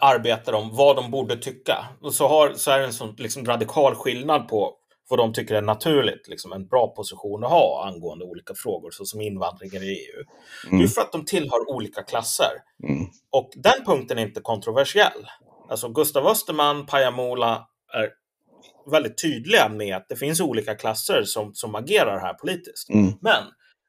arbetare 0.01 0.57
om 0.57 0.76
vad 0.76 0.97
de 0.97 1.11
borde 1.11 1.37
tycka. 1.37 1.87
Och 2.01 2.14
så, 2.14 2.29
har, 2.29 2.53
så 2.55 2.70
är 2.70 2.79
det 2.79 2.85
en 2.85 2.93
sån 2.93 3.14
liksom, 3.18 3.45
radikal 3.45 3.95
skillnad 3.95 4.49
på 4.49 4.74
vad 5.11 5.18
de 5.18 5.33
tycker 5.33 5.55
är 5.55 5.62
naturligt, 5.62 6.29
liksom 6.29 6.53
en 6.53 6.66
bra 6.66 6.95
position 6.95 7.45
att 7.45 7.51
ha 7.51 7.87
angående 7.87 8.24
olika 8.24 8.55
frågor 8.55 8.91
såsom 8.91 9.20
invandringen 9.20 9.83
i 9.83 9.87
EU. 9.87 10.24
Mm. 10.66 10.79
Det 10.79 10.85
är 10.85 10.89
för 10.89 11.01
att 11.01 11.12
de 11.12 11.24
tillhör 11.24 11.70
olika 11.70 12.03
klasser. 12.03 12.53
Mm. 12.89 13.07
Och 13.31 13.51
den 13.57 13.85
punkten 13.87 14.18
är 14.18 14.22
inte 14.22 14.41
kontroversiell. 14.41 15.26
Alltså 15.70 15.89
Gustav 15.89 16.26
Österman, 16.26 16.87
Pajamola 16.87 17.66
är 17.95 18.09
väldigt 18.91 19.22
tydliga 19.22 19.68
med 19.68 19.97
att 19.97 20.09
det 20.09 20.16
finns 20.16 20.41
olika 20.41 20.74
klasser 20.74 21.22
som, 21.24 21.55
som 21.55 21.74
agerar 21.74 22.20
här 22.20 22.34
politiskt. 22.34 22.91
Mm. 22.91 23.12
Men 23.20 23.45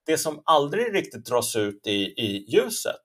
det 0.05 0.17
som 0.17 0.41
aldrig 0.45 0.95
riktigt 0.95 1.25
dras 1.25 1.55
ut 1.55 1.87
i, 1.87 2.01
i 2.01 2.45
ljuset, 2.47 3.01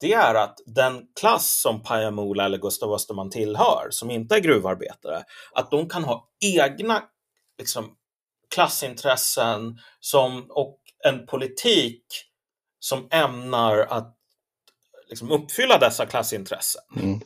det 0.00 0.12
är 0.12 0.34
att 0.34 0.58
den 0.66 1.02
klass 1.20 1.60
som 1.60 1.82
Pajamola 1.82 2.44
eller 2.44 2.58
Gustav 2.58 2.92
Österman 2.92 3.30
tillhör, 3.30 3.88
som 3.90 4.10
inte 4.10 4.34
är 4.34 4.40
gruvarbetare, 4.40 5.22
att 5.52 5.70
de 5.70 5.88
kan 5.88 6.04
ha 6.04 6.28
egna 6.40 7.02
liksom, 7.58 7.94
klassintressen 8.54 9.78
som, 10.00 10.46
och 10.50 10.80
en 11.04 11.26
politik 11.26 12.04
som 12.78 13.08
ämnar 13.10 13.78
att 13.78 14.16
liksom, 15.08 15.30
uppfylla 15.30 15.78
dessa 15.78 16.06
klassintressen. 16.06 16.82
Mm. 16.96 17.20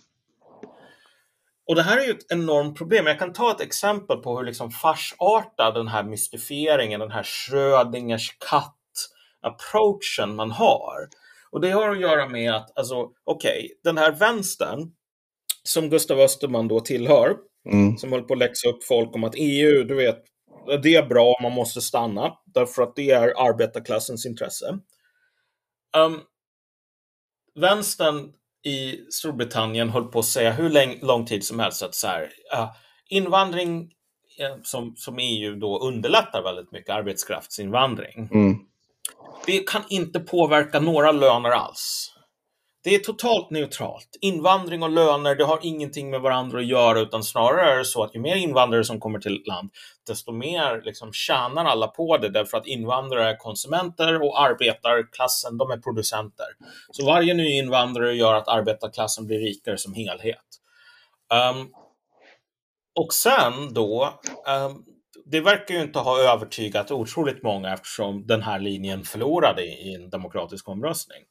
Och 1.66 1.74
det 1.74 1.82
här 1.82 1.98
är 1.98 2.04
ju 2.04 2.10
ett 2.10 2.32
enormt 2.32 2.78
problem. 2.78 3.06
Jag 3.06 3.18
kan 3.18 3.32
ta 3.32 3.50
ett 3.50 3.60
exempel 3.60 4.16
på 4.16 4.38
hur 4.38 4.44
liksom 4.44 4.70
farsartad 4.70 5.74
den 5.74 5.88
här 5.88 6.04
mystifieringen, 6.04 7.00
den 7.00 7.10
här 7.10 7.22
Schrödingers 7.22 8.36
katt-approachen 8.38 10.34
man 10.36 10.50
har. 10.50 11.08
Och 11.50 11.60
det 11.60 11.70
har 11.70 11.90
att 11.90 12.00
göra 12.00 12.28
med 12.28 12.54
att, 12.54 12.78
alltså, 12.78 12.94
okej, 13.24 13.58
okay, 13.58 13.68
den 13.84 13.98
här 13.98 14.12
vänstern 14.12 14.92
som 15.62 15.90
Gustav 15.90 16.20
Österman 16.20 16.68
då 16.68 16.80
tillhör, 16.80 17.36
mm. 17.70 17.96
som 17.98 18.12
håller 18.12 18.24
på 18.24 18.34
att 18.34 18.38
läxa 18.38 18.68
upp 18.68 18.84
folk 18.84 19.14
om 19.14 19.24
att 19.24 19.34
EU, 19.36 19.84
du 19.84 19.94
vet, 19.94 20.18
det 20.82 20.94
är 20.94 21.06
bra, 21.06 21.38
man 21.42 21.52
måste 21.52 21.80
stanna, 21.80 22.38
därför 22.46 22.82
att 22.82 22.96
det 22.96 23.10
är 23.10 23.48
arbetarklassens 23.48 24.26
intresse. 24.26 24.78
Um, 25.96 26.20
vänstern 27.54 28.32
i 28.64 29.00
Storbritannien 29.10 29.90
höll 29.90 30.04
på 30.04 30.18
att 30.18 30.24
säga 30.24 30.52
hur 30.52 30.70
lång, 30.70 30.98
lång 31.02 31.26
tid 31.26 31.44
som 31.44 31.58
helst 31.58 31.82
att 31.82 31.94
så 31.94 32.06
här, 32.06 32.22
uh, 32.22 32.70
invandring 33.08 33.90
eh, 34.40 34.56
som, 34.62 34.94
som 34.96 35.18
EU 35.18 35.54
då 35.54 35.78
underlättar 35.78 36.42
väldigt 36.42 36.72
mycket, 36.72 36.90
arbetskraftsinvandring. 36.90 38.28
Mm. 38.32 38.58
Det 39.46 39.58
kan 39.58 39.82
inte 39.88 40.20
påverka 40.20 40.80
några 40.80 41.12
löner 41.12 41.50
alls. 41.50 42.13
Det 42.84 42.94
är 42.94 42.98
totalt 42.98 43.50
neutralt. 43.50 44.16
Invandring 44.20 44.82
och 44.82 44.90
löner, 44.90 45.34
det 45.34 45.44
har 45.44 45.58
ingenting 45.62 46.10
med 46.10 46.20
varandra 46.20 46.58
att 46.58 46.66
göra, 46.66 47.00
utan 47.00 47.24
snarare 47.24 47.72
är 47.72 47.78
det 47.78 47.84
så 47.84 48.02
att 48.02 48.14
ju 48.14 48.20
mer 48.20 48.36
invandrare 48.36 48.84
som 48.84 49.00
kommer 49.00 49.18
till 49.18 49.42
land, 49.46 49.70
desto 50.06 50.32
mer 50.32 50.82
liksom 50.84 51.12
tjänar 51.12 51.64
alla 51.64 51.86
på 51.86 52.18
det, 52.18 52.28
därför 52.28 52.58
att 52.58 52.66
invandrare 52.66 53.30
är 53.30 53.36
konsumenter 53.36 54.22
och 54.22 54.40
arbetarklassen, 54.40 55.58
de 55.58 55.70
är 55.70 55.76
producenter. 55.76 56.46
Så 56.90 57.06
varje 57.06 57.34
ny 57.34 57.58
invandrare 57.58 58.14
gör 58.14 58.34
att 58.34 58.48
arbetarklassen 58.48 59.26
blir 59.26 59.38
rikare 59.38 59.78
som 59.78 59.94
helhet. 59.94 60.38
Um, 61.52 61.68
och 62.94 63.14
sen 63.14 63.74
då, 63.74 64.20
um, 64.48 64.84
det 65.26 65.40
verkar 65.40 65.74
ju 65.74 65.82
inte 65.82 65.98
ha 65.98 66.20
övertygat 66.20 66.90
otroligt 66.90 67.42
många 67.42 67.72
eftersom 67.72 68.26
den 68.26 68.42
här 68.42 68.58
linjen 68.58 69.04
förlorade 69.04 69.62
i 69.62 69.94
en 69.94 70.10
demokratisk 70.10 70.68
omröstning. 70.68 71.22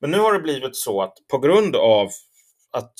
Men 0.00 0.10
nu 0.10 0.18
har 0.18 0.32
det 0.32 0.40
blivit 0.40 0.76
så 0.76 1.02
att 1.02 1.14
på 1.30 1.38
grund 1.38 1.76
av 1.76 2.08
att 2.72 2.94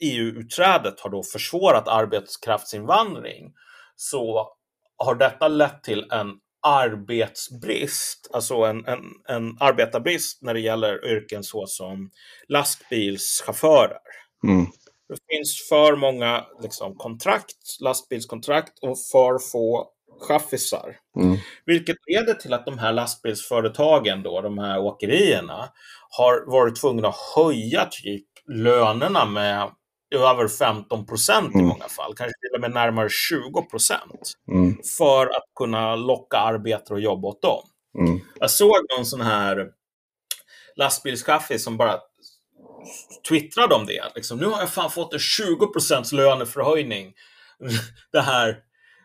EU-utträdet 0.00 1.00
har 1.00 1.10
då 1.10 1.22
försvårat 1.22 1.88
arbetskraftsinvandring 1.88 3.52
så 3.96 4.48
har 4.96 5.14
detta 5.14 5.48
lett 5.48 5.82
till 5.82 6.06
en 6.10 6.32
arbetsbrist, 6.62 8.30
alltså 8.32 8.54
en, 8.54 8.86
en, 8.86 9.00
en 9.28 9.56
arbetarbrist 9.60 10.42
när 10.42 10.54
det 10.54 10.60
gäller 10.60 11.04
yrken 11.04 11.42
såsom 11.42 12.10
lastbilschaufförer. 12.48 13.98
Mm. 14.44 14.66
Det 15.14 15.36
finns 15.36 15.68
för 15.68 15.96
många 15.96 16.44
liksom, 16.62 16.96
kontrakt, 16.96 17.80
lastbilskontrakt 17.80 18.78
och 18.82 18.98
för 19.12 19.38
få 19.52 19.88
chaffisar. 20.20 20.96
Mm. 21.20 21.36
Vilket 21.66 21.96
leder 22.06 22.34
till 22.34 22.52
att 22.52 22.66
de 22.66 22.78
här 22.78 22.92
lastbilsföretagen, 22.92 24.22
då, 24.22 24.40
de 24.40 24.58
här 24.58 24.78
åkerierna, 24.78 25.68
har 26.10 26.50
varit 26.50 26.80
tvungna 26.80 27.08
att 27.08 27.16
höja 27.36 27.88
typ 27.90 28.26
lönerna 28.48 29.24
med 29.24 29.70
över 30.14 30.48
15 30.48 31.06
procent 31.06 31.54
mm. 31.54 31.66
i 31.66 31.68
många 31.68 31.88
fall, 31.88 32.14
kanske 32.16 32.34
till 32.40 32.54
och 32.54 32.60
med 32.60 32.70
närmare 32.70 33.08
20 33.10 33.62
procent, 33.62 34.32
mm. 34.48 34.76
för 34.98 35.26
att 35.26 35.44
kunna 35.58 35.96
locka 35.96 36.36
arbetare 36.36 36.94
och 36.94 37.00
jobba 37.00 37.28
åt 37.28 37.42
dem. 37.42 37.62
Mm. 37.98 38.20
Jag 38.40 38.50
såg 38.50 38.76
någon 38.96 39.06
sån 39.06 39.20
här 39.20 39.68
lastbilschaffis 40.76 41.64
som 41.64 41.76
bara 41.76 42.00
twittrade 43.28 43.74
om 43.74 43.86
det. 43.86 44.02
Liksom, 44.14 44.38
nu 44.38 44.46
har 44.46 44.60
jag 44.60 44.70
fan 44.70 44.90
fått 44.90 45.12
en 45.12 45.18
20 45.18 45.66
procents 45.66 46.12
löneförhöjning 46.12 47.12
det 48.12 48.20
här, 48.20 48.56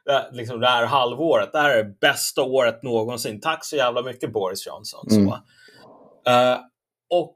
det, 0.06 0.30
liksom, 0.32 0.60
det 0.60 0.68
här 0.68 0.86
halvåret. 0.86 1.52
Det 1.52 1.60
här 1.60 1.70
är 1.70 1.84
det 1.84 2.00
bästa 2.02 2.44
året 2.44 2.84
någonsin. 2.84 3.42
Tack 3.42 3.66
så 3.66 3.76
jävla 3.76 4.02
mycket 4.02 4.34
Boris 4.34 4.68
Johnson. 4.68 5.08
Mm. 5.12 5.28
Så. 5.28 5.36
Uh, 6.32 6.58
och 7.10 7.36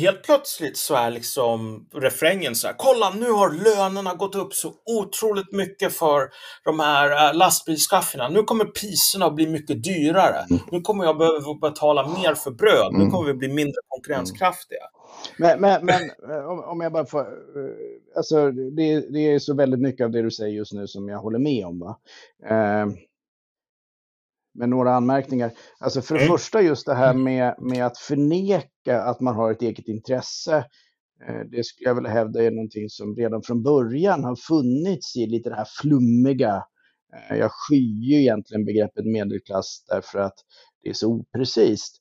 helt 0.00 0.22
plötsligt 0.22 0.76
så 0.76 0.94
är 0.94 1.10
liksom 1.10 1.88
refrängen 1.94 2.54
så 2.54 2.66
här, 2.66 2.74
kolla 2.78 3.10
nu 3.10 3.30
har 3.30 3.50
lönerna 3.50 4.14
gått 4.14 4.34
upp 4.34 4.54
så 4.54 4.72
otroligt 4.86 5.52
mycket 5.52 5.96
för 5.96 6.28
de 6.64 6.80
här 6.80 7.28
äh, 7.28 7.34
lastbilschaffina. 7.34 8.28
Nu 8.28 8.42
kommer 8.42 8.64
priserna 8.64 9.26
att 9.26 9.34
bli 9.34 9.46
mycket 9.46 9.84
dyrare. 9.84 10.46
Mm. 10.50 10.62
Nu 10.70 10.80
kommer 10.80 11.04
jag 11.04 11.18
behöva 11.18 11.54
betala 11.54 12.08
mer 12.08 12.34
för 12.34 12.50
bröd. 12.50 12.92
Nu 12.92 13.00
mm. 13.00 13.10
kommer 13.10 13.26
vi 13.26 13.34
bli 13.34 13.48
mindre 13.48 13.80
konkurrenskraftiga. 13.88 14.84
Men, 15.38 15.60
men, 15.60 15.86
men 15.86 16.00
eh, 16.30 16.46
om, 16.46 16.80
jag 16.80 16.92
bara 16.92 17.06
får, 17.06 17.20
eh, 17.20 18.16
alltså 18.16 18.50
det, 18.50 19.00
det, 19.12 19.18
är 19.18 19.38
så 19.38 19.54
väldigt 19.54 19.80
mycket 19.80 20.04
av 20.04 20.10
det 20.10 20.22
du 20.22 20.30
säger 20.30 20.56
just 20.56 20.72
nu 20.72 20.86
som 20.86 21.08
jag 21.08 21.18
håller 21.18 21.38
med 21.38 21.66
om. 21.66 21.78
Va? 21.78 21.98
Eh, 22.46 22.86
med 24.54 24.68
några 24.68 24.94
anmärkningar. 24.94 25.52
Alltså 25.78 26.02
för 26.02 26.14
det 26.14 26.20
mm. 26.24 26.32
första 26.32 26.62
just 26.62 26.86
det 26.86 26.94
här 26.94 27.14
med, 27.14 27.54
med 27.58 27.86
att 27.86 27.98
förneka 27.98 29.02
att 29.02 29.20
man 29.20 29.34
har 29.34 29.52
ett 29.52 29.62
eget 29.62 29.88
intresse. 29.88 30.56
Eh, 31.28 31.40
det 31.50 31.64
skulle 31.64 31.90
jag 31.90 31.94
vilja 31.94 32.10
hävda 32.10 32.42
är 32.42 32.50
någonting 32.50 32.88
som 32.88 33.16
redan 33.16 33.42
från 33.42 33.62
början 33.62 34.24
har 34.24 34.36
funnits 34.36 35.16
i 35.16 35.26
lite 35.26 35.50
det 35.50 35.56
här 35.56 35.68
flummiga. 35.82 36.64
Jag 37.30 37.50
skyr 37.52 38.10
ju 38.10 38.20
egentligen 38.20 38.64
begreppet 38.64 39.04
medelklass 39.04 39.84
därför 39.88 40.18
att 40.18 40.34
det 40.82 40.90
är 40.90 40.94
så 40.94 41.08
oprecist. 41.08 42.00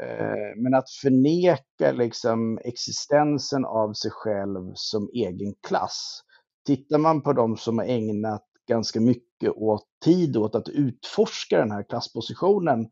Eh, 0.00 0.62
men 0.62 0.74
att 0.74 0.90
förneka 0.90 1.92
liksom 1.92 2.58
existensen 2.64 3.64
av 3.64 3.92
sig 3.92 4.10
själv 4.10 4.72
som 4.74 5.08
egen 5.14 5.54
klass. 5.66 6.20
Tittar 6.66 6.98
man 6.98 7.22
på 7.22 7.32
de 7.32 7.56
som 7.56 7.78
har 7.78 7.84
ägnat 7.84 8.44
ganska 8.68 9.00
mycket 9.00 9.50
åt 9.56 9.86
tid 10.04 10.36
åt 10.36 10.54
att 10.54 10.68
utforska 10.68 11.58
den 11.58 11.70
här 11.70 11.82
klasspositionen 11.88 12.86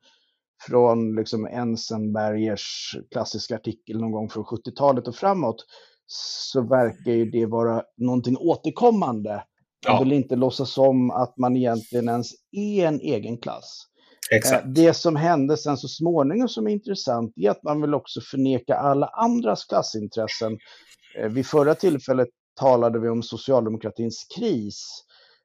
från 0.67 1.15
liksom 1.15 1.47
Ensenbergers 1.47 2.97
klassiska 3.11 3.57
artikel 3.57 4.01
någon 4.01 4.13
gång 4.13 4.29
från 4.29 4.45
70-talet 4.45 5.09
och 5.09 5.17
framåt 5.17 5.65
så 6.07 6.63
verkar 6.63 7.13
ju 7.13 7.31
det 7.31 7.47
vara 7.47 7.83
någonting 7.97 8.37
återkommande. 8.37 9.45
Man 9.89 10.05
vill 10.05 10.13
inte 10.13 10.37
låtsas 10.37 10.79
om 10.79 11.11
att 11.11 11.39
man 11.39 11.57
egentligen 11.57 12.09
ens 12.09 12.33
är 12.53 12.87
en 12.87 13.01
egen 13.01 13.39
klass. 13.39 13.90
Exakt. 14.31 14.65
Eh, 14.65 14.71
det 14.71 14.95
som 14.95 15.17
hände 15.17 15.57
sen 15.57 15.77
så 15.77 15.89
småningom 15.89 16.49
som 16.49 16.67
är 16.67 16.71
intressant 16.71 17.33
är 17.37 17.51
att 17.51 17.63
man 17.63 17.81
vill 17.81 17.95
också 17.95 18.21
förneka 18.21 18.77
alla 18.77 19.07
andras 19.07 19.65
klassintressen. 19.65 20.59
Eh, 21.19 21.29
vid 21.29 21.47
förra 21.47 21.75
tillfället 21.75 22.29
talade 22.61 22.99
vi 22.99 23.09
om 23.09 23.23
socialdemokratins 23.23 24.27
kris. 24.39 25.05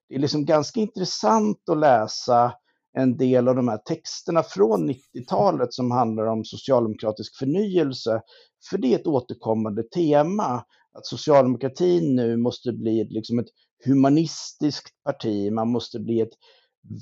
Det 0.09 0.15
är 0.15 0.19
liksom 0.19 0.45
ganska 0.45 0.80
intressant 0.80 1.69
att 1.71 1.78
läsa 1.78 2.53
en 2.97 3.17
del 3.17 3.47
av 3.47 3.55
de 3.55 3.67
här 3.67 3.78
texterna 3.78 4.43
från 4.43 4.89
90-talet 4.89 5.73
som 5.73 5.91
handlar 5.91 6.26
om 6.26 6.45
socialdemokratisk 6.45 7.38
förnyelse. 7.38 8.21
För 8.69 8.78
det 8.78 8.93
är 8.93 8.99
ett 8.99 9.07
återkommande 9.07 9.84
tema, 9.84 10.63
att 10.97 11.05
socialdemokratin 11.05 12.15
nu 12.15 12.38
måste 12.38 12.71
bli 12.71 13.07
liksom 13.09 13.39
ett 13.39 13.49
humanistiskt 13.86 15.03
parti, 15.03 15.51
man 15.51 15.69
måste 15.69 15.99
bli 15.99 16.21
ett 16.21 16.34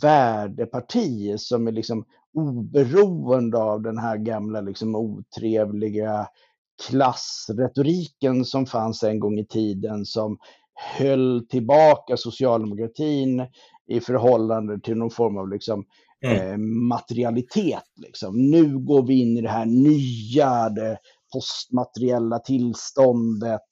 värdeparti 0.01 1.37
som 1.37 1.67
är 1.67 1.71
liksom 1.71 2.05
oberoende 2.33 3.57
av 3.57 3.81
den 3.81 3.97
här 3.97 4.17
gamla 4.17 4.61
liksom 4.61 4.95
otrevliga 4.95 6.27
klassretoriken 6.87 8.45
som 8.45 8.65
fanns 8.65 9.03
en 9.03 9.19
gång 9.19 9.39
i 9.39 9.45
tiden 9.45 10.05
som 10.05 10.37
höll 10.97 11.45
tillbaka 11.49 12.17
socialdemokratin 12.17 13.45
i 13.87 13.99
förhållande 13.99 14.79
till 14.79 14.97
någon 14.97 15.11
form 15.11 15.37
av 15.37 15.49
liksom, 15.49 15.85
mm. 16.25 16.37
eh, 16.37 16.57
materialitet. 16.87 17.83
Liksom. 17.95 18.49
Nu 18.49 18.79
går 18.79 19.07
vi 19.07 19.21
in 19.21 19.37
i 19.37 19.41
det 19.41 19.49
här 19.49 19.65
nya, 19.65 20.69
det 20.69 20.97
postmateriella 21.33 22.39
tillståndet. 22.39 23.67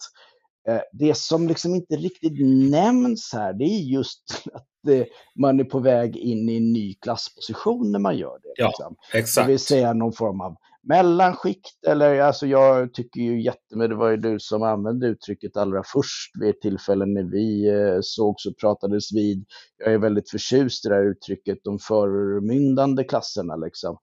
Eh, 0.69 0.81
det 0.91 1.17
som 1.17 1.47
liksom 1.47 1.75
inte 1.75 1.95
riktigt 1.95 2.45
nämns 2.71 3.29
här, 3.33 3.53
det 3.53 3.63
är 3.63 3.79
just 3.79 4.23
att 4.53 4.89
eh, 4.93 5.05
man 5.35 5.59
är 5.59 5.63
på 5.63 5.79
väg 5.79 6.17
in 6.17 6.49
i 6.49 6.57
en 6.57 6.73
ny 6.73 6.93
klassposition 6.93 7.91
när 7.91 7.99
man 7.99 8.17
gör 8.17 8.39
det. 8.43 8.53
Ja, 8.55 8.67
liksom. 8.67 8.95
exakt. 9.13 9.47
Det 9.47 9.51
vill 9.51 9.59
säga 9.59 9.93
någon 9.93 10.13
form 10.13 10.41
av 10.41 10.55
mellanskikt 10.83 11.85
eller 11.87 12.19
alltså 12.19 12.47
jag 12.47 12.93
tycker 12.93 13.21
ju 13.21 13.41
jättemycket, 13.41 13.89
det 13.89 13.95
var 13.95 14.09
ju 14.09 14.17
du 14.17 14.39
som 14.39 14.63
använde 14.63 15.07
uttrycket 15.07 15.57
allra 15.57 15.83
först 15.85 16.31
vid 16.39 16.49
ett 16.49 16.61
tillfälle 16.61 17.05
när 17.05 17.23
vi 17.23 17.69
eh, 17.69 17.99
sågs 18.01 18.45
och 18.45 18.57
pratades 18.57 19.13
vid. 19.13 19.45
Jag 19.77 19.93
är 19.93 19.97
väldigt 19.97 20.29
förtjust 20.29 20.85
i 20.85 20.89
det 20.89 20.95
här 20.95 21.11
uttrycket, 21.11 21.59
de 21.63 21.79
förmyndande 21.79 23.03
klasserna 23.03 23.55
liksom 23.55 23.97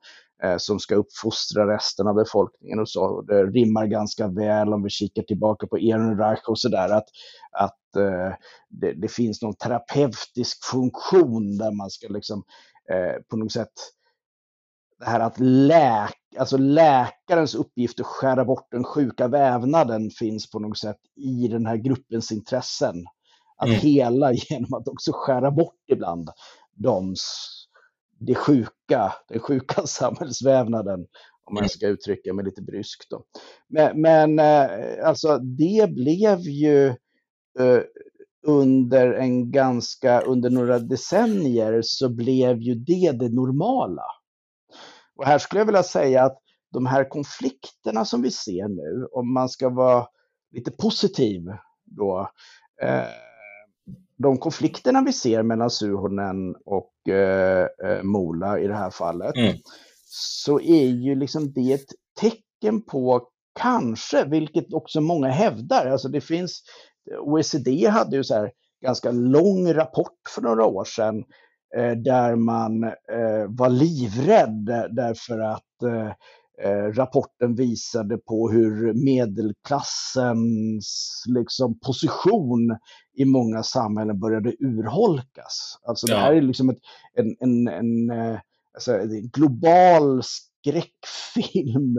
som 0.59 0.79
ska 0.79 0.95
uppfostra 0.95 1.75
resten 1.75 2.07
av 2.07 2.15
befolkningen 2.15 2.79
och 2.79 2.89
så. 2.89 3.23
Det 3.23 3.45
rimmar 3.45 3.87
ganska 3.87 4.29
väl 4.29 4.73
om 4.73 4.83
vi 4.83 4.91
kikar 4.91 5.23
tillbaka 5.23 5.67
på 5.67 5.79
Ehrenreich 5.79 6.49
och 6.49 6.59
sådär 6.59 6.89
att, 6.89 7.07
att 7.53 7.97
eh, 7.97 8.35
det, 8.69 8.93
det, 8.93 9.09
finns 9.09 9.43
någon 9.43 9.55
terapeutisk 9.55 10.65
funktion 10.65 11.57
där 11.57 11.73
man 11.73 11.91
ska 11.91 12.09
liksom 12.09 12.43
eh, 12.93 13.23
på 13.31 13.37
något 13.37 13.53
sätt 13.53 13.73
det 14.99 15.05
här 15.05 15.21
att 15.21 15.41
läka, 15.41 16.15
alltså 16.39 16.57
läkarens 16.57 17.55
uppgift 17.55 18.01
att 18.01 18.07
skära 18.07 18.45
bort 18.45 18.69
den 18.71 18.85
sjuka 18.85 19.29
vävnaden 19.29 20.11
finns 20.11 20.51
på 20.51 20.59
något 20.59 20.79
sätt 20.79 20.99
i 21.17 21.49
den 21.49 21.67
här 21.67 21.77
gruppens 21.77 22.33
intressen. 22.33 23.05
Att 23.57 23.69
mm. 23.69 23.81
hela 23.81 24.33
genom 24.51 24.75
att 24.75 24.89
också 24.89 25.13
skära 25.15 25.51
bort 25.51 25.75
ibland 25.93 26.31
de, 26.73 27.15
det 28.19 28.35
sjuka, 28.35 29.13
den 29.29 29.41
sjuka 29.41 29.83
samhällsvävnaden, 29.87 31.01
om 31.45 31.55
man 31.55 31.63
mm. 31.63 31.69
ska 31.69 31.87
uttrycka 31.87 32.35
mig 32.35 32.45
lite 32.45 32.63
bryskt. 32.63 33.11
Då. 33.11 33.25
Men, 33.69 34.01
men 34.01 34.39
eh, 34.39 35.09
alltså 35.09 35.39
det 35.39 35.91
blev 35.91 36.41
ju 36.41 36.87
eh, 37.59 37.83
under 38.47 39.13
en 39.13 39.51
ganska, 39.51 40.21
under 40.21 40.51
några 40.51 40.79
decennier 40.79 41.81
så 41.83 42.09
blev 42.09 42.61
ju 42.61 42.75
det 42.75 43.13
det 43.13 43.29
normala. 43.29 44.05
Och 45.17 45.27
här 45.27 45.39
skulle 45.39 45.61
jag 45.61 45.67
vilja 45.67 45.83
säga 45.83 46.25
att 46.25 46.39
de 46.73 46.87
här 46.87 47.09
konflikterna 47.09 48.05
som 48.05 48.23
vi 48.23 48.31
ser 48.31 48.69
nu, 48.69 49.07
om 49.13 49.33
man 49.33 49.49
ska 49.49 49.69
vara 49.69 50.07
lite 50.55 50.71
positiv 50.71 51.43
då, 51.85 52.31
eh, 52.83 53.28
de 54.19 54.39
konflikterna 54.39 55.03
vi 55.03 55.13
ser 55.13 55.43
mellan 55.43 55.71
Suhonen 55.71 56.55
och 56.65 57.09
eh, 57.09 57.67
eh, 57.85 58.03
Mola 58.03 58.59
i 58.59 58.67
det 58.67 58.75
här 58.75 58.91
fallet, 58.91 59.37
mm. 59.37 59.57
så 60.05 60.61
är 60.61 60.87
ju 60.87 61.15
liksom 61.15 61.53
det 61.53 61.73
ett 61.73 61.89
tecken 62.21 62.83
på 62.83 63.29
kanske, 63.61 64.25
vilket 64.25 64.73
också 64.73 65.01
många 65.01 65.29
hävdar, 65.29 65.87
alltså 65.87 66.09
det 66.09 66.21
finns, 66.21 66.63
OECD 67.21 67.87
hade 67.87 68.17
ju 68.17 68.25
så 68.25 68.35
här 68.35 68.51
ganska 68.85 69.11
lång 69.11 69.73
rapport 69.73 70.19
för 70.35 70.43
några 70.43 70.65
år 70.65 70.85
sedan 70.85 71.25
eh, 71.77 71.91
där 71.91 72.37
man 72.37 72.85
eh, 72.85 73.47
var 73.49 73.69
livrädd 73.69 74.67
därför 74.91 75.39
att 75.39 75.65
eh, 76.65 76.93
rapporten 76.93 77.55
visade 77.55 78.19
på 78.19 78.51
hur 78.51 78.95
medelklassens 79.05 81.23
liksom, 81.27 81.79
position 81.79 82.79
i 83.17 83.25
många 83.25 83.63
samhällen 83.63 84.21
började 84.21 84.55
urholkas. 84.59 85.79
Alltså 85.83 86.09
ja. 86.09 86.15
det 86.15 86.21
här 86.21 86.33
är 86.33 86.43
liksom 86.43 86.71
ett, 86.71 86.79
en, 87.15 87.37
en, 87.41 87.69
en, 87.69 88.11
eh, 88.11 88.39
alltså, 88.75 88.93
en 88.93 89.29
global 89.29 90.23
skräckfilm 90.23 91.99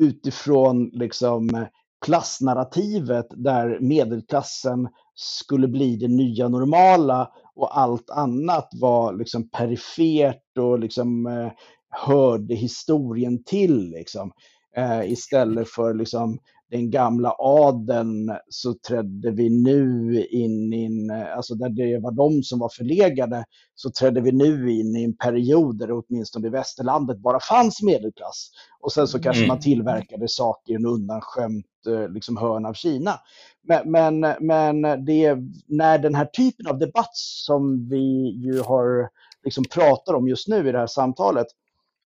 utifrån 0.00 0.90
liksom, 0.92 1.66
klassnarrativet 2.04 3.26
där 3.30 3.78
medelklassen 3.80 4.88
skulle 5.14 5.68
bli 5.68 5.96
det 5.96 6.08
nya 6.08 6.48
normala 6.48 7.30
och 7.54 7.78
allt 7.78 8.10
annat 8.10 8.68
var 8.72 9.12
liksom 9.12 9.50
perifert 9.50 10.58
och 10.58 10.78
liksom 10.78 11.26
eh, 11.26 11.52
hörde 11.90 12.54
historien 12.54 13.44
till. 13.44 13.90
Liksom. 13.90 14.32
Eh, 14.76 15.12
istället 15.12 15.68
för 15.68 15.94
liksom, 15.94 16.38
den 16.70 16.90
gamla 16.90 17.34
adeln 17.38 18.32
så 18.48 18.74
trädde 18.88 19.30
vi 19.30 19.50
nu 19.50 20.24
in 20.30 20.72
i 20.72 20.84
en, 20.84 21.10
alltså 21.10 21.54
där 21.54 21.68
det 21.68 21.98
var 21.98 22.12
de 22.12 22.42
som 22.42 22.58
var 22.58 22.68
förlegade, 22.68 23.44
så 23.74 23.90
trädde 23.90 24.20
vi 24.20 24.32
nu 24.32 24.72
in 24.72 24.96
i 24.96 25.04
en 25.04 25.16
period 25.16 25.78
där 25.78 25.86
det 25.86 25.92
åtminstone 25.92 26.46
i 26.46 26.50
västerlandet 26.50 27.18
bara 27.18 27.40
fanns 27.40 27.82
medelklass. 27.82 28.50
Och 28.80 28.92
sen 28.92 29.08
så 29.08 29.20
kanske 29.20 29.40
mm. 29.40 29.48
man 29.48 29.60
tillverkade 29.60 30.28
saker 30.28 30.72
i 30.72 30.76
en 30.76 30.86
undanskämt 30.86 31.66
eh, 31.88 32.08
liksom, 32.08 32.36
hörn 32.36 32.66
av 32.66 32.72
Kina. 32.72 33.14
Men, 33.62 33.90
men, 33.90 34.34
men 34.40 35.04
det, 35.04 35.36
när 35.66 35.98
den 35.98 36.14
här 36.14 36.26
typen 36.26 36.66
av 36.66 36.78
debatt 36.78 37.16
som 37.16 37.88
vi 37.88 38.30
ju 38.44 38.60
har 38.60 39.08
liksom 39.44 39.64
pratar 39.64 40.14
om 40.14 40.28
just 40.28 40.48
nu 40.48 40.68
i 40.68 40.72
det 40.72 40.78
här 40.78 40.86
samtalet, 40.86 41.46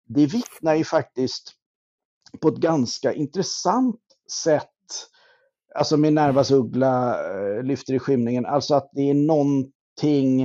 det 0.05 0.25
vittnar 0.25 0.75
ju 0.75 0.83
faktiskt 0.83 1.53
på 2.41 2.47
ett 2.47 2.57
ganska 2.57 3.13
intressant 3.13 4.01
sätt, 4.43 4.69
alltså 5.75 5.97
min 5.97 6.15
Nervas 6.15 6.51
uggla 6.51 7.25
eh, 7.29 7.63
lyfter 7.63 7.93
i 7.93 7.99
skymningen, 7.99 8.45
alltså 8.45 8.75
att 8.75 8.89
det 8.93 9.09
är 9.09 9.13
någonting 9.13 10.41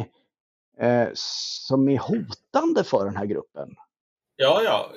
eh, 0.81 1.09
som 1.15 1.89
är 1.89 1.99
hotande 1.99 2.85
för 2.85 3.05
den 3.05 3.17
här 3.17 3.27
gruppen. 3.27 3.69
Ja, 4.37 4.63
ja. 4.65 4.93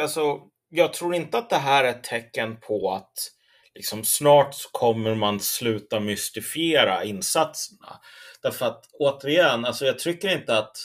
Alltså, 0.00 0.40
jag 0.68 0.92
tror 0.92 1.14
inte 1.14 1.38
att 1.38 1.50
det 1.50 1.56
här 1.56 1.84
är 1.84 1.88
ett 1.88 2.04
tecken 2.04 2.60
på 2.60 2.92
att 2.92 3.12
liksom, 3.74 4.04
snart 4.04 4.56
kommer 4.72 5.14
man 5.14 5.40
sluta 5.40 6.00
mystifiera 6.00 7.04
insatserna. 7.04 8.00
Därför 8.42 8.66
att 8.66 8.84
återigen, 8.92 9.64
alltså, 9.64 9.84
jag 9.84 9.98
tycker 9.98 10.38
inte 10.38 10.58
att 10.58 10.76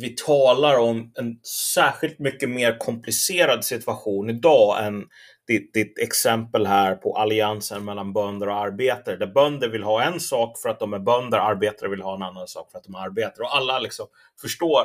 vi 0.00 0.14
talar 0.14 0.78
om 0.78 1.12
en 1.18 1.40
särskilt 1.74 2.18
mycket 2.18 2.48
mer 2.48 2.78
komplicerad 2.78 3.64
situation 3.64 4.30
idag 4.30 4.86
än 4.86 5.04
ditt, 5.46 5.74
ditt, 5.74 5.98
exempel 5.98 6.66
här 6.66 6.94
på 6.94 7.16
alliansen 7.16 7.84
mellan 7.84 8.12
bönder 8.12 8.48
och 8.48 8.56
arbetare. 8.56 9.16
Där 9.16 9.26
bönder 9.26 9.68
vill 9.68 9.82
ha 9.82 10.02
en 10.02 10.20
sak 10.20 10.58
för 10.58 10.68
att 10.68 10.80
de 10.80 10.92
är 10.92 10.98
bönder, 10.98 11.38
arbetare 11.38 11.90
vill 11.90 12.02
ha 12.02 12.14
en 12.14 12.22
annan 12.22 12.48
sak 12.48 12.70
för 12.70 12.78
att 12.78 12.84
de 12.84 12.94
är 12.94 12.98
arbetare. 12.98 13.44
Och 13.44 13.56
alla 13.56 13.78
liksom 13.78 14.06
förstår 14.40 14.84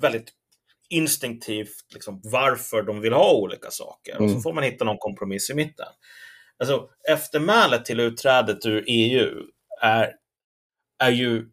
väldigt 0.00 0.28
instinktivt 0.88 1.92
liksom 1.92 2.20
varför 2.24 2.82
de 2.82 3.00
vill 3.00 3.12
ha 3.12 3.32
olika 3.32 3.70
saker. 3.70 4.12
Mm. 4.12 4.24
Och 4.24 4.30
så 4.30 4.34
mm. 4.34 4.42
får 4.42 4.52
man 4.52 4.64
hitta 4.64 4.84
någon 4.84 4.98
kompromiss 4.98 5.50
i 5.50 5.54
mitten. 5.54 5.86
Alltså, 6.58 6.88
eftermälet 7.10 7.84
till 7.84 8.00
utträdet 8.00 8.66
ur 8.66 8.84
EU 8.86 9.30
är, 9.82 10.12
är 10.98 11.10
ju 11.10 11.48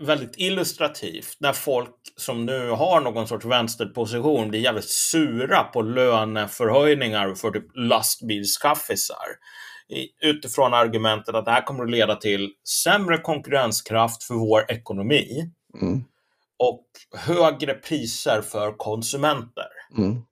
väldigt 0.00 0.34
illustrativt 0.36 1.36
när 1.40 1.52
folk 1.52 1.94
som 2.16 2.46
nu 2.46 2.70
har 2.70 3.00
någon 3.00 3.28
sorts 3.28 3.44
vänsterposition 3.44 4.48
blir 4.48 4.60
jävligt 4.60 4.88
sura 4.90 5.62
på 5.64 5.82
löneförhöjningar 5.82 7.34
för 7.34 7.50
typ 7.50 7.66
lastbilskaffisar. 7.74 9.26
Utifrån 10.22 10.74
argumentet 10.74 11.34
att 11.34 11.44
det 11.44 11.50
här 11.50 11.66
kommer 11.66 11.84
att 11.84 11.90
leda 11.90 12.16
till 12.16 12.52
sämre 12.84 13.18
konkurrenskraft 13.18 14.22
för 14.22 14.34
vår 14.34 14.70
ekonomi 14.72 15.50
mm. 15.80 16.04
och 16.58 16.86
högre 17.16 17.74
priser 17.74 18.42
för 18.42 18.76
konsumenter. 18.76 19.68
Mm. 19.98 20.22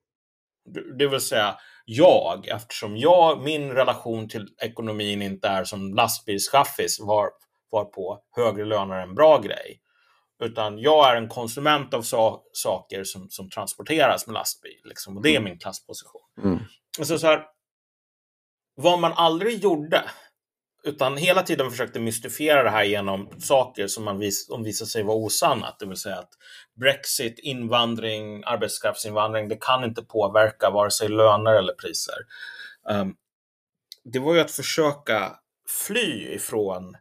Det 0.99 1.07
vill 1.07 1.21
säga, 1.21 1.57
jag, 1.85 2.49
eftersom 2.49 2.97
jag, 2.97 3.43
min 3.43 3.71
relation 3.71 4.29
till 4.29 4.49
ekonomin 4.63 5.23
inte 5.23 5.49
är 5.49 5.65
som 5.65 5.95
lastbilschaffis 5.95 7.01
var 7.01 7.29
varpå 7.73 8.19
högre 8.37 8.65
löner 8.65 8.97
är 8.97 9.03
en 9.03 9.15
bra 9.15 9.39
grej. 9.39 9.81
Utan 10.43 10.79
jag 10.79 11.11
är 11.11 11.17
en 11.17 11.29
konsument 11.29 11.95
av 11.95 12.03
so 12.03 12.43
saker 12.53 13.05
som, 13.05 13.31
som 13.31 13.51
transporteras 13.51 14.27
med 14.27 14.35
lastbil. 14.35 14.81
Liksom, 14.85 15.17
och 15.17 15.23
det 15.23 15.29
är 15.29 15.37
mm. 15.37 15.45
min 15.45 15.59
klassposition. 15.59 16.23
Mm. 16.43 16.59
Alltså, 16.99 17.19
så 17.19 17.27
här, 17.27 17.45
vad 18.75 18.99
man 18.99 19.13
aldrig 19.13 19.59
gjorde, 19.59 20.05
utan 20.85 21.17
hela 21.17 21.43
tiden 21.43 21.71
försökte 21.71 22.01
mystifiera 22.01 22.63
det 22.63 22.71
här 22.71 22.85
genom 22.85 23.41
saker 23.41 23.87
som 23.87 24.05
man 24.05 24.19
vis 24.19 24.47
som 24.47 24.63
visade 24.63 24.91
sig 24.91 25.03
vara 25.03 25.17
osanna. 25.17 25.77
Det 25.79 25.87
vill 25.87 25.97
säga 25.97 26.19
att 26.19 26.31
Brexit, 26.81 27.39
invandring, 27.39 28.43
arbetskraftsinvandring, 28.47 29.49
det 29.49 29.61
kan 29.61 29.85
inte 29.85 30.03
påverka 30.03 30.71
vare 30.71 30.91
sig 30.91 31.09
löner 31.09 31.55
eller 31.55 31.73
priser. 31.73 32.19
Um, 32.91 33.17
det 34.05 34.19
var 34.19 34.35
ju 34.35 34.41
att 34.41 34.51
försöka 34.51 35.37
fly 35.87 36.35
ifrån 36.35 36.97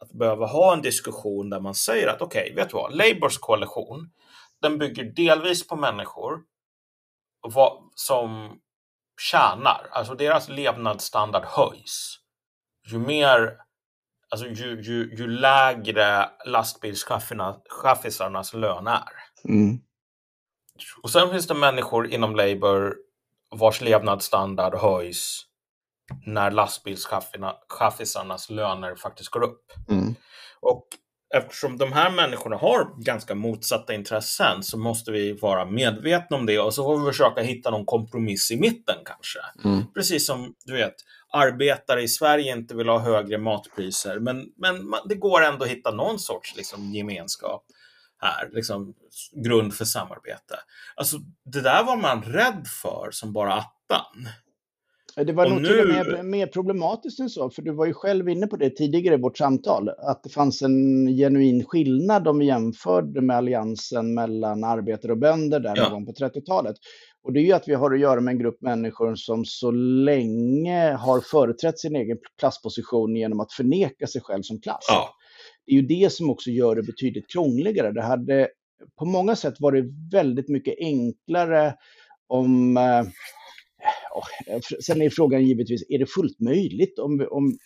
att 0.00 0.12
behöva 0.12 0.46
ha 0.46 0.72
en 0.72 0.82
diskussion 0.82 1.50
där 1.50 1.60
man 1.60 1.74
säger 1.74 2.08
att 2.08 2.22
okej, 2.22 2.42
okay, 2.42 2.54
vet 2.54 2.70
du 2.70 2.76
vad? 2.76 2.96
Labours 2.96 3.38
koalition, 3.38 4.10
den 4.62 4.78
bygger 4.78 5.04
delvis 5.04 5.68
på 5.68 5.76
människor 5.76 6.40
som 7.94 8.60
tjänar, 9.20 9.88
alltså 9.90 10.14
deras 10.14 10.48
levnadsstandard 10.48 11.44
höjs. 11.44 12.16
Ju 12.86 12.98
mer, 12.98 13.56
alltså 14.30 14.46
ju, 14.46 14.82
ju, 14.82 15.14
ju 15.16 15.26
lägre 15.26 16.30
lastbilschaffisarnas 16.46 18.54
lön 18.54 18.86
är. 18.86 19.12
Mm. 19.44 19.80
Och 21.02 21.10
sen 21.10 21.30
finns 21.30 21.46
det 21.46 21.54
människor 21.54 22.06
inom 22.06 22.36
Labour 22.36 22.96
vars 23.50 23.80
levnadsstandard 23.80 24.74
höjs 24.74 25.46
när 26.26 26.50
lastbilschaffisarnas 26.50 28.50
löner 28.50 28.94
faktiskt 28.94 29.30
går 29.30 29.42
upp. 29.42 29.72
Mm. 29.88 30.14
Och 30.60 30.86
eftersom 31.34 31.78
de 31.78 31.92
här 31.92 32.10
människorna 32.10 32.56
har 32.56 33.04
ganska 33.04 33.34
motsatta 33.34 33.94
intressen 33.94 34.62
så 34.62 34.78
måste 34.78 35.12
vi 35.12 35.32
vara 35.32 35.64
medvetna 35.64 36.36
om 36.36 36.46
det 36.46 36.58
och 36.58 36.74
så 36.74 36.84
får 36.84 36.98
vi 36.98 37.12
försöka 37.12 37.42
hitta 37.42 37.70
någon 37.70 37.86
kompromiss 37.86 38.50
i 38.50 38.60
mitten 38.60 38.96
kanske. 39.04 39.38
Mm. 39.64 39.92
Precis 39.94 40.26
som 40.26 40.54
du 40.64 40.72
vet, 40.72 40.94
arbetare 41.32 42.02
i 42.02 42.08
Sverige 42.08 42.52
inte 42.52 42.74
vill 42.74 42.88
ha 42.88 42.98
högre 42.98 43.38
matpriser, 43.38 44.18
men, 44.18 44.52
men 44.56 44.94
det 45.04 45.14
går 45.14 45.42
ändå 45.42 45.64
att 45.64 45.70
hitta 45.70 45.90
någon 45.90 46.18
sorts 46.18 46.56
liksom, 46.56 46.94
gemenskap 46.94 47.64
här, 48.22 48.48
liksom, 48.52 48.94
grund 49.32 49.74
för 49.74 49.84
samarbete. 49.84 50.58
Alltså, 50.94 51.18
det 51.44 51.60
där 51.60 51.84
var 51.84 51.96
man 51.96 52.22
rädd 52.22 52.66
för 52.82 53.08
som 53.10 53.32
bara 53.32 53.54
attan. 53.54 54.28
Det 55.16 55.32
var 55.32 55.46
och 55.46 55.52
nog 55.52 55.62
nu... 55.62 55.68
till 55.68 55.80
och 55.80 55.88
med 55.88 56.24
mer 56.24 56.46
problematiskt 56.46 57.20
än 57.20 57.30
så, 57.30 57.50
för 57.50 57.62
du 57.62 57.72
var 57.72 57.86
ju 57.86 57.92
själv 57.92 58.28
inne 58.28 58.46
på 58.46 58.56
det 58.56 58.70
tidigare 58.70 59.14
i 59.14 59.18
vårt 59.18 59.38
samtal, 59.38 59.88
att 59.88 60.22
det 60.22 60.30
fanns 60.30 60.62
en 60.62 61.06
genuin 61.06 61.64
skillnad 61.64 62.28
om 62.28 62.38
vi 62.38 62.46
jämförde 62.46 63.20
med 63.20 63.36
alliansen 63.36 64.14
mellan 64.14 64.64
arbetare 64.64 65.12
och 65.12 65.18
bönder 65.18 65.60
där 65.60 65.76
ja. 65.76 65.88
någon 65.88 66.06
på 66.06 66.12
30-talet. 66.12 66.76
Och 67.22 67.32
det 67.32 67.40
är 67.40 67.44
ju 67.44 67.52
att 67.52 67.68
vi 67.68 67.74
har 67.74 67.94
att 67.94 68.00
göra 68.00 68.20
med 68.20 68.32
en 68.32 68.38
grupp 68.38 68.62
människor 68.62 69.14
som 69.14 69.44
så 69.44 69.70
länge 69.70 70.92
har 70.92 71.20
företrätt 71.20 71.78
sin 71.78 71.96
egen 71.96 72.18
klassposition 72.38 73.16
genom 73.16 73.40
att 73.40 73.52
förneka 73.52 74.06
sig 74.06 74.20
själv 74.20 74.42
som 74.42 74.60
klass. 74.60 74.84
Ja. 74.88 75.08
Det 75.66 75.72
är 75.72 75.76
ju 75.76 75.82
det 75.82 76.12
som 76.12 76.30
också 76.30 76.50
gör 76.50 76.76
det 76.76 76.82
betydligt 76.82 77.30
krångligare. 77.32 77.92
Det 77.92 78.02
hade 78.02 78.48
på 78.98 79.04
många 79.04 79.36
sätt 79.36 79.54
varit 79.58 79.84
väldigt 80.12 80.48
mycket 80.48 80.74
enklare 80.78 81.74
om 82.28 82.76
eh, 82.76 83.02
sen 84.80 85.02
är 85.02 85.10
frågan 85.10 85.44
givetvis, 85.44 85.84
är 85.88 85.98
det 85.98 86.06
fullt 86.06 86.40
möjligt 86.40 86.98
om 86.98 87.18
vi, 87.18 87.26
om, 87.26 87.58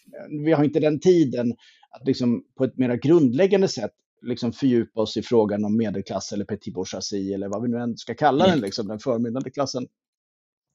vi 0.45 0.53
har 0.53 0.65
inte 0.65 0.81
den 0.81 1.01
tiden 1.01 1.55
att 1.91 2.07
liksom 2.07 2.45
på 2.59 2.65
ett 2.65 2.79
mer 2.79 2.97
grundläggande 2.97 3.69
sätt 3.69 3.93
liksom 4.23 4.53
fördjupa 4.53 5.01
oss 5.01 5.17
i 5.17 5.23
frågan 5.23 5.65
om 5.65 5.77
medelklass 5.77 6.33
eller 6.33 6.45
petit 6.45 6.75
bourgeoisie 6.75 7.35
eller 7.35 7.49
vad 7.49 7.63
vi 7.63 7.69
nu 7.69 7.79
än 7.79 7.97
ska 7.97 8.15
kalla 8.15 8.45
den, 8.45 8.53
mm. 8.53 8.65
liksom, 8.65 8.89
den 8.89 8.99
förmedlande 8.99 9.51
klassen. 9.51 9.87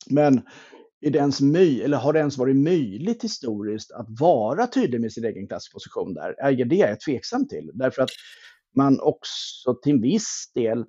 Men 0.09 0.41
är 1.01 1.11
det 1.11 1.19
ens 1.19 1.41
möj 1.41 1.83
eller 1.83 1.97
har 1.97 2.13
det 2.13 2.19
ens 2.19 2.37
varit 2.37 2.55
möjligt 2.55 3.23
historiskt 3.23 3.91
att 3.91 4.07
vara 4.19 4.67
tydlig 4.67 5.01
med 5.01 5.11
sin 5.11 5.25
egen 5.25 5.47
klassposition 5.47 6.13
där? 6.13 6.65
Det 6.65 6.81
är 6.81 6.89
jag 6.89 6.99
tveksam 6.99 7.47
till. 7.47 7.71
Därför 7.73 8.01
att 8.01 8.09
man 8.75 8.99
också 8.99 9.73
till 9.83 9.91
en 9.91 10.01
viss 10.01 10.51
del 10.55 10.85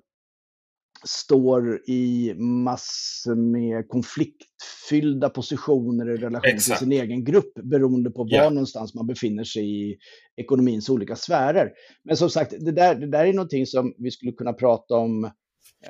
står 1.07 1.89
i 1.89 2.33
massor 2.37 3.35
med 3.35 3.87
konfliktfyllda 3.87 5.29
positioner 5.29 6.09
i 6.09 6.17
relation 6.17 6.55
Exakt. 6.55 6.79
till 6.79 6.87
sin 6.87 7.01
egen 7.01 7.23
grupp 7.23 7.53
beroende 7.63 8.11
på 8.11 8.23
var 8.23 8.31
yeah. 8.31 8.53
någonstans 8.53 8.93
man 8.93 9.07
befinner 9.07 9.43
sig 9.43 9.91
i 9.91 9.97
ekonomins 10.37 10.89
olika 10.89 11.15
sfärer. 11.15 11.71
Men 12.03 12.17
som 12.17 12.29
sagt, 12.29 12.53
det 12.59 12.71
där, 12.71 12.95
det 12.95 13.07
där 13.07 13.25
är 13.25 13.33
någonting 13.33 13.65
som 13.65 13.93
vi 13.97 14.11
skulle 14.11 14.31
kunna 14.31 14.53
prata 14.53 14.95
om 14.95 15.25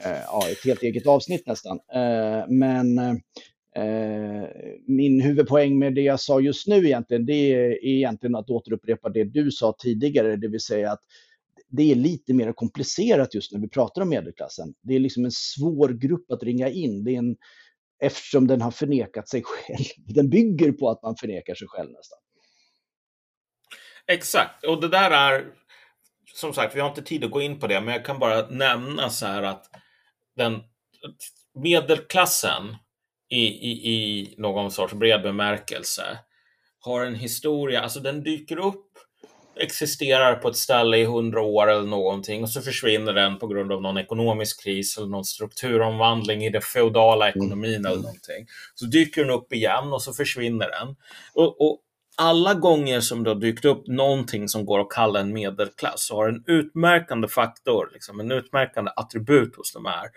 eh, 0.06 0.22
ja, 0.26 0.50
ett 0.52 0.66
helt 0.66 0.84
eget 0.84 1.08
avsnitt 1.08 1.48
nästan. 1.48 1.80
Eh, 1.94 2.50
men 2.50 3.00
eh, 3.76 4.48
min 4.88 5.22
huvudpoäng 5.22 5.80
med 5.80 5.96
det 5.96 6.02
jag 6.02 6.20
sa 6.20 6.40
just 6.40 6.68
nu 6.68 6.86
egentligen, 6.86 7.26
det 7.26 7.54
är 7.54 7.86
egentligen 7.86 8.36
att 8.36 8.50
återupprepa 8.50 9.10
det 9.10 9.24
du 9.24 9.52
sa 9.52 9.76
tidigare, 9.80 10.36
det 10.36 10.48
vill 10.48 10.60
säga 10.60 10.92
att 10.92 11.02
det 11.72 11.92
är 11.92 11.96
lite 11.96 12.34
mer 12.34 12.54
komplicerat 12.54 13.36
just 13.36 13.52
när 13.52 13.60
vi 13.60 13.70
pratar 13.70 14.02
om 14.02 14.10
medelklassen. 14.10 14.74
Det 14.82 14.96
är 14.96 15.00
liksom 15.00 15.26
en 15.26 15.32
svår 15.32 15.90
grupp 15.90 16.32
att 16.32 16.44
ringa 16.44 16.70
in. 16.70 17.04
Det 17.04 17.12
är 17.12 17.18
en, 17.18 17.36
eftersom 18.04 18.48
den 18.48 18.62
har 18.62 18.72
förnekat 18.72 19.30
sig 19.30 19.44
själv. 19.46 19.86
Den 20.14 20.30
bygger 20.30 20.72
på 20.72 20.90
att 20.90 21.04
man 21.04 21.16
förnekar 21.16 21.56
sig 21.56 21.68
själv 21.68 21.92
nästan. 21.92 22.20
Exakt, 24.08 24.66
och 24.66 24.82
det 24.82 24.88
där 24.88 25.12
är 25.12 25.54
som 26.34 26.54
sagt, 26.54 26.76
vi 26.76 26.80
har 26.80 26.90
inte 26.90 27.02
tid 27.02 27.24
att 27.24 27.32
gå 27.32 27.42
in 27.42 27.60
på 27.60 27.68
det, 27.68 27.82
men 27.82 27.94
jag 27.94 28.06
kan 28.06 28.20
bara 28.20 28.48
nämna 28.50 29.10
så 29.10 29.26
här 29.26 29.44
att 29.44 29.70
den 30.36 30.64
medelklassen 31.64 32.76
i, 33.30 33.46
i, 33.46 33.94
i 33.94 34.36
någon 34.38 34.72
sorts 34.72 34.94
bred 34.94 35.22
bemärkelse 35.22 36.20
har 36.80 37.06
en 37.06 37.16
historia, 37.16 37.82
alltså 37.82 38.00
den 38.00 38.24
dyker 38.24 38.58
upp 38.58 38.92
existerar 39.56 40.36
på 40.36 40.48
ett 40.48 40.56
ställe 40.56 40.98
i 40.98 41.06
hundra 41.06 41.42
år 41.42 41.72
eller 41.72 41.88
någonting 41.88 42.44
och 42.44 42.50
så 42.50 42.62
försvinner 42.62 43.14
den 43.14 43.40
på 43.40 43.48
grund 43.48 43.72
av 43.72 43.82
någon 43.82 43.98
ekonomisk 43.98 44.64
kris 44.64 44.98
eller 44.98 45.08
någon 45.08 45.26
strukturomvandling 45.26 46.46
i 46.46 46.50
den 46.50 46.62
feodala 46.62 47.32
mm. 47.32 47.38
ekonomin 47.38 47.76
mm. 47.76 47.86
eller 47.86 48.02
någonting. 48.02 48.48
Så 48.76 48.86
dyker 48.86 49.22
den 49.22 49.34
upp 49.34 49.54
igen 49.54 49.94
och 49.94 50.02
så 50.02 50.14
försvinner 50.14 50.70
den. 50.70 50.96
Och, 51.34 51.62
och 51.62 51.80
alla 52.18 52.54
gånger 52.54 53.00
som 53.02 53.24
det 53.24 53.30
har 53.30 53.36
dykt 53.36 53.66
upp 53.66 53.88
någonting 53.88 54.50
som 54.50 54.66
går 54.66 54.80
att 54.80 54.90
kalla 54.90 55.20
en 55.20 55.34
medelklass 55.34 56.08
så 56.08 56.16
har 56.16 56.28
en 56.28 56.44
utmärkande 56.48 57.28
faktor, 57.28 57.90
liksom 57.94 58.20
en 58.20 58.32
utmärkande 58.32 58.92
attribut 58.96 59.56
hos 59.56 59.74
de 59.74 59.86
här 59.86 60.10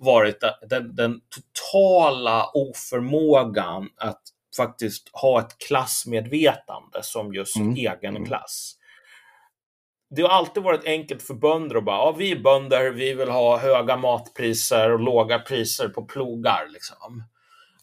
varit 0.00 0.42
den, 0.70 0.96
den 0.96 1.20
totala 1.28 2.50
oförmågan 2.54 3.88
att 3.96 4.22
faktiskt 4.56 5.10
ha 5.12 5.40
ett 5.40 5.58
klassmedvetande 5.68 7.02
som 7.02 7.34
just 7.34 7.56
mm. 7.56 7.76
egen 7.76 8.16
mm. 8.16 8.26
klass. 8.26 8.76
Det 10.16 10.22
har 10.22 10.28
alltid 10.28 10.62
varit 10.62 10.84
enkelt 10.84 11.22
för 11.22 11.34
bönder 11.34 11.76
att 11.76 11.84
bara, 11.84 11.96
ja, 11.96 12.14
vi 12.18 12.32
är 12.32 12.36
bönder, 12.36 12.90
vi 12.90 13.14
vill 13.14 13.28
ha 13.28 13.58
höga 13.58 13.96
matpriser 13.96 14.90
och 14.90 15.00
låga 15.00 15.38
priser 15.38 15.88
på 15.88 16.04
plogar. 16.04 16.68
Liksom. 16.72 17.24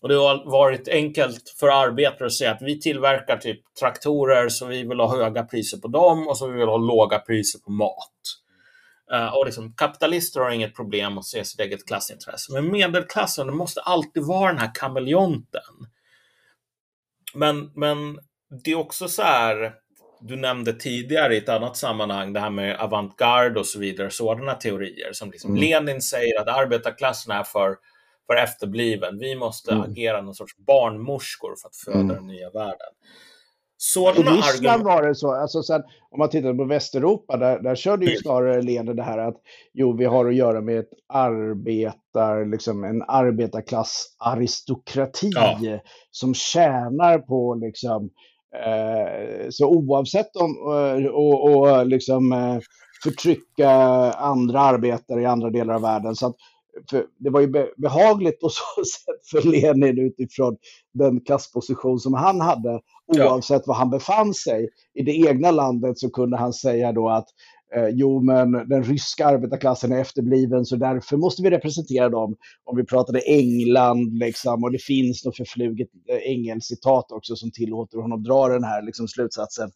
Och 0.02 0.10
det 0.10 0.16
har 0.16 0.52
varit 0.52 0.88
enkelt 0.88 1.56
för 1.60 1.68
arbetare 1.68 2.26
att 2.26 2.34
säga 2.34 2.52
att 2.52 2.62
vi 2.62 2.80
tillverkar 2.80 3.38
typ 3.38 3.60
traktorer 3.80 4.50
så 4.50 4.66
vi 4.66 4.84
vill 4.84 5.00
ha 5.00 5.18
höga 5.18 5.44
priser 5.44 5.78
på 5.78 5.88
dem 5.88 6.28
och 6.28 6.38
så 6.38 6.48
vi 6.48 6.60
vill 6.60 6.68
ha 6.68 6.78
låga 6.78 7.20
priser 7.20 7.60
på 7.60 7.72
mat. 7.72 8.14
Uh, 9.14 9.36
och 9.36 9.46
liksom, 9.46 9.74
kapitalister 9.74 10.40
har 10.40 10.52
inget 10.52 10.76
problem 10.76 11.18
att 11.18 11.26
se 11.26 11.46
sitt 11.46 11.60
eget 11.60 11.88
klassintresse. 11.88 12.54
Men 12.54 12.72
medelklassen, 12.72 13.48
det 13.48 13.54
måste 13.54 13.82
alltid 13.82 14.24
vara 14.24 14.52
den 14.52 14.62
här 14.62 14.72
kameleonten 14.74 15.62
men, 17.34 17.72
men 17.76 18.20
det 18.64 18.72
är 18.72 18.76
också 18.76 19.08
så 19.08 19.22
här, 19.22 19.74
du 20.22 20.36
nämnde 20.36 20.74
tidigare 20.74 21.36
i 21.36 21.38
ett 21.38 21.50
annat 21.50 21.78
sammanhang 21.78 22.34
det 22.34 22.40
här 22.40 22.50
med 22.50 22.76
avantgarde 22.80 23.60
och 23.60 23.66
så 23.66 23.80
vidare, 23.80 24.10
sådana 24.10 24.54
teorier 24.54 25.14
som 25.14 25.32
liksom 25.32 25.52
mm. 25.52 25.62
Lenin 25.62 26.02
säger 26.02 26.42
att 26.42 26.48
arbetarklassen 26.48 27.32
är 27.32 27.44
för, 27.44 27.76
för 28.28 28.36
efterbliven. 28.36 29.18
Vi 29.20 29.36
måste 29.36 29.72
mm. 29.72 29.92
agera 29.92 30.22
någon 30.22 30.36
sorts 30.36 30.58
barnmorskor 30.58 31.56
för 31.62 31.68
att 31.68 31.76
föda 31.76 32.00
mm. 32.00 32.16
den 32.16 32.28
nya 32.28 32.50
världen. 32.50 32.94
Sådana 33.82 34.32
I 34.32 34.34
Ryssland 34.34 34.84
var 34.84 35.08
det 35.08 35.16
så, 35.16 35.32
alltså 35.32 35.64
sen, 35.64 35.82
om 36.12 36.20
man 36.20 36.30
tittar 36.30 36.54
på 36.54 36.66
Västeuropa, 36.66 37.38
där, 37.38 37.60
där 37.60 37.76
körde 37.76 38.06
ju 38.06 38.18
snarare 38.18 38.62
Lenin 38.62 38.96
det 38.96 39.04
här 39.04 39.18
att 39.18 39.36
jo, 39.74 39.98
vi 39.98 40.06
har 40.06 40.26
att 40.26 40.36
göra 40.36 40.62
med 40.62 40.80
ett 40.80 40.90
arbetar, 41.14 42.52
liksom 42.52 42.84
en 42.84 43.02
arbetarklassaristokrati 43.02 45.30
ja. 45.36 45.60
som 46.12 46.34
tjänar 46.34 47.20
på 47.20 47.56
liksom, 47.56 48.10
eh, 48.66 49.50
så 49.50 49.68
oavsett 49.68 50.36
om, 50.36 50.56
eh, 50.74 51.06
och, 51.06 51.56
och 51.56 51.88
liksom 51.88 52.32
eh, 52.32 52.60
förtrycka 53.04 53.72
andra 54.12 54.60
arbetare 54.60 55.22
i 55.22 55.26
andra 55.26 55.50
delar 55.50 55.74
av 55.74 55.82
världen. 55.82 56.16
Så 56.16 56.28
att, 56.28 56.36
det 57.18 57.30
var 57.30 57.42
ju 57.42 57.68
behagligt 57.78 58.40
på 58.40 58.50
så 58.50 58.84
sätt 58.86 59.28
för 59.32 59.52
Lenin 59.52 60.00
utifrån 60.00 60.58
den 60.94 61.22
klassposition 61.22 62.00
som 62.00 62.14
han 62.14 62.42
hade. 62.42 62.80
Oavsett 63.18 63.64
ja. 63.66 63.72
var 63.72 63.76
han 63.76 63.90
befann 63.90 64.34
sig. 64.34 64.70
I 64.94 65.04
det 65.04 65.12
egna 65.12 65.52
landet 65.52 66.00
så 66.00 66.10
kunde 66.10 66.38
han 66.38 66.54
säga 66.54 66.92
då 66.92 67.10
att 67.10 67.28
eh, 67.76 67.88
jo, 67.92 68.22
men 68.22 68.52
den 68.52 68.84
ryska 68.84 69.26
arbetarklassen 69.26 69.92
är 69.92 70.02
efterbliven 70.02 70.66
så 70.66 70.76
därför 70.76 71.18
måste 71.18 71.44
vi 71.44 71.50
representera 71.50 72.10
dem. 72.10 72.36
Om 72.64 72.78
vi 72.78 72.86
pratade 72.86 73.20
England 73.20 74.20
liksom, 74.20 74.64
och 74.64 74.72
det 74.72 74.84
finns 74.84 75.26
något 75.26 75.38
förfluget 75.38 75.90
eh, 76.10 76.32
engelcitat 76.32 77.12
också 77.12 77.36
som 77.36 77.52
tillåter 77.52 77.98
honom 77.98 78.24
dra 78.24 78.48
den 78.48 78.64
här 78.64 78.82
liksom, 78.82 79.08
slutsatsen 79.08 79.70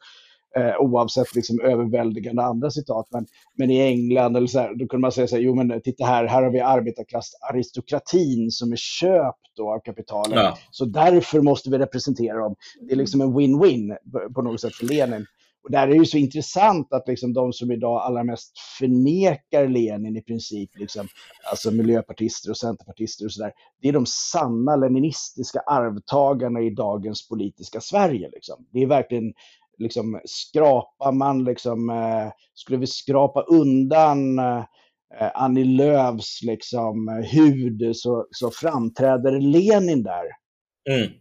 eh, 0.57 0.79
oavsett 0.79 1.35
liksom 1.35 1.59
överväldigande 1.59 2.43
andra 2.43 2.71
citat. 2.71 3.07
Men, 3.11 3.25
men 3.57 3.71
i 3.71 3.79
England, 3.79 4.37
eller 4.37 4.47
så 4.47 4.59
här, 4.59 4.75
då 4.75 4.87
kunde 4.87 5.01
man 5.01 5.11
säga 5.11 5.27
så 5.27 5.35
här, 5.35 5.43
jo 5.43 5.55
men 5.55 5.81
titta 5.81 6.05
här, 6.05 6.25
här 6.25 6.43
har 6.43 6.51
vi 6.51 6.59
arbetarklassaristokratin 6.59 8.51
som 8.51 8.71
är 8.71 8.75
köpt 8.75 9.59
av 9.61 9.79
kapitalet. 9.79 10.35
Ja. 10.35 10.57
Så 10.71 10.85
därför 10.85 11.41
måste 11.41 11.69
vi 11.69 11.77
representera 11.77 12.37
dem. 12.37 12.55
Det 12.87 12.93
är 12.93 12.97
liksom 12.97 13.21
en 13.21 13.33
win-win 13.33 13.97
på 14.35 14.41
något 14.41 14.61
sätt 14.61 14.75
för 14.75 14.85
Lenin. 14.85 15.25
Och 15.63 15.71
där 15.71 15.87
är 15.87 15.91
det 15.91 15.97
ju 15.97 16.05
så 16.05 16.17
intressant 16.17 16.93
att 16.93 17.07
liksom 17.07 17.33
de 17.33 17.53
som 17.53 17.71
idag 17.71 18.01
allra 18.01 18.23
mest 18.23 18.59
förnekar 18.79 19.67
Lenin 19.67 20.17
i 20.17 20.21
princip, 20.21 20.79
liksom, 20.79 21.07
alltså 21.51 21.71
miljöpartister 21.71 22.49
och 22.49 22.57
centerpartister 22.57 23.25
och 23.25 23.31
sådär, 23.31 23.51
det 23.81 23.87
är 23.87 23.93
de 23.93 24.05
sanna 24.05 24.75
leninistiska 24.75 25.59
arvtagarna 25.59 26.61
i 26.61 26.69
dagens 26.69 27.27
politiska 27.27 27.81
Sverige. 27.81 28.29
Liksom. 28.29 28.65
Det 28.71 28.79
är 28.79 28.87
verkligen 28.87 29.33
liksom 29.77 30.21
skrapar 30.25 31.11
man 31.11 31.43
liksom, 31.43 31.89
eh, 31.89 32.31
skulle 32.53 32.77
vi 32.77 32.87
skrapa 32.87 33.41
undan 33.41 34.39
eh, 34.39 34.65
Annie 35.33 35.65
Lööfs 35.65 36.41
liksom 36.43 37.23
hud 37.31 37.95
så, 37.95 38.27
så 38.31 38.51
framträder 38.51 39.39
Lenin 39.39 40.03
där. 40.03 40.25
Mm. 40.89 41.11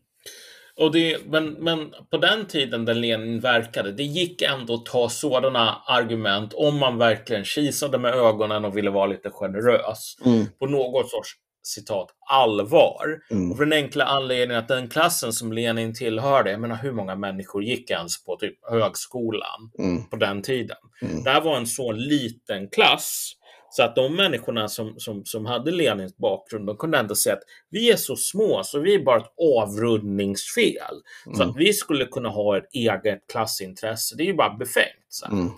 Och 0.76 0.92
det, 0.92 1.26
men, 1.26 1.52
men 1.52 1.94
på 2.10 2.16
den 2.16 2.46
tiden 2.46 2.84
där 2.84 2.94
Lenin 2.94 3.40
verkade, 3.40 3.92
det 3.92 4.02
gick 4.02 4.42
ändå 4.42 4.74
att 4.74 4.86
ta 4.86 5.08
sådana 5.08 5.82
argument 5.86 6.54
om 6.54 6.78
man 6.78 6.98
verkligen 6.98 7.44
kisade 7.44 7.98
med 7.98 8.14
ögonen 8.14 8.64
och 8.64 8.76
ville 8.76 8.90
vara 8.90 9.06
lite 9.06 9.30
generös. 9.30 10.16
Mm. 10.24 10.46
På 10.58 10.66
något 10.66 11.10
sorts 11.10 11.30
citat, 11.62 12.08
allvar. 12.30 13.20
Mm. 13.30 13.50
Och 13.50 13.56
för 13.56 13.64
den 13.64 13.72
enkla 13.72 14.04
anledningen 14.04 14.62
att 14.62 14.68
den 14.68 14.88
klassen 14.88 15.32
som 15.32 15.52
Lenin 15.52 15.94
tillhörde, 15.94 16.50
jag 16.50 16.60
menar 16.60 16.76
hur 16.76 16.92
många 16.92 17.16
människor 17.16 17.64
gick 17.64 17.90
ens 17.90 18.24
på 18.24 18.36
typ 18.36 18.58
högskolan 18.70 19.70
mm. 19.78 20.04
på 20.04 20.16
den 20.16 20.42
tiden? 20.42 20.76
Mm. 21.02 21.22
Det 21.22 21.30
här 21.30 21.40
var 21.40 21.56
en 21.56 21.66
så 21.66 21.92
liten 21.92 22.68
klass 22.68 23.36
så 23.70 23.82
att 23.82 23.96
de 23.96 24.16
människorna 24.16 24.68
som, 24.68 24.94
som, 24.96 25.24
som 25.24 25.46
hade 25.46 25.70
Lenins 25.70 26.16
bakgrund, 26.16 26.66
de 26.66 26.76
kunde 26.76 26.98
ändå 26.98 27.14
säga 27.14 27.34
att 27.34 27.42
vi 27.70 27.90
är 27.90 27.96
så 27.96 28.16
små 28.16 28.62
så 28.64 28.80
vi 28.80 28.94
är 28.94 29.04
bara 29.04 29.20
ett 29.20 29.32
avrundningsfel. 29.36 30.94
Så 31.24 31.42
mm. 31.42 31.50
att 31.50 31.56
vi 31.56 31.72
skulle 31.72 32.04
kunna 32.04 32.28
ha 32.28 32.58
ett 32.58 32.68
eget 32.72 33.26
klassintresse, 33.32 34.16
det 34.16 34.22
är 34.22 34.26
ju 34.26 34.34
bara 34.34 34.56
befängt. 34.56 35.06
Så 35.08 35.26
mm 35.26 35.50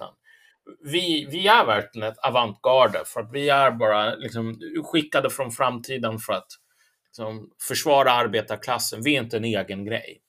vi, 0.85 1.27
vi 1.31 1.47
är 1.47 1.65
verkligen 1.65 2.09
ett 2.09 2.19
avantgarde 2.19 3.03
för 3.07 3.21
att 3.21 3.33
vi 3.33 3.49
är 3.49 3.71
bara 3.71 4.15
liksom, 4.15 4.61
skickade 4.85 5.31
från 5.31 5.51
framtiden 5.51 6.19
för 6.19 6.33
att 6.33 6.49
liksom, 7.07 7.51
försvara 7.69 8.12
arbetarklassen. 8.12 9.03
Vi 9.03 9.17
är 9.17 9.23
inte 9.23 9.37
en 9.37 9.45
egen 9.45 9.85
grej. 9.85 10.21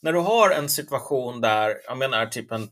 När 0.00 0.12
du 0.12 0.18
har 0.18 0.50
en 0.50 0.68
situation 0.68 1.40
där, 1.40 1.74
jag 1.86 1.98
menar 1.98 2.26
typ 2.26 2.52
en, 2.52 2.68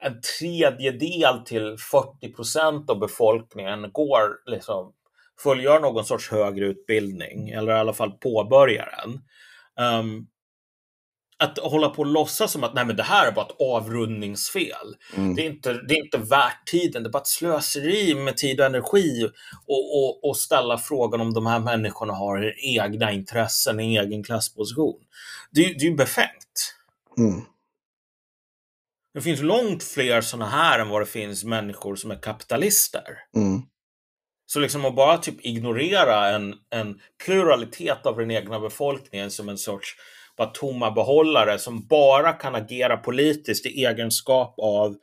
en 0.00 0.20
tredjedel 0.38 1.38
till 1.44 1.76
40 1.90 2.32
procent 2.32 2.90
av 2.90 2.98
befolkningen 2.98 3.92
går, 3.92 4.22
liksom, 4.46 4.92
fullgör 5.42 5.80
någon 5.80 6.04
sorts 6.04 6.30
högre 6.30 6.66
utbildning 6.66 7.50
eller 7.50 7.72
i 7.72 7.78
alla 7.78 7.92
fall 7.92 8.12
påbörjar 8.12 8.94
den. 9.04 9.12
Um, 9.86 10.10
ehm, 10.10 10.26
att 11.40 11.58
hålla 11.58 11.88
på 11.88 12.02
och 12.02 12.06
låtsas 12.06 12.52
som 12.52 12.64
att 12.64 12.74
nej, 12.74 12.84
men 12.84 12.96
det 12.96 13.02
här 13.02 13.26
är 13.26 13.32
bara 13.32 13.46
ett 13.46 13.60
avrundningsfel. 13.60 14.96
Mm. 15.16 15.34
Det, 15.34 15.42
är 15.42 15.46
inte, 15.46 15.72
det 15.72 15.94
är 15.94 16.04
inte 16.04 16.18
värt 16.18 16.66
tiden, 16.66 17.02
det 17.02 17.08
är 17.08 17.10
bara 17.10 17.20
ett 17.20 17.26
slöseri 17.26 18.14
med 18.14 18.36
tid 18.36 18.60
och 18.60 18.66
energi 18.66 19.30
och, 19.66 19.98
och, 19.98 20.28
och 20.28 20.36
ställa 20.36 20.78
frågan 20.78 21.20
om 21.20 21.34
de 21.34 21.46
här 21.46 21.60
människorna 21.60 22.12
har 22.12 22.54
egna 22.78 23.12
intressen, 23.12 23.80
en 23.80 23.84
egen 23.84 24.22
klassposition. 24.22 25.00
Det, 25.50 25.62
det 25.62 25.86
är 25.86 25.90
ju 25.90 25.96
befängt. 25.96 26.76
Mm. 27.18 27.42
Det 29.14 29.20
finns 29.20 29.40
långt 29.40 29.82
fler 29.82 30.20
sådana 30.20 30.50
här 30.50 30.78
än 30.78 30.88
vad 30.88 31.02
det 31.02 31.06
finns 31.06 31.44
människor 31.44 31.96
som 31.96 32.10
är 32.10 32.22
kapitalister. 32.22 33.18
Mm. 33.36 33.62
Så 34.46 34.60
liksom 34.60 34.84
att 34.84 34.96
bara 34.96 35.18
typ 35.18 35.46
ignorera 35.46 36.28
en, 36.28 36.54
en 36.70 37.00
pluralitet 37.24 38.06
av 38.06 38.16
den 38.16 38.30
egna 38.30 38.60
befolkningen 38.60 39.30
som 39.30 39.48
en 39.48 39.58
sorts 39.58 39.96
bara 40.40 40.50
tomma 40.50 40.90
behållare 40.90 41.58
som 41.58 41.86
bara 41.86 42.32
kan 42.32 42.54
agera 42.54 42.96
politiskt 42.96 43.66
i 43.66 43.84
egenskap 43.84 44.54
av 44.58 44.96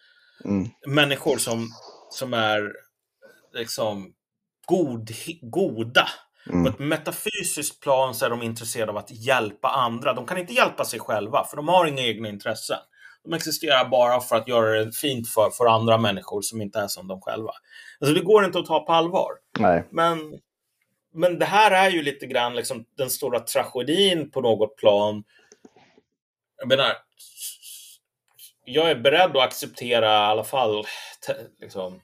mm. 0.46 0.70
människor 0.88 1.38
som, 1.38 1.70
som 2.10 2.34
är 2.34 2.74
liksom 3.54 4.14
god, 4.66 5.10
goda. 5.42 6.08
Mm. 6.50 6.64
På 6.64 6.70
ett 6.70 6.80
metafysiskt 6.80 7.80
plan 7.80 8.16
så 8.16 8.26
är 8.26 8.30
de 8.30 8.44
intresserade 8.44 8.92
av 8.92 8.98
att 8.98 9.12
hjälpa 9.12 9.68
andra. 9.68 10.14
De 10.14 10.26
kan 10.26 10.38
inte 10.38 10.54
hjälpa 10.54 10.86
sig 10.86 11.00
själva, 11.00 11.44
för 11.44 11.58
de 11.58 11.68
har 11.68 11.86
inga 11.86 12.02
egna 12.02 12.30
intressen. 12.30 12.78
De 13.24 13.34
existerar 13.34 13.90
bara 13.90 14.20
för 14.20 14.36
att 14.36 14.48
göra 14.48 14.86
det 14.86 14.92
fint 14.92 15.30
för, 15.30 15.50
för 15.50 15.66
andra 15.66 15.98
människor 15.98 16.42
som 16.42 16.62
inte 16.62 16.80
är 16.80 16.88
som 16.88 17.08
de 17.08 17.22
själva. 17.22 17.52
Alltså 18.00 18.14
det 18.14 18.22
går 18.22 18.46
inte 18.46 18.60
att 18.60 18.66
ta 18.66 18.80
på 18.80 18.94
allvar. 18.94 19.32
Nej. 19.60 19.88
Men, 19.92 20.18
men 21.18 21.40
det 21.40 21.46
här 21.46 21.72
är 21.72 21.90
ju 21.90 22.02
lite 22.02 22.28
grann 22.28 22.56
liksom 22.56 22.86
den 22.98 23.10
stora 23.10 23.40
tragedin 23.40 24.32
på 24.32 24.42
något 24.42 24.78
plan. 24.78 25.24
Jag 26.58 26.68
menar, 26.68 26.94
jag 28.66 28.92
är 28.92 28.96
beredd 28.96 29.38
att 29.38 29.44
acceptera 29.44 30.06
i 30.06 30.32
alla 30.32 30.44
fall 30.44 30.86
liksom, 31.62 32.02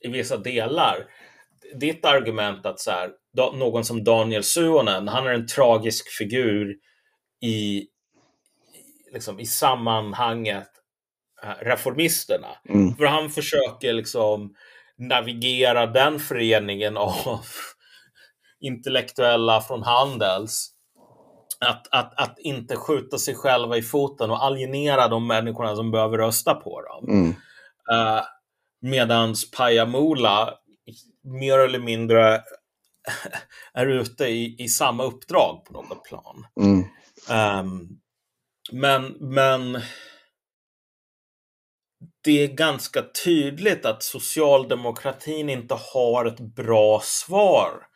i 0.00 0.08
vissa 0.08 0.36
delar 0.36 1.06
ditt 1.74 2.04
argument 2.04 2.66
att 2.66 2.80
så 2.80 2.90
här, 2.90 3.10
någon 3.52 3.84
som 3.84 4.04
Daniel 4.04 4.42
Suonen, 4.42 5.08
han 5.08 5.26
är 5.26 5.30
en 5.30 5.46
tragisk 5.46 6.10
figur 6.18 6.76
i, 7.42 7.86
liksom, 9.12 9.40
i 9.40 9.46
sammanhanget 9.46 10.68
äh, 11.42 11.64
reformisterna. 11.64 12.48
Mm. 12.68 12.94
För 12.96 13.04
han 13.04 13.30
försöker 13.30 13.92
liksom 13.92 14.54
navigera 14.98 15.86
den 15.86 16.18
föreningen 16.18 16.96
av 16.96 17.40
intellektuella 18.60 19.60
från 19.60 19.82
Handels. 19.82 20.70
Att, 21.60 21.86
att, 21.90 22.20
att 22.20 22.38
inte 22.38 22.76
skjuta 22.76 23.18
sig 23.18 23.34
själva 23.34 23.76
i 23.76 23.82
foten 23.82 24.30
och 24.30 24.44
alienera 24.44 25.08
de 25.08 25.26
människorna 25.26 25.76
som 25.76 25.90
behöver 25.90 26.18
rösta 26.18 26.54
på 26.54 26.82
dem. 26.82 27.08
Mm. 27.08 27.28
Uh, 27.92 28.22
medans 28.80 29.50
Pajamula 29.50 30.54
mer 31.24 31.58
eller 31.58 31.78
mindre 31.78 32.42
är 33.72 33.86
ute 33.86 34.24
i, 34.24 34.56
i 34.62 34.68
samma 34.68 35.04
uppdrag 35.04 35.64
på 35.64 35.72
något 35.72 36.04
plan. 36.04 36.46
Mm. 36.60 36.84
Um, 37.60 38.00
men, 38.72 39.16
men 39.20 39.80
det 42.24 42.42
är 42.44 42.48
ganska 42.48 43.04
tydligt 43.24 43.86
att 43.86 44.02
socialdemokratin 44.02 45.50
inte 45.50 45.76
har 45.92 46.24
ett 46.24 46.40
bra 46.40 47.00
svar 47.04 47.86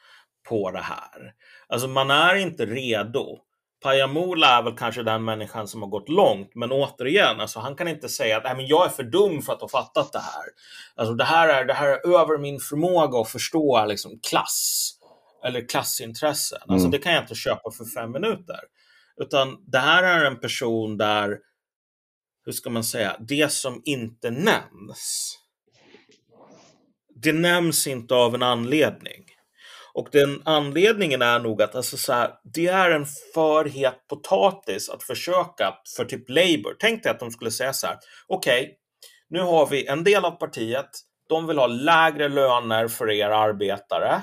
på 0.48 0.70
det 0.70 0.80
här. 0.80 1.32
Alltså 1.68 1.88
man 1.88 2.10
är 2.10 2.34
inte 2.34 2.66
redo. 2.66 3.38
Pajamola 3.82 4.58
är 4.58 4.62
väl 4.62 4.76
kanske 4.76 5.02
den 5.02 5.24
människan 5.24 5.68
som 5.68 5.82
har 5.82 5.88
gått 5.88 6.08
långt, 6.08 6.54
men 6.54 6.72
återigen, 6.72 7.40
alltså, 7.40 7.60
han 7.60 7.76
kan 7.76 7.88
inte 7.88 8.08
säga 8.08 8.36
att 8.36 8.56
men 8.56 8.66
jag 8.66 8.86
är 8.86 8.90
för 8.90 9.02
dum 9.02 9.42
för 9.42 9.52
att 9.52 9.60
ha 9.60 9.68
fattat 9.68 10.12
det 10.12 10.18
här. 10.18 10.44
Alltså, 10.94 11.14
det, 11.14 11.24
här 11.24 11.48
är, 11.48 11.64
det 11.64 11.72
här 11.72 11.88
är 11.88 12.20
över 12.20 12.38
min 12.38 12.60
förmåga 12.60 13.18
att 13.18 13.28
förstå 13.28 13.84
liksom, 13.86 14.20
klass 14.30 14.90
eller 15.44 15.68
klassintressen. 15.68 16.56
Alltså, 16.56 16.68
mm. 16.68 16.74
Alltså, 16.74 16.88
det 16.88 16.98
kan 16.98 17.12
jag 17.12 17.22
inte 17.22 17.34
köpa 17.34 17.70
för 17.70 17.84
fem 17.84 18.12
minuter. 18.12 18.60
Utan 19.16 19.64
det 19.66 19.78
här 19.78 20.02
är 20.02 20.24
en 20.24 20.40
person 20.40 20.96
där, 20.96 21.38
hur 22.44 22.52
ska 22.52 22.70
man 22.70 22.84
säga, 22.84 23.16
det 23.20 23.52
som 23.52 23.82
inte 23.84 24.30
nämns, 24.30 25.38
det 27.14 27.32
nämns 27.32 27.86
inte 27.86 28.14
av 28.14 28.34
en 28.34 28.42
anledning. 28.42 29.24
Och 29.94 30.08
den 30.12 30.42
anledningen 30.44 31.22
är 31.22 31.38
nog 31.38 31.62
att 31.62 31.74
alltså 31.74 31.96
så 31.96 32.12
här, 32.12 32.30
det 32.54 32.66
är 32.66 32.90
en 32.90 33.06
för 33.34 33.64
het 33.64 34.06
potatis 34.08 34.90
att 34.90 35.02
försöka 35.02 35.74
för 35.96 36.04
typ 36.04 36.28
Labour. 36.28 36.76
Tänk 36.80 37.02
dig 37.02 37.12
att 37.12 37.20
de 37.20 37.30
skulle 37.30 37.50
säga 37.50 37.72
så 37.72 37.86
här, 37.86 37.96
okej, 38.26 38.62
okay, 38.62 38.74
nu 39.28 39.40
har 39.40 39.66
vi 39.66 39.86
en 39.86 40.04
del 40.04 40.24
av 40.24 40.30
partiet, 40.30 40.90
de 41.28 41.46
vill 41.46 41.58
ha 41.58 41.66
lägre 41.66 42.28
löner 42.28 42.88
för 42.88 43.10
er 43.10 43.28
arbetare. 43.28 44.22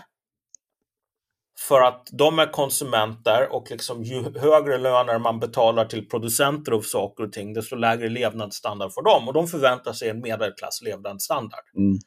För 1.68 1.82
att 1.82 2.08
de 2.12 2.40
är 2.40 2.52
konsumenter 2.52 3.54
och 3.54 3.72
liksom 3.72 4.04
ju 4.04 4.40
högre 4.40 4.78
löner 4.78 5.20
man 5.20 5.40
betalar 5.40 5.86
till 5.86 6.10
producenter 6.10 6.72
av 6.72 6.82
saker 6.82 7.24
och 7.24 7.32
ting, 7.32 7.54
desto 7.54 7.76
lägre 7.76 8.10
levnadsstandard 8.10 8.94
får 8.94 9.04
de. 9.04 9.28
Och 9.28 9.34
de 9.34 9.48
förväntar 9.48 9.94
sig 9.94 10.10
en 10.10 10.22
medelklass 10.22 10.82
levnadsstandard. 10.82 11.64
Mm. 11.78 12.00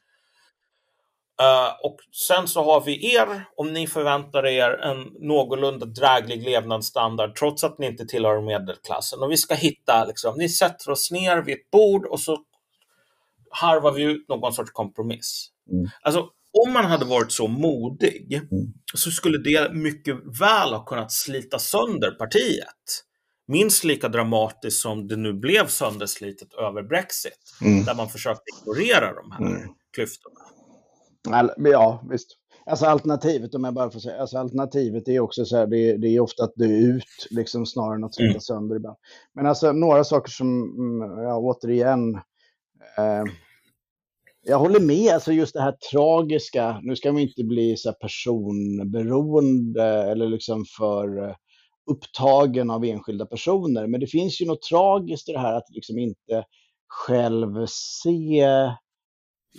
Uh, 1.41 1.85
och 1.85 1.97
sen 2.27 2.47
så 2.47 2.63
har 2.63 2.81
vi 2.81 3.15
er, 3.15 3.45
om 3.57 3.73
ni 3.73 3.87
förväntar 3.87 4.45
er 4.45 4.71
en 4.71 5.27
någorlunda 5.27 5.85
dräglig 5.85 6.43
levnadsstandard 6.43 7.35
trots 7.35 7.63
att 7.63 7.79
ni 7.79 7.87
inte 7.87 8.05
tillhör 8.05 8.41
medelklassen. 8.41 9.23
Och 9.23 9.31
vi 9.31 9.37
ska 9.37 9.55
hitta, 9.55 10.05
liksom, 10.05 10.37
ni 10.37 10.49
sätter 10.49 10.91
oss 10.91 11.11
ner 11.11 11.41
vid 11.41 11.55
ett 11.55 11.71
bord 11.71 12.05
och 12.05 12.19
så 12.19 12.37
harvar 13.49 13.91
vi 13.91 14.03
ut 14.03 14.29
någon 14.29 14.53
sorts 14.53 14.71
kompromiss. 14.71 15.47
Mm. 15.71 15.89
Alltså, 16.01 16.29
om 16.65 16.73
man 16.73 16.85
hade 16.85 17.05
varit 17.05 17.31
så 17.31 17.47
modig 17.47 18.33
mm. 18.33 18.73
så 18.93 19.11
skulle 19.11 19.37
det 19.37 19.73
mycket 19.73 20.15
väl 20.39 20.73
ha 20.73 20.85
kunnat 20.85 21.11
slita 21.11 21.59
sönder 21.59 22.11
partiet. 22.11 23.03
Minst 23.47 23.83
lika 23.83 24.07
dramatiskt 24.09 24.81
som 24.81 25.07
det 25.07 25.15
nu 25.15 25.33
blev 25.33 25.67
sönderslitet 25.67 26.53
över 26.53 26.83
Brexit, 26.83 27.57
mm. 27.61 27.85
där 27.85 27.95
man 27.95 28.09
försökte 28.09 28.43
ignorera 28.61 29.13
de 29.13 29.31
här 29.31 29.39
mm. 29.39 29.69
Ja, 31.57 32.03
visst. 32.09 32.37
Alltså 32.65 32.85
alternativet, 32.85 33.55
om 33.55 33.63
jag 33.63 33.73
bara 33.73 33.89
får 33.89 33.99
säga, 33.99 34.21
alltså 34.21 34.37
alternativet 34.37 35.07
är 35.07 35.19
också 35.19 35.45
så 35.45 35.57
här, 35.57 35.67
det, 35.67 35.97
det 35.97 36.07
är 36.07 36.19
ofta 36.19 36.43
att 36.43 36.55
dö 36.55 36.65
ut, 36.65 37.27
liksom 37.29 37.65
snarare 37.65 37.95
än 37.95 38.03
att 38.03 38.15
slita 38.15 38.29
mm. 38.29 38.41
sönder 38.41 38.75
ibland. 38.75 38.97
Men 39.33 39.45
alltså 39.45 39.71
några 39.71 40.03
saker 40.03 40.31
som, 40.31 40.63
mm, 40.63 41.23
ja, 41.23 41.37
återigen, 41.37 42.15
eh, 42.97 43.23
jag 44.47 44.59
håller 44.59 44.79
med, 44.79 45.13
alltså 45.13 45.31
just 45.31 45.53
det 45.53 45.61
här 45.61 45.75
tragiska, 45.91 46.79
nu 46.83 46.95
ska 46.95 47.11
vi 47.11 47.21
inte 47.21 47.43
bli 47.43 47.77
så 47.77 47.93
personberoende 47.93 49.83
eller 49.83 50.27
liksom 50.27 50.65
för 50.77 51.23
eh, 51.23 51.35
upptagen 51.91 52.69
av 52.69 52.85
enskilda 52.85 53.25
personer, 53.25 53.87
men 53.87 53.99
det 53.99 54.07
finns 54.07 54.41
ju 54.41 54.45
något 54.45 54.61
tragiskt 54.61 55.29
i 55.29 55.31
det 55.31 55.39
här 55.39 55.53
att 55.53 55.69
liksom 55.69 55.97
inte 55.97 56.43
själv 56.87 57.65
se 57.67 58.45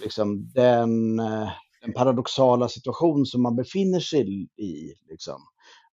liksom, 0.02 0.50
den, 0.54 1.18
eh, 1.18 1.48
den 1.82 1.92
paradoxala 1.92 2.68
situation 2.68 3.26
som 3.26 3.42
man 3.42 3.56
befinner 3.56 4.00
sig 4.00 4.48
i. 4.56 4.94
Liksom. 5.10 5.40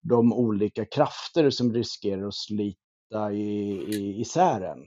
De 0.01 0.33
olika 0.33 0.85
krafter 0.85 1.49
som 1.49 1.73
riskerar 1.73 2.27
att 2.27 2.35
slita 2.35 3.31
i, 3.33 3.71
i, 3.87 4.21
isär 4.21 4.61
en. 4.61 4.79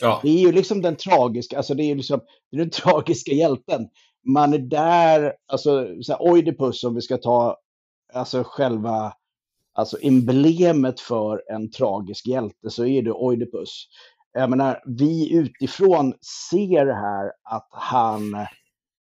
Ja. 0.00 0.20
Det 0.22 0.28
är 0.28 0.40
ju 0.40 0.52
liksom 0.52 0.82
den 0.82 0.96
tragiska, 0.96 1.56
alltså 1.56 1.74
det 1.74 1.82
är 1.82 1.94
liksom 1.94 2.20
det 2.50 2.56
är 2.56 2.60
den 2.60 2.70
tragiska 2.84 3.32
hjälten. 3.32 3.88
Man 4.26 4.54
är 4.54 4.58
där, 4.58 5.34
alltså 5.46 5.86
så 6.02 6.12
här, 6.12 6.22
Oidipus 6.22 6.84
om 6.84 6.94
vi 6.94 7.00
ska 7.00 7.16
ta 7.18 7.56
alltså 8.12 8.42
själva 8.46 9.12
alltså 9.72 9.98
emblemet 10.02 11.00
för 11.00 11.42
en 11.52 11.70
tragisk 11.70 12.26
hjälte 12.26 12.70
så 12.70 12.86
är 12.86 13.02
det 13.02 13.12
Oidipus 13.12 13.88
jag 14.34 14.50
menar, 14.50 14.82
vi 14.86 15.34
utifrån 15.34 16.14
ser 16.50 16.86
här 16.86 17.32
att 17.42 17.68
han 17.70 18.34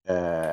eh, 0.08 0.52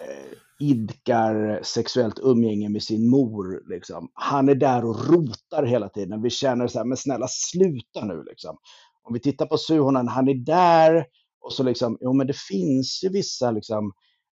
eh, 0.00 0.32
idkar 0.60 1.60
sexuellt 1.62 2.18
umgänge 2.18 2.68
med 2.68 2.82
sin 2.82 3.10
mor. 3.10 3.62
Liksom. 3.70 4.10
Han 4.14 4.48
är 4.48 4.54
där 4.54 4.84
och 4.84 5.08
rotar 5.08 5.62
hela 5.62 5.88
tiden. 5.88 6.22
Vi 6.22 6.30
känner 6.30 6.66
så 6.66 6.78
här, 6.78 6.86
men 6.86 6.96
snälla 6.96 7.26
sluta 7.28 8.04
nu 8.04 8.22
liksom. 8.22 8.56
Om 9.02 9.14
vi 9.14 9.20
tittar 9.20 9.46
på 9.46 9.58
Suhonen, 9.58 10.08
han 10.08 10.28
är 10.28 10.34
där 10.34 11.06
och 11.40 11.52
så 11.52 11.62
liksom, 11.62 11.98
jo 12.00 12.12
men 12.12 12.26
det 12.26 12.36
finns 12.36 13.04
ju 13.04 13.08
vissa 13.08 13.50
liksom 13.50 13.92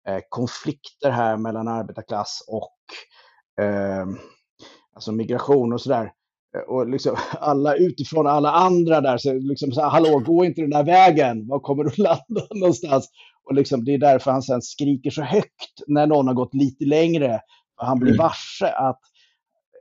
eh, 0.08 0.20
konflikter 0.30 1.12
här 1.12 1.38
mellan 1.38 1.68
arbetarklass 1.68 2.44
och 2.48 3.64
eh, 3.64 4.06
alltså 4.94 5.12
migration 5.12 5.74
och 5.74 5.82
sådär. 5.82 6.12
Eh, 6.58 6.62
och 6.62 6.90
liksom 6.90 7.16
alla 7.40 7.76
utifrån, 7.76 8.28
alla 8.28 8.52
andra 8.52 9.02
där, 9.02 9.18
så 9.18 9.34
liksom 9.34 9.72
så 9.72 9.82
här, 9.82 9.90
hallå, 9.90 10.20
gå 10.20 10.46
inte 10.46 10.62
den 10.62 10.70
där 10.70 10.84
vägen, 10.84 11.48
var 11.48 11.60
kommer 11.60 11.84
du 11.84 11.92
landa 12.04 12.48
någonstans? 12.52 13.10
Och 13.44 13.56
liksom, 13.56 13.86
det 13.86 13.94
är 13.94 13.98
därför 13.98 14.32
han 14.32 14.42
sen 14.42 14.62
skriker 14.62 15.10
så 15.10 15.22
högt 15.22 15.84
när 15.88 16.08
någon 16.08 16.28
har 16.28 16.34
gått 16.34 16.54
lite 16.54 16.86
längre. 16.86 17.40
Han 17.76 18.00
blir 18.00 18.12
mm. 18.12 18.24
varse 18.24 18.68
att 18.68 19.00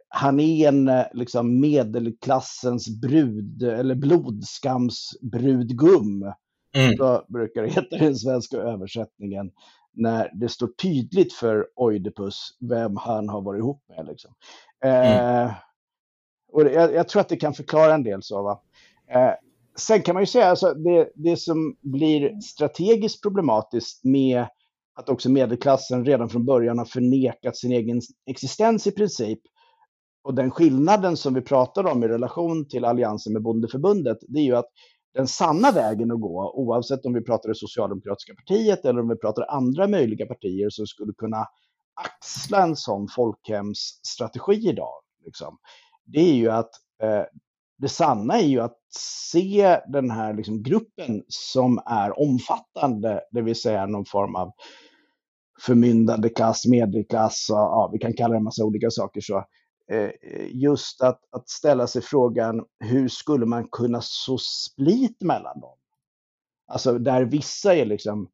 han 0.08 0.40
är 0.40 0.68
en 0.68 0.90
liksom, 1.12 1.60
medelklassens 1.60 3.00
brud, 3.00 3.62
eller 3.62 3.94
blodskamsbrudgum. 3.94 6.32
Mm. 6.76 6.96
Så 6.96 7.24
brukar 7.28 7.62
det 7.62 7.68
heta 7.68 7.96
i 7.96 7.98
den 7.98 8.16
svenska 8.16 8.56
översättningen 8.56 9.50
när 9.96 10.30
det 10.34 10.48
står 10.48 10.68
tydligt 10.82 11.32
för 11.32 11.66
Oidipus 11.76 12.56
vem 12.60 12.96
han 12.96 13.28
har 13.28 13.42
varit 13.42 13.58
ihop 13.58 13.84
med. 13.88 14.06
Liksom. 14.06 14.34
Mm. 14.84 15.46
Eh, 15.46 15.52
och 16.56 16.62
jag, 16.62 16.94
jag, 16.94 17.08
tror 17.08 17.20
att 17.20 17.28
det 17.28 17.36
kan 17.36 17.54
förklara 17.54 17.94
en 17.94 18.02
del 18.02 18.22
så. 18.22 18.42
Va? 18.42 18.62
Eh, 19.10 19.34
sen 19.78 20.02
kan 20.02 20.14
man 20.14 20.22
ju 20.22 20.26
säga 20.26 20.46
alltså, 20.46 20.74
det, 20.74 21.12
det 21.14 21.36
som 21.36 21.76
blir 21.80 22.40
strategiskt 22.40 23.22
problematiskt 23.22 24.04
med 24.04 24.46
att 24.94 25.08
också 25.08 25.30
medelklassen 25.30 26.04
redan 26.04 26.28
från 26.28 26.44
början 26.44 26.78
har 26.78 26.84
förnekat 26.84 27.56
sin 27.56 27.72
egen 27.72 28.00
existens 28.26 28.86
i 28.86 28.92
princip. 28.92 29.38
Och 30.24 30.34
den 30.34 30.50
skillnaden 30.50 31.16
som 31.16 31.34
vi 31.34 31.40
pratar 31.40 31.86
om 31.86 32.04
i 32.04 32.08
relation 32.08 32.68
till 32.68 32.84
alliansen 32.84 33.32
med 33.32 33.42
bondeförbundet, 33.42 34.18
det 34.28 34.38
är 34.38 34.44
ju 34.44 34.56
att 34.56 34.70
den 35.14 35.26
sanna 35.26 35.72
vägen 35.72 36.12
att 36.12 36.20
gå, 36.20 36.52
oavsett 36.54 37.06
om 37.06 37.14
vi 37.14 37.24
pratar 37.24 37.48
det 37.48 37.54
socialdemokratiska 37.54 38.34
partiet 38.34 38.84
eller 38.84 39.00
om 39.00 39.08
vi 39.08 39.16
pratar 39.16 39.46
andra 39.48 39.88
möjliga 39.88 40.26
partier 40.26 40.70
som 40.70 40.86
skulle 40.86 41.12
kunna 41.12 41.46
axla 41.94 42.62
en 42.62 42.76
sån 42.76 43.08
folkhemsstrategi 43.08 44.68
idag. 44.68 45.02
Liksom. 45.24 45.58
Det 46.06 46.20
är 46.20 46.34
ju 46.34 46.50
att 46.50 46.70
eh, 47.02 47.24
det 47.78 47.88
sanna 47.88 48.38
är 48.38 48.46
ju 48.46 48.60
att 48.60 48.78
se 49.28 49.80
den 49.88 50.10
här 50.10 50.34
liksom, 50.34 50.62
gruppen 50.62 51.22
som 51.28 51.78
är 51.86 52.20
omfattande, 52.20 53.20
det 53.30 53.42
vill 53.42 53.60
säga 53.60 53.86
någon 53.86 54.04
form 54.04 54.34
av 54.36 54.52
förmyndande 55.60 56.28
klass, 56.28 56.66
medelklass, 56.66 57.50
och, 57.50 57.56
ja, 57.56 57.90
vi 57.92 57.98
kan 57.98 58.12
kalla 58.12 58.32
det 58.32 58.38
en 58.38 58.44
massa 58.44 58.64
olika 58.64 58.90
saker. 58.90 59.20
Så. 59.20 59.44
Eh, 59.90 60.10
just 60.50 61.02
att, 61.02 61.20
att 61.30 61.48
ställa 61.48 61.86
sig 61.86 62.02
frågan, 62.02 62.64
hur 62.80 63.08
skulle 63.08 63.46
man 63.46 63.68
kunna 63.68 64.00
så 64.02 64.38
split 64.38 65.22
mellan 65.22 65.60
dem? 65.60 65.78
Alltså 66.66 66.98
där 66.98 67.24
vissa 67.24 67.74
är 67.74 67.84
liksom 67.86 68.28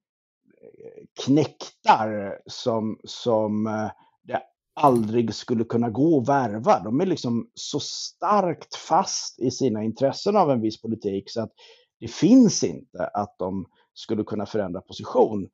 eh, 0.62 1.24
knäktar 1.24 2.38
som, 2.46 2.98
som 3.04 3.66
eh, 3.66 3.90
det 4.22 4.42
aldrig 4.74 5.34
skulle 5.34 5.64
kunna 5.64 5.90
gå 5.90 6.20
att 6.20 6.28
värva. 6.28 6.80
De 6.80 7.00
är 7.00 7.06
liksom 7.06 7.50
så 7.54 7.80
starkt 7.80 8.74
fast 8.74 9.40
i 9.40 9.50
sina 9.50 9.84
intressen 9.84 10.36
av 10.36 10.50
en 10.50 10.60
viss 10.60 10.82
politik 10.82 11.30
så 11.30 11.42
att 11.42 11.52
det 12.00 12.08
finns 12.08 12.64
inte 12.64 13.06
att 13.06 13.36
de 13.38 13.66
skulle 13.94 14.24
kunna 14.24 14.46
förändra 14.46 14.80
position. 14.80 15.48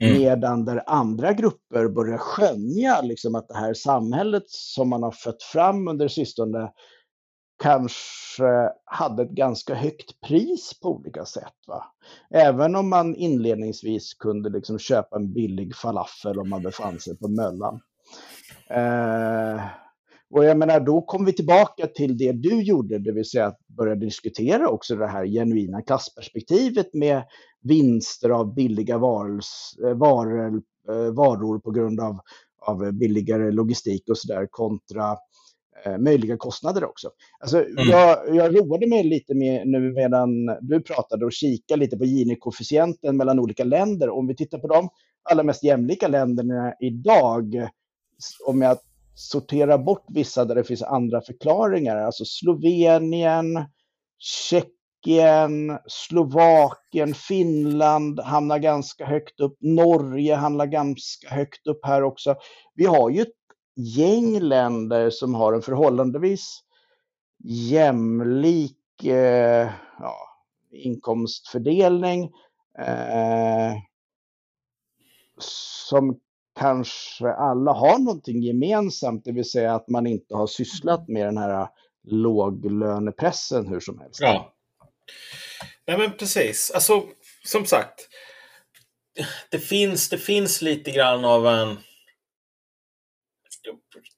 Mm. 0.00 0.18
Medan 0.18 0.64
där 0.64 0.82
andra 0.86 1.32
grupper 1.32 1.88
börjar 1.88 2.18
skönja 2.18 3.00
liksom 3.00 3.34
att 3.34 3.48
det 3.48 3.56
här 3.56 3.74
samhället 3.74 4.44
som 4.46 4.88
man 4.88 5.02
har 5.02 5.10
fött 5.10 5.42
fram 5.42 5.88
under 5.88 6.08
sistone 6.08 6.72
kanske 7.62 8.70
hade 8.84 9.22
ett 9.22 9.30
ganska 9.30 9.74
högt 9.74 10.20
pris 10.20 10.80
på 10.80 10.88
olika 10.88 11.24
sätt. 11.24 11.54
Va? 11.66 11.84
Även 12.30 12.76
om 12.76 12.88
man 12.88 13.14
inledningsvis 13.14 14.14
kunde 14.14 14.50
liksom 14.50 14.78
köpa 14.78 15.16
en 15.16 15.32
billig 15.32 15.76
falafel 15.76 16.38
om 16.38 16.48
man 16.48 16.62
befann 16.62 17.00
sig 17.00 17.16
på 17.16 17.28
Möllan. 17.28 17.80
Eh, 18.70 19.60
och 20.30 20.44
jag 20.44 20.58
menar, 20.58 20.80
då 20.80 21.02
kom 21.02 21.24
vi 21.24 21.32
tillbaka 21.32 21.86
till 21.86 22.18
det 22.18 22.32
du 22.32 22.62
gjorde, 22.62 22.98
det 22.98 23.12
vill 23.12 23.24
säga 23.24 23.46
att 23.46 23.58
börja 23.66 23.94
diskutera 23.94 24.68
också 24.68 24.96
det 24.96 25.06
här 25.06 25.26
genuina 25.26 25.82
klassperspektivet 25.82 26.94
med 26.94 27.22
vinster 27.62 28.30
av 28.30 28.54
billiga 28.54 28.98
varors, 28.98 29.46
eh, 29.84 29.94
varor, 29.94 30.62
eh, 30.88 31.14
varor 31.14 31.58
på 31.58 31.70
grund 31.70 32.00
av, 32.00 32.18
av 32.60 32.92
billigare 32.92 33.50
logistik 33.50 34.08
och 34.10 34.18
sådär 34.18 34.46
kontra 34.50 35.16
eh, 35.84 35.98
möjliga 35.98 36.36
kostnader 36.36 36.84
också. 36.84 37.10
Alltså, 37.40 37.58
mm. 37.58 37.88
jag, 37.88 38.36
jag 38.36 38.56
roade 38.56 38.86
mig 38.88 39.04
lite 39.04 39.34
med 39.34 39.68
nu 39.68 39.92
medan 39.92 40.30
du 40.60 40.80
pratade 40.80 41.24
och 41.24 41.32
kika 41.32 41.76
lite 41.76 41.96
på 41.96 42.04
Gini-koefficienten 42.04 43.16
mellan 43.16 43.38
olika 43.38 43.64
länder. 43.64 44.10
Om 44.10 44.26
vi 44.26 44.36
tittar 44.36 44.58
på 44.58 44.66
de 44.66 44.88
allra 45.30 45.42
mest 45.42 45.64
jämlika 45.64 46.08
länderna 46.08 46.74
idag, 46.80 47.68
om 48.46 48.62
jag 48.62 48.78
sorterar 49.14 49.78
bort 49.78 50.04
vissa 50.08 50.44
där 50.44 50.54
det 50.54 50.64
finns 50.64 50.82
andra 50.82 51.20
förklaringar, 51.20 51.96
alltså 51.96 52.24
Slovenien, 52.24 53.64
Tjeckien, 54.18 55.78
Slovakien, 55.86 57.14
Finland 57.14 58.20
hamnar 58.20 58.58
ganska 58.58 59.06
högt 59.06 59.40
upp, 59.40 59.56
Norge 59.60 60.34
hamnar 60.34 60.66
ganska 60.66 61.28
högt 61.28 61.66
upp 61.66 61.80
här 61.82 62.02
också. 62.02 62.36
Vi 62.74 62.86
har 62.86 63.10
ju 63.10 63.22
ett 63.22 63.28
gäng 63.76 64.40
länder 64.40 65.10
som 65.10 65.34
har 65.34 65.52
en 65.52 65.62
förhållandevis 65.62 66.60
jämlik 67.44 69.04
eh, 69.04 69.70
ja, 69.98 70.16
inkomstfördelning 70.72 72.22
eh, 72.78 73.72
som 75.88 76.20
kanske 76.56 77.32
alla 77.32 77.72
har 77.72 77.98
någonting 77.98 78.42
gemensamt, 78.42 79.24
det 79.24 79.32
vill 79.32 79.50
säga 79.50 79.74
att 79.74 79.88
man 79.88 80.06
inte 80.06 80.34
har 80.34 80.46
sysslat 80.46 81.08
med 81.08 81.26
den 81.26 81.38
här 81.38 81.68
låglönepressen 82.08 83.66
hur 83.66 83.80
som 83.80 83.98
helst. 83.98 84.20
Ja. 84.20 84.54
Nej 85.86 85.98
men 85.98 86.12
precis. 86.12 86.70
Alltså, 86.74 87.02
som 87.44 87.66
sagt. 87.66 88.08
Det 89.50 89.58
finns, 89.58 90.08
det 90.08 90.18
finns 90.18 90.62
lite 90.62 90.90
grann 90.90 91.24
av 91.24 91.46
en... 91.46 91.78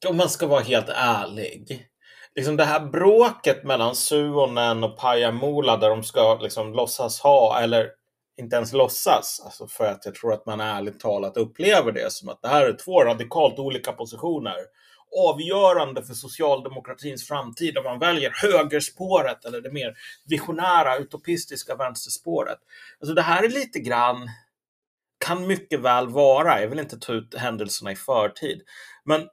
Om 0.08 0.16
man 0.16 0.28
ska 0.28 0.46
vara 0.46 0.60
helt 0.60 0.88
ärlig. 0.88 1.86
Liksom 2.34 2.56
det 2.56 2.64
här 2.64 2.80
bråket 2.80 3.64
mellan 3.64 3.94
Suonen 3.94 4.84
och 4.84 4.96
Pajamola 4.96 5.76
där 5.76 5.88
de 5.90 6.02
ska 6.02 6.38
liksom 6.42 6.72
låtsas 6.72 7.20
ha, 7.20 7.60
eller 7.60 7.90
inte 8.38 8.56
ens 8.56 8.72
låtsas. 8.72 9.40
Alltså 9.44 9.66
för 9.66 9.84
att 9.84 10.04
jag 10.04 10.14
tror 10.14 10.32
att 10.32 10.46
man 10.46 10.60
ärligt 10.60 11.00
talat 11.00 11.36
upplever 11.36 11.92
det 11.92 12.12
som 12.12 12.28
att 12.28 12.42
det 12.42 12.48
här 12.48 12.66
är 12.66 12.72
två 12.72 13.04
radikalt 13.04 13.58
olika 13.58 13.92
positioner. 13.92 14.56
Avgörande 15.18 16.02
för 16.02 16.14
socialdemokratins 16.14 17.28
framtid 17.28 17.78
om 17.78 17.84
man 17.84 17.98
väljer 17.98 18.30
högerspåret 18.30 19.44
eller 19.44 19.60
det 19.60 19.72
mer 19.72 19.94
visionära, 20.26 20.96
utopistiska 20.96 21.74
vänsterspåret. 21.76 22.58
Alltså 23.00 23.14
det 23.14 23.22
här 23.22 23.42
är 23.42 23.48
lite 23.48 23.78
grann, 23.78 24.28
kan 25.24 25.46
mycket 25.46 25.80
väl 25.80 26.08
vara, 26.08 26.60
jag 26.60 26.68
vill 26.68 26.78
inte 26.78 26.98
ta 26.98 27.12
ut 27.12 27.34
händelserna 27.34 27.92
i 27.92 27.96
förtid, 27.96 28.62
men 29.04 29.28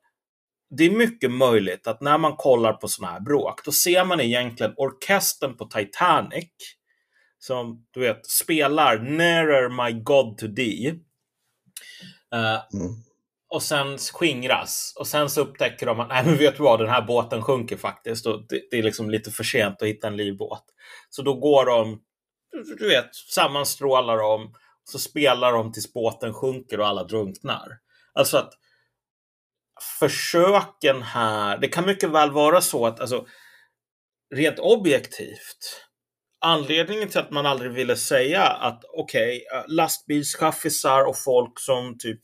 det 0.70 0.84
är 0.84 0.91
mycket 0.91 1.32
möjligt 1.32 1.88
att 1.88 2.01
när 2.01 2.18
man 2.18 2.36
kollar 2.36 2.74
på 2.74 2.88
sådana 2.88 3.14
här 3.14 3.20
bråk, 3.20 3.66
då 3.66 3.72
ser 3.72 4.06
man 4.06 4.22
egentligen 4.22 4.74
orkestern 4.78 5.58
på 5.58 5.66
Titanic 5.66 6.49
som 7.46 7.86
du 7.91 8.00
vet 8.00 8.26
spelar 8.26 9.00
Nearer 9.00 9.70
My 9.70 10.00
God 10.02 10.38
to 10.38 10.48
Thee. 10.56 10.89
Uh, 12.36 12.62
mm. 12.74 12.96
Och 13.50 13.64
sen 13.64 13.98
skingras. 13.98 14.93
Och 15.00 15.08
sen 15.08 15.30
så 15.30 15.41
upptäcker 15.41 15.86
de 15.86 16.00
att 16.00 16.08
nej 16.10 16.26
men 16.26 16.38
vet 16.38 16.58
du 16.58 16.64
vad, 16.64 16.80
den 16.80 16.89
här 16.89 17.02
båten 17.02 17.41
sjunker 17.41 17.78
faktiskt. 17.78 18.26
Och 18.26 18.48
det, 18.50 18.62
det, 18.72 18.78
är 18.78 18.84
liksom 18.84 19.10
lite 19.10 19.32
för 19.32 19.43
sent 19.43 19.82
att 19.82 19.88
hitta 19.88 20.08
en 20.08 20.18
livbåt. 20.18 20.64
Så 21.10 21.22
då 21.22 21.34
går 21.34 21.66
de, 21.66 22.02
du 22.78 22.88
vet, 22.88 23.16
sammanstrålar 23.16 24.18
de. 24.18 24.54
Så 24.84 25.00
spelar 25.00 25.52
de 25.52 25.72
tills 25.72 25.93
båten 25.93 26.34
sjunker 26.34 26.80
och 26.80 26.88
alla 26.88 27.04
drunknar. 27.04 27.68
Alltså 28.14 28.38
att 28.38 28.54
försöken 30.00 31.02
här, 31.02 31.58
det 31.58 31.68
kan 31.68 31.86
mycket 31.86 32.10
väl 32.10 32.32
vara 32.32 32.62
så 32.62 32.86
att 32.86 33.00
alltså, 33.00 33.26
rent 34.36 34.59
objektivt 34.59 35.84
anledningen 36.46 37.09
till 37.09 37.20
att 37.20 37.32
man 37.32 37.46
aldrig 37.46 37.72
ville 37.72 37.96
säga 37.96 38.43
att 38.43 38.84
okej, 38.93 39.43
okay, 39.47 39.59
eh, 39.59 39.66
lastbilschaffisar 39.67 41.05
och 41.05 41.17
folk 41.17 41.59
som 41.59 41.97
typ 41.97 42.20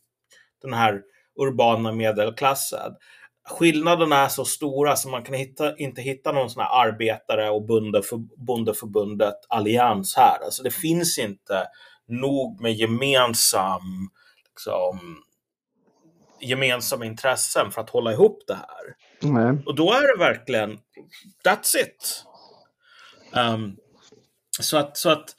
den 0.61 0.73
här 0.73 1.01
urbana 1.39 1.91
medelklassen. 1.91 2.91
Skillnaderna 3.49 4.17
är 4.17 4.27
så 4.27 4.45
stora 4.45 4.95
så 4.95 5.09
man 5.09 5.23
kan 5.23 5.35
hitta, 5.35 5.77
inte 5.77 6.01
hitta 6.01 6.31
någon 6.31 6.49
sån 6.49 6.63
här 6.63 6.87
arbetare 6.87 7.49
och 7.49 7.65
bondeför, 7.65 8.17
bondeförbundet 8.45 9.35
allians 9.49 10.15
här. 10.15 10.43
Alltså 10.45 10.63
det 10.63 10.71
finns 10.71 11.17
inte 11.17 11.67
nog 12.07 12.61
med 12.61 12.73
gemensam, 12.73 14.09
liksom, 14.49 15.23
gemensamma 16.41 17.05
intressen 17.05 17.71
för 17.71 17.81
att 17.81 17.89
hålla 17.89 18.11
ihop 18.11 18.43
det 18.47 18.55
här. 18.55 18.95
Mm. 19.29 19.63
Och 19.65 19.75
då 19.75 19.93
är 19.93 20.17
det 20.17 20.23
verkligen, 20.23 20.79
that's 21.45 21.77
it. 21.77 22.25
Um, 23.35 23.77
så 24.61 24.77
att, 24.77 24.97
så 24.97 25.09
att 25.09 25.35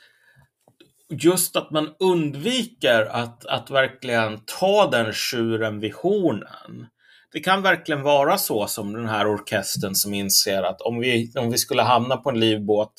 just 1.09 1.57
att 1.57 1.71
man 1.71 1.95
undviker 1.99 3.05
att, 3.11 3.47
att 3.47 3.71
verkligen 3.71 4.41
ta 4.61 4.91
den 4.91 5.13
tjuren 5.13 5.81
vid 5.81 5.95
hornen. 5.95 6.87
Det 7.33 7.41
kan 7.41 7.63
verkligen 7.63 8.03
vara 8.03 8.39
så 8.39 8.67
som 8.67 8.93
den 8.93 9.09
här 9.09 9.35
orkestern 9.35 9.95
som 9.95 10.15
inser 10.15 10.63
att 10.63 10.81
om 10.81 10.99
vi, 10.99 11.33
om 11.37 11.51
vi 11.51 11.59
skulle 11.59 11.83
hamna 11.83 12.17
på 12.17 12.31
en 12.31 12.41
livbåt 12.41 12.95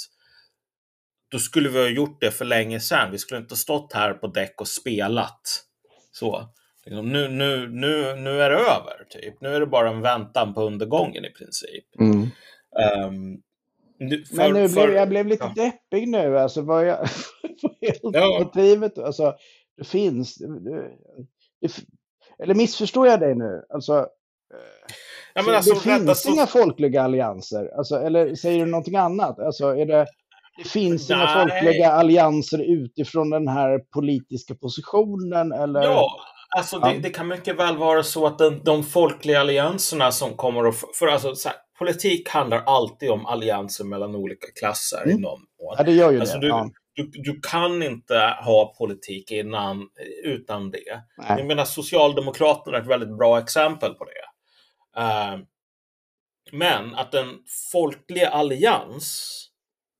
då 1.33 1.39
skulle 1.39 1.69
vi 1.69 1.79
ha 1.79 1.87
gjort 1.87 2.21
det 2.21 2.31
för 2.31 2.45
länge 2.45 2.79
sedan. 2.79 3.11
Vi 3.11 3.17
skulle 3.17 3.41
inte 3.41 3.51
ha 3.51 3.57
stått 3.57 3.93
här 3.93 4.13
på 4.13 4.27
däck 4.27 4.61
och 4.61 4.67
spelat. 4.67 5.41
Så. 6.11 6.49
Liksom, 6.85 7.09
nu, 7.09 7.27
nu, 7.27 7.67
nu, 7.67 8.15
nu 8.15 8.41
är 8.41 8.49
det 8.49 8.55
över, 8.55 9.05
typ. 9.09 9.41
Nu 9.41 9.55
är 9.55 9.59
det 9.59 9.65
bara 9.65 9.89
en 9.89 10.01
väntan 10.01 10.53
på 10.53 10.61
undergången 10.61 11.25
i 11.25 11.29
princip. 11.29 11.99
Mm. 11.99 12.21
Um, 13.07 13.41
nu, 14.09 14.25
för, 14.25 14.35
Men 14.35 14.53
nu 14.53 14.69
för, 14.69 14.87
blev, 14.87 14.95
jag 14.95 15.09
blev 15.09 15.27
lite 15.27 15.51
ja. 15.55 15.63
deppig 15.63 16.07
nu. 16.07 16.37
Alltså, 16.39 16.61
vad, 16.61 16.87
jag, 16.87 16.97
Ja. 18.01 18.37
alternativet? 18.37 18.97
Alltså, 18.97 19.35
det 19.77 19.83
finns... 19.87 20.35
Det, 20.35 20.59
det, 20.59 20.91
eller 22.43 22.55
missförstår 22.55 23.07
jag 23.07 23.19
dig 23.19 23.35
nu? 23.35 23.63
Alltså, 23.69 23.97
eh, 23.99 24.93
Ja, 25.33 25.41
så 25.41 25.47
men 25.49 25.55
alltså, 25.55 25.73
det 25.73 25.79
finns 25.79 26.25
inga 26.25 26.47
folkliga 26.47 27.03
allianser? 27.03 27.77
Alltså, 27.77 27.95
eller 27.95 28.35
säger 28.35 28.65
du 28.65 28.71
någonting 28.71 28.95
annat? 28.95 29.39
Alltså, 29.39 29.67
är 29.67 29.85
det, 29.85 30.05
det 30.57 30.69
finns 30.69 31.09
inga 31.09 31.25
Nej. 31.25 31.35
folkliga 31.35 31.91
allianser 31.91 32.83
utifrån 32.83 33.29
den 33.29 33.47
här 33.47 33.79
politiska 33.93 34.55
positionen? 34.55 35.51
Eller? 35.51 35.81
Ja, 35.81 36.07
alltså 36.57 36.79
det, 36.79 36.99
det 36.99 37.09
kan 37.09 37.27
mycket 37.27 37.59
väl 37.59 37.77
vara 37.77 38.03
så 38.03 38.27
att 38.27 38.37
den, 38.37 38.61
de 38.63 38.83
folkliga 38.83 39.39
allianserna 39.39 40.11
som 40.11 40.33
kommer 40.33 40.65
att... 40.67 40.75
För 40.99 41.07
alltså, 41.07 41.35
så 41.35 41.49
här, 41.49 41.57
politik 41.79 42.29
handlar 42.29 42.63
alltid 42.63 43.11
om 43.11 43.25
allianser 43.25 43.83
mellan 43.83 44.15
olika 44.15 44.47
klasser 44.59 45.03
Mm. 45.03 45.17
i 45.17 45.21
någon 45.21 45.39
mån. 45.39 45.75
Ja, 45.77 45.83
det 45.83 45.91
gör 45.91 46.11
ju 46.11 46.19
Alltså, 46.19 46.35
det. 46.37 46.41
du, 46.41 46.47
Ja. 46.47 46.69
du, 46.93 47.03
du 47.13 47.39
kan 47.41 47.83
inte 47.83 48.17
ha 48.45 48.75
politik 48.77 49.31
innan, 49.31 49.89
utan 50.23 50.71
det. 50.71 50.83
Jag 51.17 51.35
Nej. 51.35 51.43
menar, 51.43 51.65
Socialdemokraterna 51.65 52.77
är 52.77 52.81
ett 52.81 52.87
väldigt 52.87 53.17
bra 53.17 53.39
exempel 53.39 53.93
på 53.93 54.05
det. 54.05 54.11
Eh, 55.01 55.37
men 56.51 56.95
att 56.95 57.13
en 57.13 57.39
folklig 57.71 58.23
allians 58.23 59.29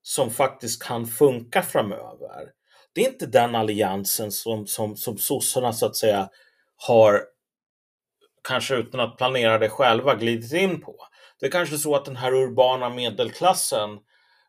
som 0.02 0.30
faktiskt 0.30 0.82
kan 0.82 1.06
funka 1.06 1.62
framöver, 1.62 2.44
det 2.94 3.04
är 3.04 3.08
inte 3.12 3.26
den 3.26 3.54
alliansen 3.54 4.32
som, 4.32 4.66
som, 4.66 4.96
som 4.96 5.18
sossarna 5.18 5.72
så 5.72 5.86
att 5.86 5.96
säga 5.96 6.28
har, 6.76 7.22
kanske 8.48 8.74
utan 8.74 9.00
att 9.00 9.16
planera 9.16 9.58
det 9.58 9.68
själva, 9.68 10.14
glidit 10.14 10.52
in 10.52 10.80
på. 10.80 10.96
Det 11.40 11.46
är 11.46 11.50
kanske 11.50 11.78
så 11.78 11.94
att 11.96 12.04
den 12.04 12.16
här 12.16 12.32
urbana 12.34 12.88
medelklassen 12.88 13.98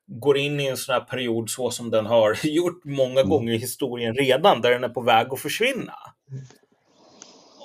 går 0.07 0.37
in 0.37 0.59
i 0.59 0.67
en 0.67 0.77
sån 0.77 0.93
här 0.93 1.01
period 1.01 1.49
så 1.49 1.71
som 1.71 1.89
den 1.91 2.05
har 2.05 2.37
gjort 2.47 2.81
många 2.85 3.19
Mm. 3.19 3.29
gånger 3.29 3.53
i 3.53 3.57
historien 3.57 4.15
redan, 4.15 4.61
där 4.61 4.71
den 4.71 4.83
är 4.83 4.89
på 4.89 5.01
väg 5.01 5.27
att 5.33 5.39
försvinna. 5.39 5.93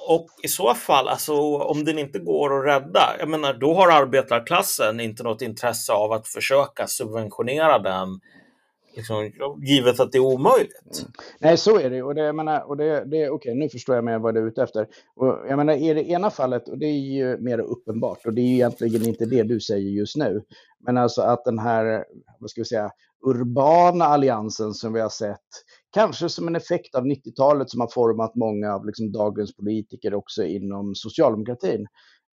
Och 0.09 0.27
i 0.43 0.49
så 0.49 0.75
fall, 0.75 1.09
alltså 1.09 1.35
om 1.57 1.85
den 1.85 1.99
inte 1.99 2.19
går 2.19 2.59
att 2.59 2.67
rädda, 2.67 3.17
jag 3.19 3.29
menar, 3.29 3.55
då 3.55 3.75
har 3.75 3.91
arbetarklassen 3.91 5.01
inte 5.01 5.23
något 5.23 5.43
intresse 5.43 5.93
av 5.93 6.13
att 6.13 6.29
försöka 6.29 6.87
subventionera 6.87 7.79
den, 7.79 8.21
liksom, 9.01 9.65
givet 9.65 10.01
att 10.01 10.13
det 10.13 10.19
är 10.19 10.23
omöjligt. 10.23 11.01
Mm. 11.01 11.13
Nej, 11.39 11.57
så 11.57 11.79
är 11.79 11.91
det. 11.91 12.03
Och 12.03 12.15
det, 12.15 12.21
jag 12.21 12.35
menar, 12.35 12.69
och 12.69 12.77
det, 12.77 13.05
det 13.05 13.31
okej, 13.31 13.55
nu 13.55 13.69
förstår 13.69 13.95
jag 13.95 14.05
mer 14.05 14.19
vad 14.19 14.35
du 14.35 14.41
är 14.41 14.47
ute 14.47 14.63
efter. 14.63 14.87
Och 15.17 15.39
jag 15.49 15.57
menar, 15.57 15.75
i 15.75 15.95
det 15.95 16.11
ena 16.11 16.31
fallet, 16.31 16.69
och 16.69 16.79
det 16.79 16.87
är 16.87 16.99
ju 16.99 17.39
mer 17.39 17.59
uppenbart, 17.59 18.27
och 18.27 18.35
det 18.35 18.41
är 18.41 18.47
ju 18.47 18.55
egentligen 18.55 19.09
inte 19.09 19.27
det 19.27 19.43
du 19.43 19.61
säger 19.61 19.91
just 19.91 20.17
nu, 20.17 20.43
men 20.87 20.97
alltså 20.97 21.23
att 21.23 21.45
den 21.45 21.59
här, 21.59 22.05
vad 22.39 22.51
ska 22.51 22.61
vi 22.61 22.65
säga, 22.65 22.91
urbana 23.27 24.05
alliansen 24.05 24.75
som 24.75 24.93
vi 24.93 25.01
har 25.01 25.09
sett, 25.09 25.49
kanske 25.91 26.29
som 26.29 26.49
en 26.49 26.57
effekt 26.57 26.95
av 26.95 27.05
90-talet 27.05 27.71
som 27.71 27.81
har 27.81 27.89
format 27.89 28.35
många 28.35 28.75
av 28.75 28.87
liksom 28.87 29.13
dagens 29.13 29.57
politiker 29.57 30.15
också 30.15 30.45
inom 30.45 30.95
socialdemokratin. 30.95 31.87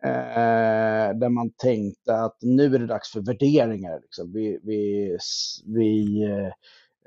Eh, 0.03 1.17
där 1.19 1.29
man 1.29 1.49
tänkte 1.49 2.15
att 2.15 2.37
nu 2.41 2.75
är 2.75 2.79
det 2.79 2.87
dags 2.87 3.11
för 3.11 3.21
värderingar. 3.21 3.99
Liksom. 4.01 4.33
Vi, 4.33 4.59
vi, 4.63 5.17
vi 5.65 6.23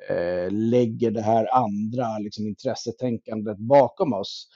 eh, 0.09 0.51
lägger 0.51 1.11
det 1.11 1.23
här 1.23 1.55
andra 1.55 2.19
liksom, 2.19 2.47
intressetänkandet 2.47 3.59
bakom 3.59 4.13
oss. 4.13 4.49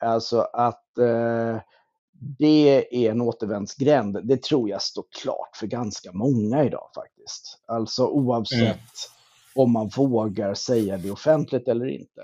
Alltså 0.00 0.40
att 0.40 0.98
eh, 0.98 1.60
det 2.38 2.84
är 3.06 3.10
en 3.10 3.20
återvändsgränd, 3.20 4.20
det 4.24 4.42
tror 4.42 4.70
jag 4.70 4.82
står 4.82 5.04
klart 5.22 5.56
för 5.56 5.66
ganska 5.66 6.12
många 6.12 6.64
idag 6.64 6.90
faktiskt. 6.94 7.62
Alltså 7.66 8.06
oavsett 8.06 8.60
Mm. 8.60 8.78
om 9.54 9.72
man 9.72 9.88
vågar 9.96 10.54
säga 10.54 10.96
det 10.98 11.10
offentligt 11.10 11.68
eller 11.68 11.86
inte. 11.86 12.22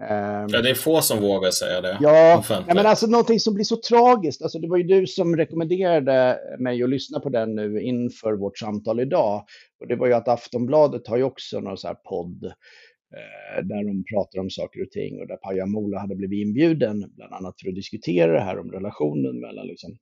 Ehm, 0.00 0.46
Ja, 0.48 0.62
det 0.62 0.70
är 0.70 0.74
få 0.74 1.00
som 1.00 1.20
vågar 1.20 1.50
säga 1.50 1.80
det 1.80 1.98
Ja, 2.00 2.38
offentligt. 2.38 2.76
men 2.76 2.86
alltså 2.86 3.06
någonting 3.06 3.40
som 3.40 3.54
blir 3.54 3.64
så 3.64 3.76
tragiskt. 3.76 4.42
Alltså, 4.42 4.58
det 4.58 4.68
var 4.68 4.76
ju 4.76 4.82
du 4.82 5.06
som 5.06 5.36
rekommenderade 5.36 6.38
mig 6.58 6.82
att 6.82 6.90
lyssna 6.90 7.20
på 7.20 7.28
den 7.28 7.54
nu 7.54 7.80
inför 7.82 8.32
vårt 8.32 8.58
samtal 8.58 9.00
idag. 9.00 9.44
Och 9.80 9.88
det 9.88 9.96
var 9.96 10.06
ju 10.06 10.12
att 10.12 10.28
Aftonbladet 10.28 11.06
har 11.06 11.16
ju 11.16 11.22
också 11.22 11.60
någon 11.60 11.76
så 11.78 11.86
här 11.88 11.94
podd 11.94 12.44
eh, 12.44 13.64
där 13.64 13.84
de 13.84 14.04
pratar 14.14 14.40
om 14.40 14.50
saker 14.50 14.82
och 14.82 14.90
ting 14.90 15.20
och 15.20 15.26
där 15.26 15.36
Paja 15.36 15.66
Mola 15.66 15.98
hade 15.98 16.16
blivit 16.16 16.46
inbjuden 16.46 17.10
bland 17.16 17.32
annat 17.32 17.54
för 17.62 17.68
att 17.68 17.74
diskutera 17.74 18.32
det 18.32 18.40
här 18.40 18.58
om 18.58 18.72
relationen 18.72 19.40
mellan 19.40 19.66
liksom, 19.66 19.96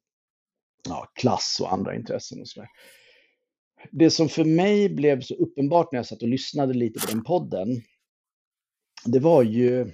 ja, 0.88 1.06
klass 1.20 1.58
och 1.62 1.72
andra 1.72 1.94
intressen 1.94 2.40
och 2.40 2.48
sådär. 2.48 2.68
Det 3.92 4.10
som 4.10 4.28
för 4.28 4.44
mig 4.44 4.88
blev 4.88 5.20
så 5.20 5.34
uppenbart 5.34 5.92
när 5.92 5.98
jag 5.98 6.06
satt 6.06 6.22
och 6.22 6.28
lyssnade 6.28 6.74
lite 6.74 7.00
på 7.06 7.12
den 7.12 7.24
podden, 7.24 7.68
det 9.04 9.18
var 9.18 9.42
ju 9.42 9.90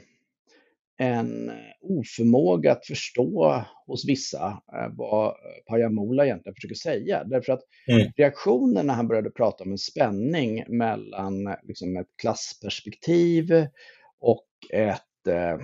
en 0.98 1.52
oförmåga 1.80 2.72
att 2.72 2.86
förstå 2.86 3.64
hos 3.86 4.08
vissa 4.08 4.62
eh, 4.72 4.88
vad 4.96 5.34
Pajamola 5.66 6.24
egentligen 6.24 6.54
försöker 6.54 6.74
säga. 6.74 7.24
Därför 7.24 7.52
att 7.52 7.62
Mm. 7.88 8.12
reaktionen 8.16 8.86
när 8.86 8.94
han 8.94 9.08
började 9.08 9.30
prata 9.30 9.64
om 9.64 9.70
en 9.72 9.78
spänning 9.78 10.64
mellan 10.68 11.46
eh, 11.46 11.54
liksom, 11.62 11.96
ett 11.96 12.06
klassperspektiv 12.22 13.66
och 14.20 14.46
ett, 14.72 15.26
eh, 15.28 15.58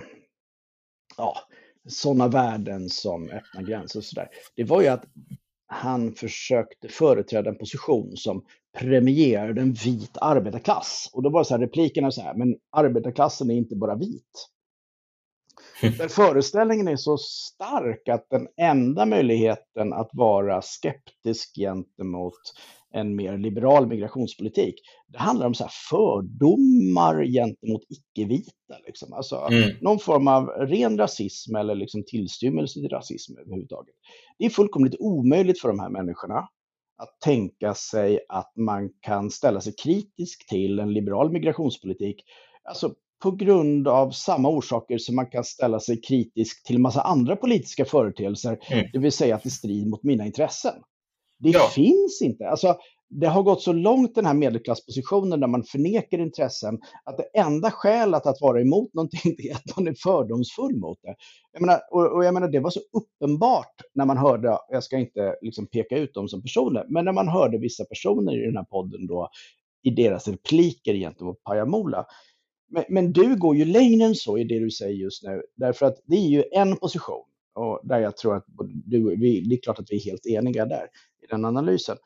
ja, 1.17 1.37
sådana 1.87 2.27
värden 2.27 2.89
som 2.89 3.29
öppna 3.29 3.61
gränser 3.61 3.99
och 3.99 4.05
sådär. 4.05 4.29
Det 4.55 4.63
var 4.63 4.81
ju 4.81 4.87
att 4.87 5.05
han 5.67 6.13
försökte 6.13 6.87
företräda 6.87 7.49
en 7.49 7.57
position 7.57 8.17
som 8.17 8.45
premierade 8.77 9.61
en 9.61 9.73
vit 9.73 10.17
arbetarklass. 10.21 11.09
Och 11.13 11.23
då 11.23 11.29
var 11.29 11.43
så 11.43 11.53
här, 11.53 11.61
replikerna 11.61 12.11
så 12.11 12.21
här, 12.21 12.33
men 12.33 12.55
arbetarklassen 12.71 13.51
är 13.51 13.55
inte 13.55 13.75
bara 13.75 13.95
vit. 13.95 14.49
Men 15.99 16.09
föreställningen 16.09 16.87
är 16.87 16.95
så 16.95 17.17
stark 17.17 18.09
att 18.09 18.29
den 18.29 18.47
enda 18.57 19.05
möjligheten 19.05 19.93
att 19.93 20.09
vara 20.13 20.61
skeptisk 20.61 21.55
gentemot 21.55 22.39
en 22.93 23.15
mer 23.15 23.37
liberal 23.37 23.87
migrationspolitik, 23.87 24.75
det 25.07 25.17
handlar 25.19 25.47
om 25.47 25.53
så 25.53 25.63
här 25.63 25.71
fördomar 25.89 27.25
gentemot 27.25 27.81
icke-vita. 27.89 28.75
Liksom. 28.87 29.13
Alltså, 29.13 29.47
Mm. 29.51 29.69
någon 29.81 29.99
form 29.99 30.27
av 30.27 30.45
ren 30.47 30.97
rasism 30.97 31.55
eller 31.55 31.75
liksom 31.75 32.03
tillstymmelse 32.07 32.79
till 32.79 32.89
rasism 32.89 33.37
överhuvudtaget. 33.37 33.95
Det 34.39 34.45
är 34.45 34.49
fullkomligt 34.49 34.95
omöjligt 34.99 35.61
för 35.61 35.67
de 35.67 35.79
här 35.79 35.89
människorna 35.89 36.37
att 36.97 37.19
tänka 37.23 37.73
sig 37.73 38.19
att 38.29 38.51
man 38.55 38.89
kan 39.01 39.31
ställa 39.31 39.61
sig 39.61 39.73
kritisk 39.83 40.47
till 40.49 40.79
en 40.79 40.93
liberal 40.93 41.31
migrationspolitik, 41.31 42.23
alltså 42.69 42.93
på 43.23 43.31
grund 43.31 43.87
av 43.87 44.11
samma 44.11 44.49
orsaker 44.49 44.97
som 44.97 45.15
man 45.15 45.25
kan 45.29 45.43
ställa 45.43 45.79
sig 45.79 46.01
kritisk 46.01 46.63
till 46.67 46.75
en 46.75 46.81
massa 46.81 47.01
andra 47.01 47.35
politiska 47.35 47.85
företeelser, 47.85 48.59
Mm. 48.71 48.85
det 48.93 48.99
vill 48.99 49.11
säga 49.11 49.35
att 49.35 49.43
det 49.43 49.49
strider 49.49 49.89
mot 49.89 50.03
mina 50.03 50.25
intressen. 50.25 50.73
Det 51.39 51.49
Ja. 51.49 51.67
finns 51.75 52.21
inte. 52.21 52.49
Alltså, 52.49 52.75
det 53.09 53.27
har 53.27 53.43
gått 53.43 53.61
så 53.61 53.73
långt 53.73 54.15
den 54.15 54.25
här 54.25 54.33
medelklasspositionen 54.33 55.39
där 55.39 55.47
man 55.47 55.63
förnekar 55.63 56.17
intressen 56.17 56.79
att 57.03 57.17
det 57.17 57.23
enda 57.39 57.71
skälet 57.71 58.25
att 58.25 58.41
vara 58.41 58.61
emot 58.61 58.93
någonting 58.93 59.35
är 59.37 59.55
att 59.55 59.77
man 59.77 59.87
är 59.87 59.93
fördomsfull 60.03 60.75
mot 60.77 60.99
det. 61.01 61.15
Jag 61.53 61.61
menar, 61.61 61.79
och, 61.91 62.15
och 62.15 62.25
jag 62.25 62.33
menar, 62.33 62.47
det 62.47 62.59
var 62.59 62.69
så 62.69 62.79
uppenbart 62.93 63.73
när 63.93 64.05
man 64.05 64.17
hörde, 64.17 64.57
jag 64.69 64.83
ska 64.83 64.97
inte 64.97 65.35
liksom 65.41 65.67
peka 65.67 65.97
ut 65.97 66.13
dem 66.13 66.27
som 66.27 66.41
personer, 66.41 66.85
men 66.89 67.05
när 67.05 67.11
man 67.13 67.27
hörde 67.27 67.57
vissa 67.57 67.85
personer 67.85 68.43
i 68.43 68.45
den 68.45 68.57
här 68.57 68.63
podden 68.63 69.07
då 69.07 69.29
i 69.83 69.89
deras 69.89 70.27
repliker 70.27 70.93
gentemot 70.93 71.43
Pajamola. 71.43 72.05
Men, 72.69 72.83
men 72.89 73.13
du 73.13 73.35
går 73.35 73.55
ju 73.55 73.65
längre 73.65 74.05
än 74.05 74.15
så 74.15 74.37
i 74.37 74.43
det 74.43 74.59
du 74.59 74.71
säger 74.71 74.93
just 74.95 75.23
nu, 75.23 75.41
därför 75.55 75.85
att 75.85 75.97
det 76.05 76.15
är 76.15 76.27
ju 76.29 76.43
en 76.51 76.75
position 76.77 77.23
och 77.55 77.79
där 77.83 77.99
jag 77.99 78.17
tror 78.17 78.35
att 78.35 78.45
du, 78.85 79.15
vi, 79.15 79.41
det 79.41 79.55
är 79.55 79.61
klart 79.61 79.79
att 79.79 79.91
vi 79.91 79.95
är 79.95 80.01
helt 80.05 80.25
eniga 80.25 80.65
där 80.65 80.87
i 81.27 81.31
den 81.31 81.45
analysen. 81.45 81.97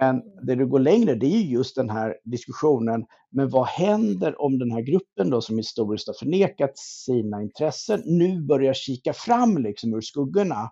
Men 0.00 0.22
det 0.42 0.54
du 0.54 0.66
går 0.66 0.80
längre, 0.80 1.14
det 1.14 1.26
är 1.26 1.38
ju 1.38 1.52
just 1.52 1.76
den 1.76 1.90
här 1.90 2.16
diskussionen, 2.24 3.04
men 3.30 3.48
vad 3.50 3.66
händer 3.66 4.42
om 4.42 4.58
den 4.58 4.70
här 4.70 4.80
gruppen 4.80 5.30
då 5.30 5.40
som 5.40 5.56
historiskt 5.56 6.06
har 6.06 6.14
förnekat 6.14 6.78
sina 6.78 7.42
intressen 7.42 8.02
nu 8.04 8.40
börjar 8.40 8.74
kika 8.74 9.12
fram 9.12 9.58
liksom 9.58 9.94
ur 9.94 10.00
skuggorna? 10.00 10.70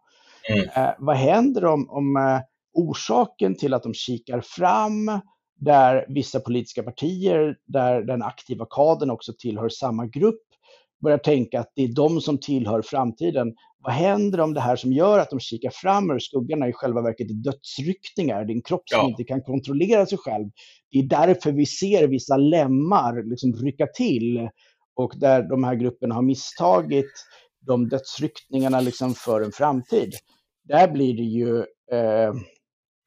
Mm. 0.51 0.69
Eh, 0.69 0.95
vad 0.99 1.17
händer 1.17 1.65
om, 1.65 1.91
om 1.91 2.17
eh, 2.17 2.41
orsaken 2.73 3.55
till 3.55 3.75
att 3.75 3.83
de 3.83 3.95
kikar 3.95 4.41
fram, 4.41 5.21
där 5.59 6.07
vissa 6.09 6.41
politiska 6.41 6.83
partier, 6.83 7.57
där 7.67 8.03
den 8.03 8.23
aktiva 8.23 8.67
kadern 8.71 9.11
också 9.11 9.33
tillhör 9.39 9.69
samma 9.69 10.07
grupp, 10.07 10.43
börjar 11.03 11.19
tänka 11.19 11.61
att 11.61 11.73
det 11.75 11.83
är 11.83 11.95
de 11.95 12.21
som 12.21 12.39
tillhör 12.41 12.83
framtiden. 12.83 13.55
Vad 13.79 13.93
händer 13.93 14.41
om 14.41 14.55
det 14.55 14.61
här 14.61 14.77
som 14.77 14.93
gör 14.93 15.19
att 15.19 15.31
de 15.31 15.41
kikar 15.41 15.71
fram 15.71 16.11
ur 16.11 16.19
skuggorna 16.19 16.69
i 16.69 16.73
själva 16.73 17.03
verket 17.03 17.31
är 17.31 17.35
dödsryckningar? 17.35 18.45
Det 18.45 18.53
är 18.53 18.55
en 18.55 18.63
kropp 18.63 18.89
som 18.89 18.99
Ja. 18.99 19.09
inte 19.09 19.25
kan 19.25 19.43
kontrollera 19.43 20.07
sig 20.07 20.19
själv. 20.19 20.47
Det 20.91 20.99
är 20.99 21.03
därför 21.03 21.53
vi 21.53 21.67
ser 21.67 22.09
vissa 22.09 22.37
lemmar 22.37 23.31
liksom 23.31 23.53
rycka 23.53 23.87
till 23.87 24.49
och 24.97 25.13
där 25.17 25.43
de 25.43 25.65
här 25.65 25.75
grupperna 25.75 26.15
har 26.15 26.23
misstagit 26.23 27.11
de 27.67 27.89
dödsryckningarna 27.89 28.81
liksom 28.81 29.15
för 29.15 29.41
en 29.41 29.53
framtid. 29.53 30.13
Där 30.65 30.89
blir 30.93 31.17
det 31.17 31.23
ju 31.23 31.59
eh, 31.99 32.33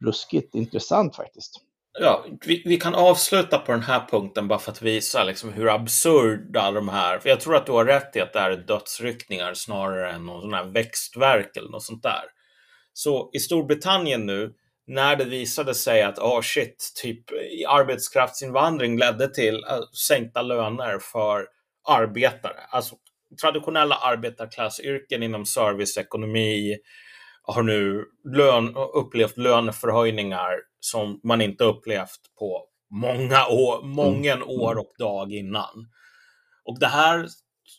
ruskigt 0.06 0.56
intressant 0.56 1.16
faktiskt. 1.16 1.62
Ja, 2.02 2.26
vi, 2.46 2.64
vi, 2.66 2.78
kan 2.78 2.96
avsluta 2.96 3.58
på 3.58 3.72
den 3.72 3.82
här 3.82 4.08
punkten 4.10 4.48
bara 4.48 4.60
för 4.60 4.72
att 4.72 4.82
visa 4.82 5.24
liksom 5.24 5.54
hur 5.54 5.70
absurda 5.70 6.72
de 6.72 6.90
här... 6.90 7.20
För 7.20 7.30
jag 7.30 7.40
tror 7.40 7.56
att 7.56 7.66
du 7.66 7.72
har 7.72 7.86
rätt 7.86 8.16
i 8.16 8.20
att 8.20 8.34
det 8.34 8.40
är 8.40 8.56
dödsryckningar 8.58 9.54
snarare 9.54 10.12
än 10.12 10.26
någon 10.26 10.42
sån 10.42 10.54
här 10.54 10.66
växtverk 10.66 11.58
eller 11.58 11.70
något 11.70 11.84
sånt 11.84 12.04
där. 12.04 12.24
Så 12.94 13.30
i 13.34 13.40
Storbritannien 13.40 14.26
nu, 14.26 14.54
när 14.88 15.16
det 15.16 15.26
visade 15.26 15.76
sig 15.76 16.04
att 16.04 16.20
oh 16.20 16.42
shit, 16.42 16.94
typ 17.02 17.24
arbetskraftsinvandring 17.68 18.98
ledde 18.98 19.34
till 19.34 19.56
eh, 19.56 19.80
sänkta 20.08 20.42
löner 20.42 21.00
för 21.00 21.48
arbetare, 21.88 22.60
alltså 22.70 22.96
traditionella 23.42 23.96
arbetarklassyrken 23.96 25.24
inom 25.24 25.46
serviceekonomi 25.46 26.78
har 27.52 27.64
nu 27.64 28.06
lön, 28.36 28.76
upplevt 28.76 29.38
löneförhöjningar 29.38 30.52
som 30.80 31.20
man 31.24 31.42
inte 31.42 31.64
upplevt 31.64 32.20
på 32.40 32.64
många 32.92 33.48
år, 33.48 33.84
många 33.84 34.34
mm. 34.34 34.50
år 34.50 34.78
och 34.78 34.92
dag 35.00 35.32
innan. 35.32 35.88
Och 36.66 36.80
det 36.80 36.88
här 36.88 37.28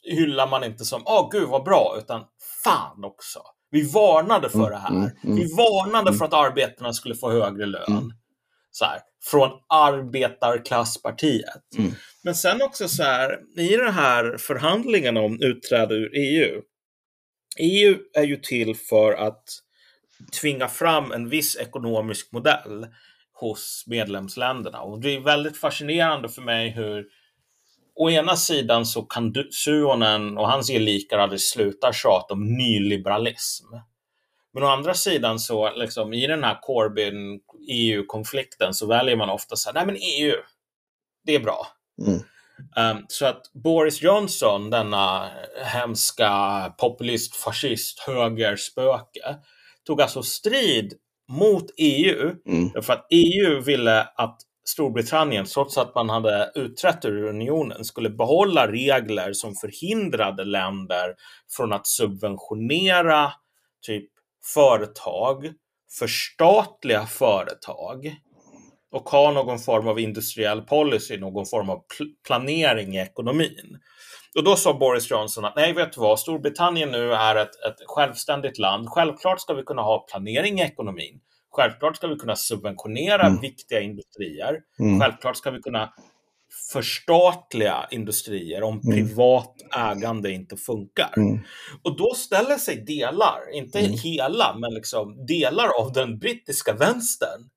hyllar 0.03 0.49
man 0.49 0.65
inte 0.65 0.85
som 0.85 1.03
åh 1.07 1.21
oh, 1.21 1.31
gud 1.31 1.49
vad 1.49 1.65
bra, 1.65 1.97
utan 1.99 2.25
fan 2.65 3.05
också. 3.05 3.41
Vi 3.71 3.93
varnade 3.93 4.49
för 4.49 4.59
mm, 4.59 4.71
det 4.71 4.77
här. 4.77 4.91
Mm, 4.91 5.11
Vi 5.23 5.55
varnade 5.57 6.15
för 6.15 6.25
att 6.25 6.35
arbetarna 6.35 6.93
skulle 6.93 7.15
få 7.15 7.31
högre 7.31 7.67
lön. 7.67 8.13
Så 8.71 8.85
här, 8.85 9.01
från 9.25 9.51
arbetarklasspartiet. 9.69 11.75
Mm. 11.79 11.93
Men 12.25 12.35
sen 12.35 12.63
också 12.63 12.89
så 12.89 13.03
här, 13.03 13.39
i 13.57 13.77
den 13.77 13.93
här 13.93 14.37
förhandlingen 14.39 15.17
om 15.17 15.43
utträde 15.43 15.95
ur 15.95 16.11
EU. 16.17 16.63
EU 17.61 17.99
är 18.15 18.23
ju 18.23 18.37
till 18.37 18.77
för 18.77 19.13
att 19.13 19.45
tvinga 20.41 20.69
fram 20.69 21.13
en 21.13 21.29
viss 21.29 21.57
ekonomisk 21.57 22.33
modell 22.33 22.87
hos 23.33 23.85
medlemsländerna. 23.87 24.81
Och 24.81 25.01
det 25.01 25.17
är 25.17 25.21
väldigt 25.21 25.57
fascinerande 25.57 26.29
för 26.29 26.43
mig 26.43 26.71
hur 26.71 27.07
å 27.95 28.11
ena 28.11 28.37
sidan 28.37 28.87
så 28.87 29.03
kan 29.03 29.35
Suonen 29.51 30.39
och 30.39 30.49
hans 30.49 30.71
gelikar 30.71 31.19
aldrig 31.19 31.41
sluta 31.41 31.93
tjata 31.93 32.35
om 32.35 32.57
nyliberalism. 32.57 33.67
Men 34.53 34.63
å 34.63 34.67
andra 34.67 34.95
sidan 34.95 35.39
så 35.39 35.75
liksom 35.75 36.13
i 36.13 36.27
den 36.27 36.45
här 36.45 36.59
Corbyn-EU-konflikten 36.63 38.75
så 38.75 38.87
väljer 38.87 39.17
man 39.17 39.31
ofta 39.31 39.57
så 39.57 39.69
här, 39.69 39.75
nej 39.75 39.87
men 39.87 39.97
EU, 39.97 40.35
det 41.25 41.35
är 41.35 41.41
bra. 41.41 41.67
Mm. 42.07 42.21
Um, 42.77 43.05
så 43.09 43.27
att 43.27 43.53
Boris 43.53 44.03
Johnson, 44.03 44.71
denna 44.71 45.31
hemska 45.65 46.75
populist, 46.79 47.37
fascist, 47.37 47.99
högerspöke, 47.99 49.37
tog 49.87 50.03
alltså 50.03 50.23
strid 50.23 50.95
mot 51.29 51.65
EU. 51.77 52.35
Mm. 52.47 52.83
För 52.83 52.93
att 52.93 53.07
EU 53.11 53.61
ville 53.61 54.03
att 54.03 54.41
Storbritannien, 54.65 55.45
trots 55.45 55.79
att 55.79 55.95
man 55.95 56.11
hade 56.11 56.53
utträtt 56.55 57.05
ur 57.05 57.25
unionen, 57.25 57.85
skulle 57.85 58.11
behålla 58.11 58.73
regler 58.73 59.33
som 59.33 59.55
förhindrade 59.55 60.45
länder 60.45 61.15
från 61.57 61.73
att 61.73 61.87
subventionera 61.87 63.33
typ 63.83 64.11
företag, 64.55 65.53
förstatliga 65.99 67.07
företag 67.07 68.17
och 68.93 69.09
ha 69.09 69.31
någon 69.31 69.59
form 69.59 69.89
av 69.89 70.01
industriell 70.01 70.63
policy, 70.63 71.17
någon 71.17 71.47
form 71.47 71.71
av 71.71 71.77
pl 71.77 72.07
planering 72.27 72.97
i 72.97 73.01
ekonomin. 73.01 73.79
Och 74.37 74.45
då 74.45 74.57
sa 74.57 74.75
Boris 74.75 75.11
Johnson 75.11 75.45
att 75.45 75.57
nej, 75.57 75.73
vet 75.73 75.93
du 75.93 76.01
vad, 76.01 76.21
Storbritannien 76.21 76.91
nu 76.91 77.13
är 77.13 77.37
ett, 77.37 77.65
ett 77.67 77.79
självständigt 77.87 78.59
land. 78.59 78.89
Självklart 78.89 79.41
ska 79.41 79.55
vi 79.55 79.63
kunna 79.63 79.83
ha 79.83 80.07
planering 80.13 80.61
i 80.61 80.63
ekonomin. 80.63 81.21
Självklart 81.53 81.97
ska 81.97 82.07
vi 82.07 82.17
kunna 82.17 82.37
subventionera 82.37 83.27
mm. 83.27 83.41
viktiga 83.41 83.81
industrier. 83.81 84.59
Mm. 84.81 85.01
Självklart 85.01 85.37
ska 85.37 85.51
vi 85.51 85.63
kunna 85.63 85.93
förstatliga 86.73 87.87
industrier 87.91 88.63
om 88.63 88.81
mm. 88.85 88.97
privat 88.97 89.55
ägande 89.77 90.33
inte 90.33 90.57
funkar. 90.57 91.13
Mm. 91.17 91.41
Och 91.83 91.97
då 91.97 92.15
ställer 92.15 92.57
sig 92.57 92.85
delar, 92.85 93.55
inte 93.55 93.79
mm. 93.79 93.93
hela, 93.93 94.57
men 94.59 94.75
liksom 94.75 95.27
delar 95.27 95.69
av 95.81 95.93
den 95.93 96.19
brittiska 96.19 96.73
vänstern 96.73 97.51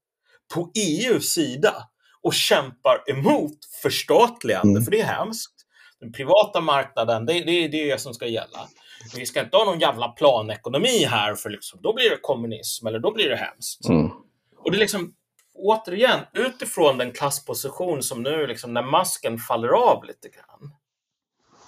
på 0.53 0.71
EUs 0.75 1.33
sida 1.33 1.73
och 2.21 2.33
kämpar 2.33 3.03
emot 3.07 3.57
förstatligande, 3.81 4.71
mm. 4.71 4.83
för 4.83 4.91
det 4.91 5.01
är 5.01 5.05
hemskt. 5.05 5.53
Den 5.99 6.11
privata 6.11 6.61
marknaden, 6.61 7.25
det, 7.25 7.33
det, 7.33 7.67
det 7.67 7.77
är 7.77 7.91
det 7.91 8.01
som 8.01 8.13
ska 8.13 8.27
gälla. 8.27 8.67
Vi 9.15 9.25
ska 9.25 9.43
inte 9.43 9.57
ha 9.57 9.65
någon 9.65 9.79
jävla 9.79 10.07
planekonomi 10.07 11.05
här, 11.05 11.35
för 11.35 11.49
liksom, 11.49 11.79
då 11.81 11.93
blir 11.93 12.09
det 12.09 12.17
kommunism 12.21 12.87
eller 12.87 12.99
då 12.99 13.13
blir 13.13 13.29
det 13.29 13.35
hemskt. 13.35 13.89
Mm. 13.89 14.11
Och 14.57 14.71
det 14.71 14.77
är 14.77 14.79
liksom, 14.79 15.13
återigen, 15.53 16.19
utifrån 16.33 16.97
den 16.97 17.11
klassposition 17.11 18.03
som 18.03 18.23
nu, 18.23 18.47
liksom, 18.47 18.73
när 18.73 18.83
masken 18.83 19.37
faller 19.37 19.67
av 19.67 20.03
lite 20.05 20.29
grann. 20.29 20.71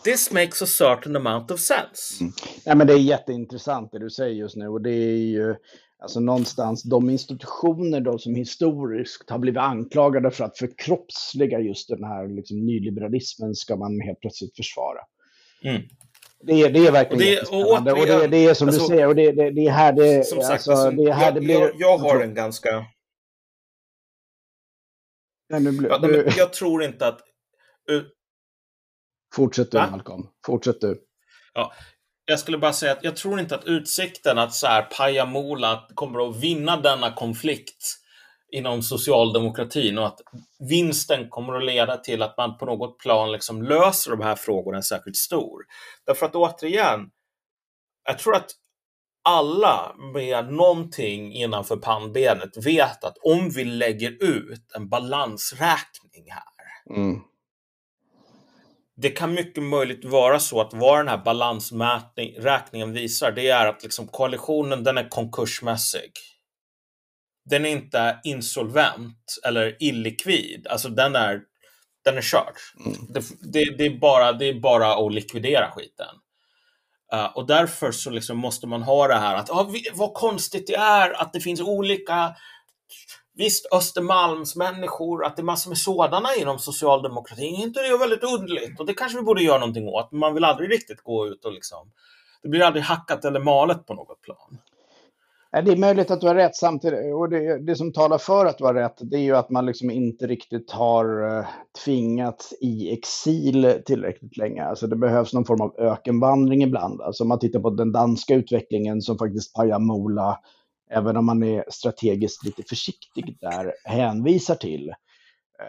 This 0.04 0.32
makes 0.32 0.62
a 0.62 0.66
certain 0.66 1.16
amount 1.16 1.54
of 1.54 1.60
sense. 1.60 2.22
Mm. 2.22 2.34
Ja, 2.64 2.76
men 2.76 2.88
det 2.88 2.94
är 2.94 2.98
jätteintressant 2.98 3.92
det 3.92 4.00
du 4.00 4.10
säger 4.10 4.36
just 4.36 4.56
nu 4.56 4.68
och 4.68 4.82
det 4.82 4.92
är 4.92 5.18
ju 5.18 5.56
Alltså 6.00 6.20
någonstans 6.20 6.84
de 6.84 7.10
institutioner 7.10 8.02
då 8.02 8.18
som 8.18 8.36
historiskt 8.36 9.30
har 9.30 9.40
blivit 9.40 9.60
anklagade 9.60 10.32
för 10.32 10.44
att 10.44 10.58
förkroppsliga 10.58 11.60
just 11.60 11.90
den 11.90 12.04
här 12.04 12.28
liksom, 12.28 12.66
nyliberalismen 12.66 13.56
ska 13.56 13.76
man 13.76 14.02
helt 14.02 14.20
plötsligt 14.20 14.56
försvara. 14.56 15.00
Mm. 15.64 15.82
Det, 16.40 16.54
är, 16.54 16.70
det 16.70 16.88
är 16.88 16.92
verkligen 16.92 17.40
och 17.40 17.84
det, 17.84 17.92
och, 17.92 17.98
återigen, 17.98 18.16
och 18.16 18.22
det, 18.22 18.28
det 18.28 18.46
är 18.46 18.54
som 18.54 18.68
alltså, 18.68 18.82
du 18.82 18.88
säger, 18.88 19.08
och 19.08 19.16
det, 19.16 19.32
det, 19.32 19.52
det 19.52 19.68
är 19.68 19.72
här 19.72 19.94
det, 19.94 20.28
som 20.28 20.42
sagt, 20.42 20.52
alltså, 20.52 20.72
alltså, 20.72 20.92
det, 20.92 21.04
är 21.04 21.14
här 21.14 21.26
jag, 21.26 21.34
det 21.34 21.42
blir... 21.42 21.60
Jag, 21.60 21.72
jag 21.78 21.98
har 21.98 22.22
en 22.22 22.34
ganska... 22.34 22.86
Nej, 25.50 25.62
nu 25.62 25.72
blir, 25.72 25.90
ja, 25.90 26.00
nu... 26.02 26.28
Jag 26.38 26.54
tror 26.54 26.84
inte 26.84 27.08
att... 27.08 27.20
Fortsätt 29.36 29.72
du, 29.72 29.78
Malcolm. 29.78 30.28
Fortsätt 30.46 30.82
du. 30.82 31.02
Ja, 31.54 31.74
jag 32.26 32.40
skulle 32.40 32.58
bara 32.58 32.74
säga 32.74 32.92
att 32.92 33.04
jag 33.04 33.16
tror 33.16 33.40
inte 33.40 33.56
att 33.56 33.66
utsikten 33.66 34.38
att 34.38 34.54
så 34.54 34.68
här 34.68 34.82
Pajamola 34.82 35.88
kommer 35.96 36.30
att 36.30 36.36
vinna 36.36 36.78
denna 36.78 37.12
konflikt 37.12 37.98
inom 38.52 38.82
socialdemokratin 38.82 39.98
och 39.98 40.08
att 40.08 40.22
vinsten 40.70 41.30
kommer 41.30 41.54
att 41.54 41.66
leda 41.66 41.98
till 41.98 42.22
att 42.22 42.38
man 42.38 42.58
på 42.58 42.66
något 42.66 43.00
plan 43.00 43.32
liksom 43.32 43.62
löser 43.62 44.12
de 44.12 44.22
här 44.22 44.36
frågorna 44.36 44.82
särskilt 44.82 45.18
stor. 45.18 45.64
Därför 46.06 46.26
att 46.26 46.36
återigen, 46.36 47.10
jag 48.08 48.20
tror 48.20 48.36
att 48.36 48.52
alla 49.24 49.96
med 50.14 50.54
någonting 50.54 51.34
innanför 51.34 51.78
pannbenet 51.78 52.66
vet 52.66 53.04
att 53.04 53.18
om 53.18 53.50
vi 53.50 53.66
lägger 53.66 54.24
ut 54.24 54.72
en 54.76 54.90
balansräkning 54.90 56.26
här 56.30 56.96
mm 56.96 57.22
det 58.98 59.10
kan 59.10 59.34
mycket 59.34 59.64
möjligt 59.64 60.06
vara 60.06 60.40
så 60.40 60.62
att 60.62 60.74
vad 60.74 61.00
den 61.00 61.08
här 61.08 61.18
balansräkningen 61.18 62.94
visar, 62.94 63.32
det 63.32 63.50
är 63.50 63.68
att 63.68 63.84
liksom 63.84 64.08
koalitionen, 64.08 64.84
den 64.84 64.98
är 64.98 65.10
konkursmässig. 65.10 66.12
Den 67.50 67.66
är 67.66 67.70
inte 67.70 68.20
insolvent 68.24 69.38
eller 69.46 69.78
illikvid. 69.80 70.68
Alltså 70.68 70.90
den 70.90 71.16
är, 71.16 71.42
den 72.04 72.18
är 72.18 72.22
körd. 72.22 72.56
Mm. 72.86 72.98
Det, 73.10 73.24
det, 73.54 73.78
det, 73.78 73.86
är 73.86 74.00
bara, 74.00 74.34
det 74.34 74.46
är 74.46 74.60
bara 74.60 75.06
att 75.06 75.14
likvidera 75.14 75.72
skiten. 75.72 76.16
Uh, 77.14 77.26
och 77.26 77.48
därför 77.48 77.92
så 77.92 78.10
liksom 78.10 78.38
måste 78.38 78.68
man 78.68 78.84
ha 78.84 79.08
det 79.08 79.16
här 79.16 79.36
att 79.36 79.50
ah, 79.50 79.64
vi, 79.64 79.84
vad 79.94 80.14
konstigt 80.14 80.68
det 80.68 80.76
är 80.76 81.22
att 81.22 81.34
det 81.34 81.40
finns 81.40 81.62
olika 81.62 82.36
Visst, 83.38 83.66
Östermalmsmänniskor, 83.74 85.26
att 85.26 85.36
det 85.36 85.42
är 85.42 85.44
massor 85.44 85.70
med 85.70 85.78
sådana 85.78 86.28
inom 86.42 86.60
socialdemokratin, 86.60 87.56
inte 87.56 87.80
det 87.80 87.88
är 87.88 88.00
väldigt 88.00 88.24
underligt 88.24 88.80
och 88.80 88.86
det 88.86 88.94
kanske 88.94 89.18
vi 89.18 89.24
borde 89.24 89.44
göra 89.44 89.60
någonting 89.60 89.88
åt. 89.88 90.12
Men 90.12 90.20
man 90.20 90.34
vill 90.34 90.44
aldrig 90.44 90.72
riktigt 90.72 91.04
gå 91.04 91.28
ut 91.28 91.46
och 91.46 91.54
liksom, 91.54 91.92
det 92.44 92.50
blir 92.50 92.62
aldrig 92.62 92.84
hackat 92.84 93.26
eller 93.26 93.40
malet 93.40 93.86
på 93.86 93.94
något 93.94 94.22
plan. 94.22 94.58
Det 95.64 95.72
är 95.72 95.78
möjligt 95.78 96.12
att 96.12 96.22
du 96.22 96.28
har 96.28 96.36
rätt 96.36 96.56
samtidigt. 96.56 97.16
Och 97.16 97.30
det, 97.30 97.66
det, 97.66 97.76
som 97.76 97.94
talar 97.94 98.18
för 98.18 98.46
att 98.46 98.58
du 98.58 98.64
har 98.64 98.74
rätt, 98.74 98.98
det 98.98 99.18
är 99.18 99.22
ju 99.22 99.36
att 99.36 99.50
man 99.50 99.66
liksom 99.66 99.92
inte 99.92 100.28
riktigt 100.28 100.72
har 100.72 101.38
eh, 101.38 101.46
tvingats 101.86 102.54
i 102.62 102.94
exil 102.94 103.82
tillräckligt 103.86 104.38
länge. 104.38 104.64
Alltså 104.64 104.88
det 104.88 104.96
behövs 104.96 105.34
någon 105.34 105.46
form 105.46 105.62
av 105.62 105.76
ökenvandring 105.80 106.64
ibland. 106.64 107.02
Alltså 107.02 107.24
om 107.24 107.30
man 107.30 107.40
tittar 107.40 107.60
på 107.60 107.70
den 107.70 107.92
danska 107.92 108.36
utvecklingen 108.36 109.02
som 109.02 109.18
faktiskt 109.18 109.54
Pajamola 109.54 110.40
även 110.92 111.18
om 111.18 111.26
man 111.26 111.44
är 111.44 111.66
strategiskt 111.70 112.46
lite 112.46 112.64
försiktig 112.64 113.38
där, 113.42 113.74
hänvisar 113.84 114.56
till. 114.56 114.90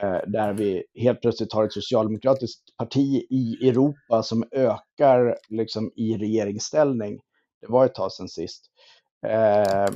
Eh, 0.03 0.19
där 0.27 0.53
vi 0.53 0.85
helt 0.95 1.21
plötsligt 1.21 1.53
har 1.53 1.65
ett 1.65 1.73
socialdemokratiskt 1.73 2.77
parti 2.77 3.27
i 3.31 3.69
Europa 3.69 4.23
som 4.23 4.45
ökar 4.53 5.37
liksom 5.49 5.93
i 5.97 6.17
regeringsställning. 6.17 7.21
Det 7.61 7.67
var 7.69 7.85
ett 7.85 7.95
tag 7.95 8.13
sedan 8.13 8.29
sist. 8.29 8.67
Eh, 9.27 9.87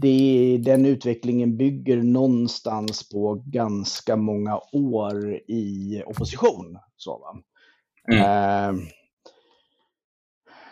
det, 0.00 0.58
den 0.64 0.86
utvecklingen 0.86 1.56
bygger 1.56 1.96
någonstans 1.96 3.08
på 3.08 3.42
ganska 3.46 4.16
många 4.16 4.60
år 4.72 5.34
i 5.48 6.02
opposition. 6.06 6.78
Så? 6.96 7.42
Mm. 8.12 8.86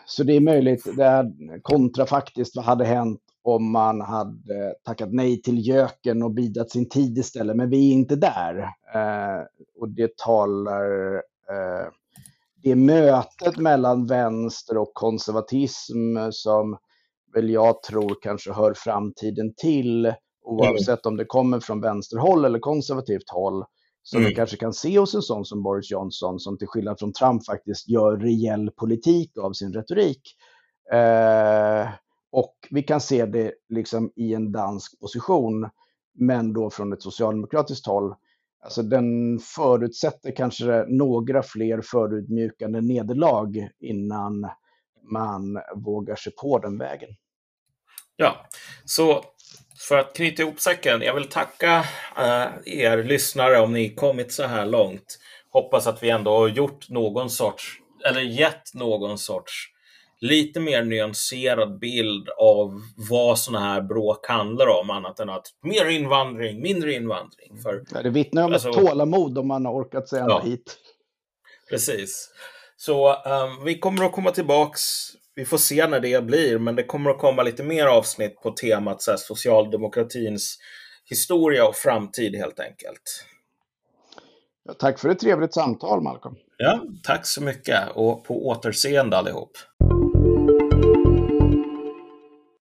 Så 0.06 0.22
det 0.22 0.36
är 0.36 0.40
möjligt, 0.40 0.96
det 0.96 1.04
är 1.04 1.32
kontrafaktiskt, 1.62 2.56
vad 2.56 2.64
hade 2.64 2.84
hänt 2.84 3.20
om 3.42 3.70
man 3.70 4.00
hade 4.00 4.74
tackat 4.84 5.08
nej 5.12 5.42
till 5.42 5.66
göken 5.68 6.22
och 6.22 6.30
bidat 6.30 6.70
sin 6.70 6.88
tid 6.88 7.18
istället. 7.18 7.56
Men 7.56 7.70
vi 7.70 7.90
är 7.90 7.92
inte 7.92 8.16
där. 8.16 8.58
Eh, 8.94 9.44
och 9.80 9.88
det 9.88 10.16
talar... 10.16 11.14
Eh, 11.14 11.88
det 12.62 12.74
mötet 12.76 13.56
mellan 13.56 14.06
vänster 14.06 14.76
och 14.76 14.94
konservatism 14.94 16.16
som 16.30 16.78
väl 17.34 17.50
jag 17.50 17.82
tror 17.82 18.16
kanske 18.22 18.52
hör 18.52 18.74
framtiden 18.76 19.54
till, 19.56 20.14
oavsett 20.44 21.06
mm. 21.06 21.12
om 21.12 21.16
det 21.16 21.24
kommer 21.24 21.60
från 21.60 21.80
vänsterhåll 21.80 22.44
eller 22.44 22.58
konservativt 22.58 23.30
håll, 23.30 23.64
som 24.02 24.18
mm. 24.18 24.28
vi 24.28 24.34
kanske 24.34 24.56
kan 24.56 24.72
se 24.72 24.98
hos 24.98 25.14
en 25.14 25.22
sån 25.22 25.44
som 25.44 25.62
Boris 25.62 25.90
Johnson, 25.90 26.40
som 26.40 26.58
till 26.58 26.68
skillnad 26.68 26.98
från 26.98 27.12
Trump 27.12 27.46
faktiskt 27.46 27.88
gör 27.88 28.16
reell 28.16 28.70
politik 28.70 29.38
av 29.38 29.52
sin 29.52 29.72
retorik. 29.72 30.36
Eh, 30.92 31.88
och 32.32 32.54
vi 32.70 32.82
kan 32.82 33.00
se 33.00 33.26
det 33.26 33.52
liksom 33.68 34.12
i 34.16 34.34
en 34.34 34.52
dansk 34.52 35.00
position, 35.00 35.68
men 36.14 36.52
då 36.52 36.70
från 36.70 36.92
ett 36.92 37.02
socialdemokratiskt 37.02 37.86
håll. 37.86 38.14
Alltså 38.62 38.82
den 38.82 39.38
förutsätter 39.38 40.36
kanske 40.36 40.84
några 40.88 41.42
fler 41.42 41.80
förutmjukande 41.80 42.80
nederlag 42.80 43.68
innan 43.80 44.46
man 45.02 45.58
vågar 45.74 46.16
sig 46.16 46.32
på 46.32 46.58
den 46.58 46.78
vägen. 46.78 47.10
Ja, 48.16 48.46
så 48.84 49.24
för 49.88 49.98
att 49.98 50.16
knyta 50.16 50.42
ihop 50.42 50.60
säcken, 50.60 51.02
jag 51.02 51.14
vill 51.14 51.28
tacka 51.28 51.78
uh, 52.18 52.48
er 52.66 53.04
lyssnare 53.04 53.60
om 53.60 53.72
ni 53.72 53.94
kommit 53.94 54.32
så 54.32 54.42
här 54.42 54.66
långt. 54.66 55.18
Hoppas 55.50 55.86
att 55.86 56.02
vi 56.02 56.10
ändå 56.10 56.30
har 56.30 56.48
gjort 56.48 56.88
någon 56.88 57.30
sorts, 57.30 57.78
eller 58.08 58.20
gett 58.20 58.74
någon 58.74 59.18
sorts 59.18 59.68
lite 60.20 60.60
mer 60.60 60.84
nyanserad 60.84 61.78
bild 61.78 62.28
av 62.38 62.80
vad 63.10 63.38
sådana 63.38 63.64
här 63.64 63.80
bråk 63.80 64.26
handlar 64.26 64.66
om, 64.66 64.90
annat 64.90 65.20
än 65.20 65.30
att 65.30 65.46
mer 65.62 65.86
invandring, 65.86 66.62
mindre 66.62 66.92
invandring. 66.92 67.58
För, 67.62 67.84
ja, 67.94 68.02
det 68.02 68.10
vittnar 68.10 68.44
om 68.44 68.52
alltså, 68.52 68.68
ett 68.68 68.74
tålamod 68.74 69.38
om 69.38 69.48
man 69.48 69.66
har 69.66 69.72
orkat 69.72 70.08
sig 70.08 70.20
ända 70.20 70.40
ja, 70.44 70.50
hit. 70.50 70.78
Precis. 71.70 72.30
Så 72.76 73.08
um, 73.08 73.64
vi 73.64 73.78
kommer 73.78 74.04
att 74.04 74.12
komma 74.12 74.30
tillbaks 74.30 74.80
vi 75.34 75.44
får 75.44 75.58
se 75.58 75.86
när 75.86 76.00
det 76.00 76.24
blir, 76.24 76.58
men 76.58 76.76
det 76.76 76.82
kommer 76.82 77.10
att 77.10 77.18
komma 77.18 77.42
lite 77.42 77.62
mer 77.62 77.86
avsnitt 77.86 78.40
på 78.40 78.50
temat 78.50 79.02
så 79.02 79.10
här, 79.10 79.18
socialdemokratins 79.18 80.58
historia 81.04 81.68
och 81.68 81.76
framtid 81.76 82.36
helt 82.36 82.60
enkelt. 82.60 83.26
Ja, 84.64 84.74
tack 84.74 84.98
för 84.98 85.08
ett 85.08 85.18
trevligt 85.18 85.54
samtal, 85.54 86.02
Malcolm. 86.02 86.34
Ja, 86.56 86.82
tack 87.02 87.26
så 87.26 87.42
mycket 87.42 87.90
och 87.94 88.24
på 88.24 88.46
återseende 88.48 89.16
allihop. 89.16 89.50